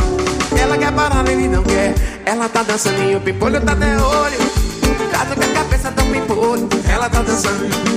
Ela 0.59 0.79
quer 0.79 0.93
parar, 0.93 1.29
ele 1.29 1.47
não 1.49 1.63
quer. 1.63 1.95
Ela 2.25 2.49
tá 2.49 2.63
dançando 2.63 3.03
e 3.03 3.15
o 3.15 3.21
pimpolho 3.21 3.61
tá 3.61 3.75
de 3.75 3.85
olho. 3.85 4.39
Cuidado 4.97 5.37
com 5.37 5.45
a 5.45 5.63
cabeça 5.63 5.91
do 5.91 6.03
pimpolho 6.05 6.69
Ela 6.91 7.09
tá 7.11 7.23
dançando 7.23 7.88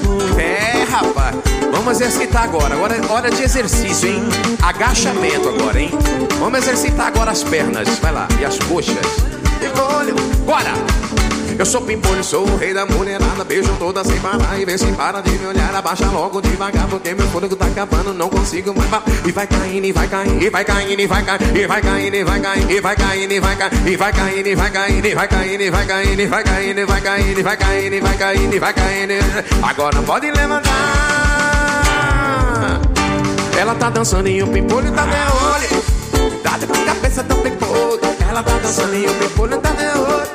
Vamos 1.83 1.99
exercitar 1.99 2.43
agora 2.43 2.75
Agora 2.75 2.95
é 2.95 3.11
hora 3.11 3.31
de 3.31 3.41
exercício, 3.41 4.07
hein 4.07 4.21
Agachamento 4.61 5.49
agora, 5.49 5.81
hein 5.81 5.89
Vamos 6.39 6.59
exercitar 6.59 7.07
agora 7.07 7.31
as 7.31 7.43
pernas 7.43 7.97
Vai 7.97 8.11
lá, 8.11 8.27
e 8.39 8.45
as 8.45 8.59
coxas 8.59 8.95
Pimpolho, 9.59 10.15
bora 10.45 10.73
eu 11.59 11.65
sou 11.65 11.81
pimpolho, 11.81 12.23
sou 12.23 12.47
o 12.47 12.57
rei 12.57 12.73
da 12.73 12.87
mulherada 12.87 13.43
Beijo 13.43 13.71
toda 13.77 14.03
sem 14.03 14.19
parar 14.19 14.59
e 14.59 14.65
vê 14.65 14.75
se 14.79 14.87
para 14.93 15.21
de 15.21 15.29
me 15.31 15.45
olhar 15.45 15.75
Abaixa 15.75 16.05
logo 16.05 16.41
devagar 16.41 16.87
porque 16.87 17.13
meu 17.13 17.27
fôlego 17.27 17.55
tá 17.55 17.67
acabando 17.67 18.15
Não 18.15 18.29
consigo 18.29 18.73
mais 18.73 18.89
parar 18.89 19.03
E 19.23 19.31
vai 19.31 19.45
caindo, 19.45 19.85
e 19.85 19.91
vai 19.91 20.07
caindo, 20.07 20.41
e 20.41 20.49
vai 20.49 20.65
caindo, 20.65 20.99
e 20.99 21.05
vai 21.05 21.21
caindo 21.21 21.55
E 21.55 21.67
vai 21.67 21.81
caindo, 21.81 22.15
e 22.15 22.23
vai 22.23 22.39
caindo, 22.39 22.71
e 22.71 22.79
vai 22.79 22.95
caindo, 22.95 23.31
e 23.31 23.35
vai 23.35 23.51
caindo 23.61 23.87
E 23.87 23.95
vai 23.95 24.11
caindo, 24.13 24.47
e 24.47 24.55
vai 24.55 24.71
caindo, 24.71 25.05
e 25.05 25.13
vai 25.13 25.29
caindo, 25.29 25.61
e 25.61 25.69
vai 25.69 25.83
caindo 25.83 26.19
E 26.19 26.25
vai 26.25 26.43
caindo, 26.43 26.79
e 26.79 26.85
vai 26.85 27.01
caindo, 27.01 27.39
e 27.39 27.43
vai 27.43 27.57
caindo, 27.57 27.93
e 27.93 27.99
vai 27.99 28.17
caindo, 28.17 28.53
e 28.55 28.59
vai 28.59 28.73
caindo 28.73 29.13
Agora 29.61 30.01
pode 30.01 30.31
levantar 30.31 30.90
Ela 33.61 33.75
tá 33.75 33.91
dançando 33.91 34.27
e 34.27 34.41
o 34.41 34.47
pimpolho 34.47 34.91
tá 34.91 35.03
de 35.05 35.11
olho 35.13 35.83
Cuidado 36.31 36.65
com 36.67 36.73
a 36.73 36.85
cabeça 36.85 37.21
do 37.21 37.35
pimpolho 37.35 37.99
Ela 38.27 38.41
tá 38.41 38.57
dançando 38.57 38.95
e 38.95 39.05
o 39.05 39.13
pimpolho 39.13 39.57
tá 39.59 39.69
de 39.69 39.85
olho 39.99 40.27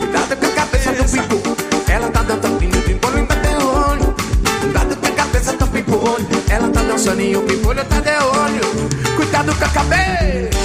Cuidado 0.00 0.36
com 0.36 0.46
a 0.46 0.50
cabeça 0.50 0.92
do 0.92 1.04
pimpolho 1.04 1.56
Ela 1.88 2.10
tá 2.10 2.22
dançando 2.24 2.62
e 2.64 2.66
o 2.76 2.82
pimpolho 2.82 3.26
tá 3.26 3.34
de 3.36 3.54
olho 3.64 4.14
Cuidado 4.60 4.96
com 4.96 5.06
a 5.06 5.10
cabeça 5.12 5.52
do 5.52 5.66
pimpolho 5.68 6.26
Ela 6.50 6.68
tá 6.70 6.82
dançando 6.82 7.20
e 7.20 7.36
o 7.36 7.42
pimpolho 7.42 7.84
tá 7.84 8.00
de 8.00 8.10
olho 8.10 9.14
Cuidado 9.16 9.54
com 9.54 9.64
a 9.64 9.68
cabeça 9.68 10.56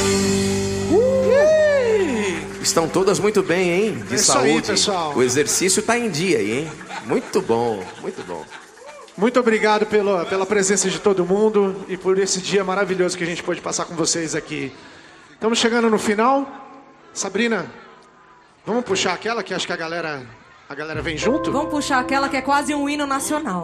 Estão 2.63 2.87
todas 2.87 3.19
muito 3.19 3.43
bem, 3.43 3.69
hein? 3.69 4.03
De 4.07 4.15
É 4.15 4.17
saúde. 4.17 4.71
aí. 4.71 4.77
O 5.15 5.21
exercício 5.21 5.81
tá 5.83 5.97
em 5.99 6.09
dia 6.09 6.37
aí, 6.39 6.59
hein? 6.59 6.71
Muito 7.05 7.41
bom, 7.41 7.83
muito 8.01 8.23
bom. 8.25 8.43
Muito 9.21 9.39
obrigado 9.39 9.85
pela, 9.85 10.25
pela 10.25 10.47
presença 10.47 10.89
de 10.89 10.97
todo 10.97 11.23
mundo 11.23 11.85
e 11.87 11.95
por 11.95 12.17
esse 12.17 12.41
dia 12.41 12.63
maravilhoso 12.63 13.15
que 13.15 13.23
a 13.23 13.27
gente 13.27 13.43
pôde 13.43 13.61
passar 13.61 13.85
com 13.85 13.93
vocês 13.93 14.33
aqui. 14.33 14.75
Estamos 15.31 15.59
chegando 15.59 15.91
no 15.91 15.99
final. 15.99 16.47
Sabrina, 17.13 17.71
vamos 18.65 18.83
puxar 18.83 19.13
aquela 19.13 19.43
que 19.43 19.53
acho 19.53 19.67
que 19.67 19.73
a 19.73 19.75
galera, 19.75 20.25
a 20.67 20.73
galera 20.73 21.03
vem 21.03 21.19
junto? 21.19 21.51
Vamos 21.51 21.69
puxar 21.69 21.99
aquela 21.99 22.29
que 22.29 22.35
é 22.35 22.41
quase 22.41 22.73
um 22.73 22.89
hino 22.89 23.05
nacional. 23.05 23.63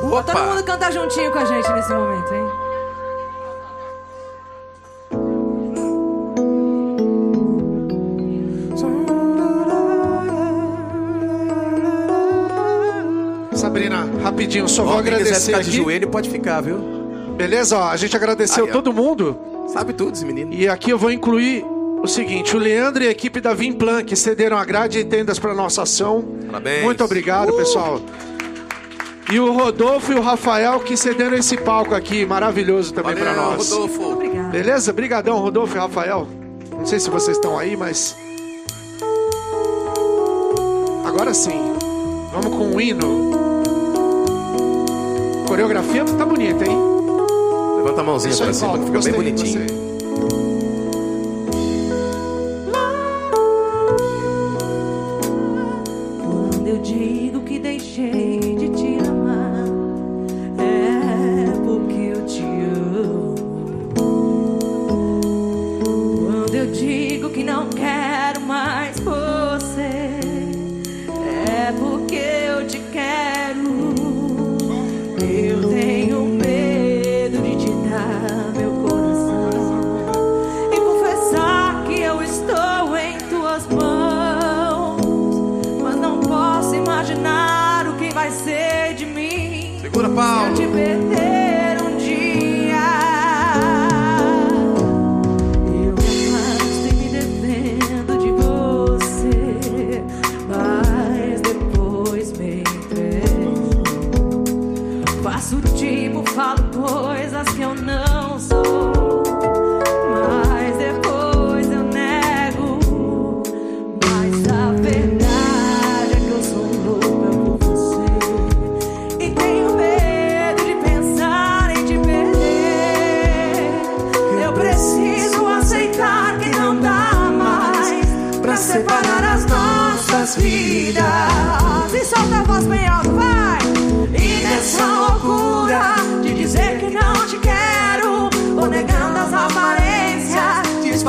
Todo 0.00 0.42
mundo 0.42 0.64
canta 0.64 0.90
juntinho 0.90 1.30
com 1.30 1.38
a 1.38 1.44
gente 1.44 1.70
nesse 1.70 1.94
momento, 1.94 2.34
hein? 2.34 2.65
Sabrina, 13.76 14.08
rapidinho, 14.22 14.66
só 14.66 14.84
vou 14.84 14.94
Ó, 14.94 15.02
quem 15.02 15.12
quiser 15.12 15.16
agradecer 15.16 15.46
ficar 15.52 15.62
de 15.62 15.68
aqui. 15.68 15.76
joelho 15.76 16.08
pode 16.08 16.30
ficar, 16.30 16.62
viu? 16.62 16.78
Beleza? 17.36 17.76
Ó, 17.76 17.90
a 17.90 17.96
gente 17.98 18.16
agradeceu 18.16 18.64
Aí, 18.64 18.70
ó. 18.70 18.72
todo 18.72 18.90
mundo. 18.90 19.38
Sabe 19.68 19.92
tudo 19.92 20.14
esse 20.14 20.24
menino. 20.24 20.50
E 20.54 20.66
aqui 20.66 20.88
eu 20.88 20.96
vou 20.96 21.10
incluir 21.10 21.62
o 22.02 22.06
seguinte: 22.06 22.56
o 22.56 22.58
Leandro 22.58 23.04
e 23.04 23.08
a 23.08 23.10
equipe 23.10 23.38
da 23.38 23.52
Vimplan 23.52 24.02
que 24.02 24.16
cederam 24.16 24.56
a 24.56 24.64
grade 24.64 25.00
e 25.00 25.04
tendas 25.04 25.38
para 25.38 25.52
nossa 25.52 25.82
ação. 25.82 26.24
Parabéns. 26.46 26.84
Muito 26.84 27.04
obrigado, 27.04 27.52
pessoal. 27.52 28.00
E 29.30 29.38
o 29.38 29.52
Rodolfo 29.52 30.10
e 30.10 30.14
o 30.14 30.22
Rafael 30.22 30.80
que 30.80 30.96
cederam 30.96 31.36
esse 31.36 31.58
palco 31.58 31.94
aqui, 31.94 32.24
maravilhoso 32.24 32.94
também 32.94 33.14
para 33.14 33.34
nós. 33.34 33.70
Rodolfo. 33.70 34.12
Obrigada. 34.12 34.48
Beleza? 34.48 34.90
Brigadão, 34.90 35.38
Rodolfo 35.38 35.76
e 35.76 35.78
Rafael. 35.78 36.26
Não 36.70 36.86
sei 36.86 36.98
se 36.98 37.10
vocês 37.10 37.36
estão 37.36 37.58
aí, 37.58 37.76
mas 37.76 38.16
agora 41.04 41.34
sim. 41.34 41.60
Vamos 42.32 42.56
com 42.56 42.74
o 42.74 42.80
hino. 42.80 43.35
Coreografia 45.46 46.04
tá 46.04 46.24
bonita, 46.24 46.64
hein? 46.64 46.76
Levanta 47.76 48.00
a 48.00 48.04
mãozinha 48.04 48.34
aí, 48.34 48.40
pra 48.40 48.52
cima 48.52 48.78
que 48.78 48.84
fica 48.86 49.00
bem 49.00 49.12
bonitinho. 49.12 49.75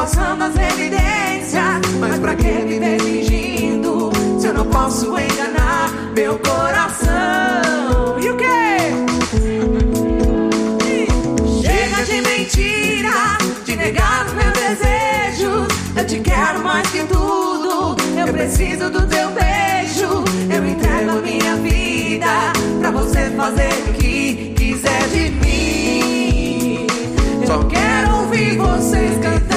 falsando 0.07 0.45
as 0.45 0.55
evidências. 0.55 1.81
Mas 1.99 2.19
pra 2.19 2.35
que 2.35 2.49
viver 2.65 3.01
fingindo 3.01 4.09
se 4.39 4.47
eu 4.47 4.53
não 4.53 4.65
posso 4.65 5.07
enganar 5.19 5.91
meu 6.15 6.39
coração? 6.39 8.17
E 8.21 8.29
o 8.29 8.37
que? 8.37 8.45
Chega 11.61 12.05
de 12.05 12.21
mentira, 12.21 13.37
de 13.65 13.75
negar 13.75 14.25
os 14.25 14.33
meus 14.33 14.53
desejos. 14.53 15.67
Eu 15.95 16.05
te 16.05 16.19
quero 16.19 16.63
mais 16.63 16.89
que 16.89 17.03
tudo. 17.03 17.97
Eu 18.17 18.31
preciso 18.31 18.89
do 18.89 19.05
teu 19.07 19.29
beijo. 19.31 20.23
Eu 20.49 20.65
entrego 20.65 21.11
a 21.11 21.21
minha 21.21 21.55
vida 21.57 22.53
pra 22.79 22.91
você 22.91 23.29
fazer 23.31 23.73
o 23.89 23.93
que 23.93 24.53
quiser 24.55 25.07
de 25.09 25.29
mim. 25.31 26.87
Só 27.45 27.61
quero 27.63 28.15
ouvir 28.17 28.57
vocês 28.57 29.17
cantar. 29.17 29.56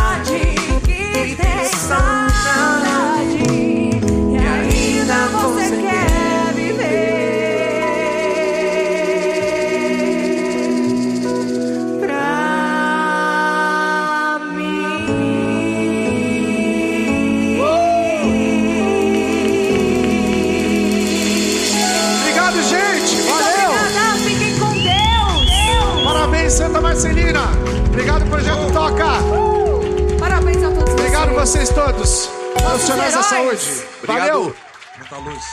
vocês 31.41 31.69
todos, 31.69 32.27
profissionais 32.53 33.15
da 33.15 33.23
saúde. 33.23 33.83
Valeu. 34.03 34.55
Muita 34.95 35.17
luz. 35.17 35.43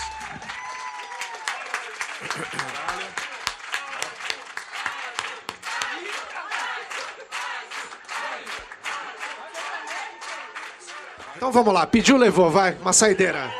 Então 11.35 11.51
vamos 11.51 11.73
lá, 11.73 11.87
pediu, 11.87 12.19
levou, 12.19 12.51
vai, 12.51 12.75
uma 12.83 12.93
saideira. 12.93 13.51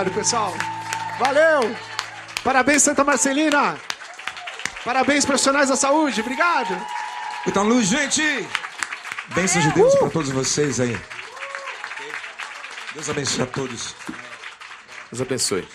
Obrigado, 0.00 0.14
pessoal. 0.14 0.54
Valeu. 1.18 1.76
Parabéns, 2.42 2.82
Santa 2.82 3.04
Marcelina. 3.04 3.76
Parabéns, 4.82 5.26
profissionais 5.26 5.68
da 5.68 5.76
saúde. 5.76 6.22
Obrigado. 6.22 6.74
Então, 7.46 7.64
luz, 7.64 7.86
gente. 7.86 8.22
Bênçãos 9.34 9.64
de 9.64 9.70
Deus 9.72 9.92
uh! 9.94 9.98
para 9.98 10.10
todos 10.10 10.30
vocês 10.30 10.80
aí. 10.80 10.98
Deus 12.94 13.10
abençoe 13.10 13.42
a 13.42 13.46
todos. 13.46 13.94
Deus 15.10 15.20
abençoe. 15.20 15.68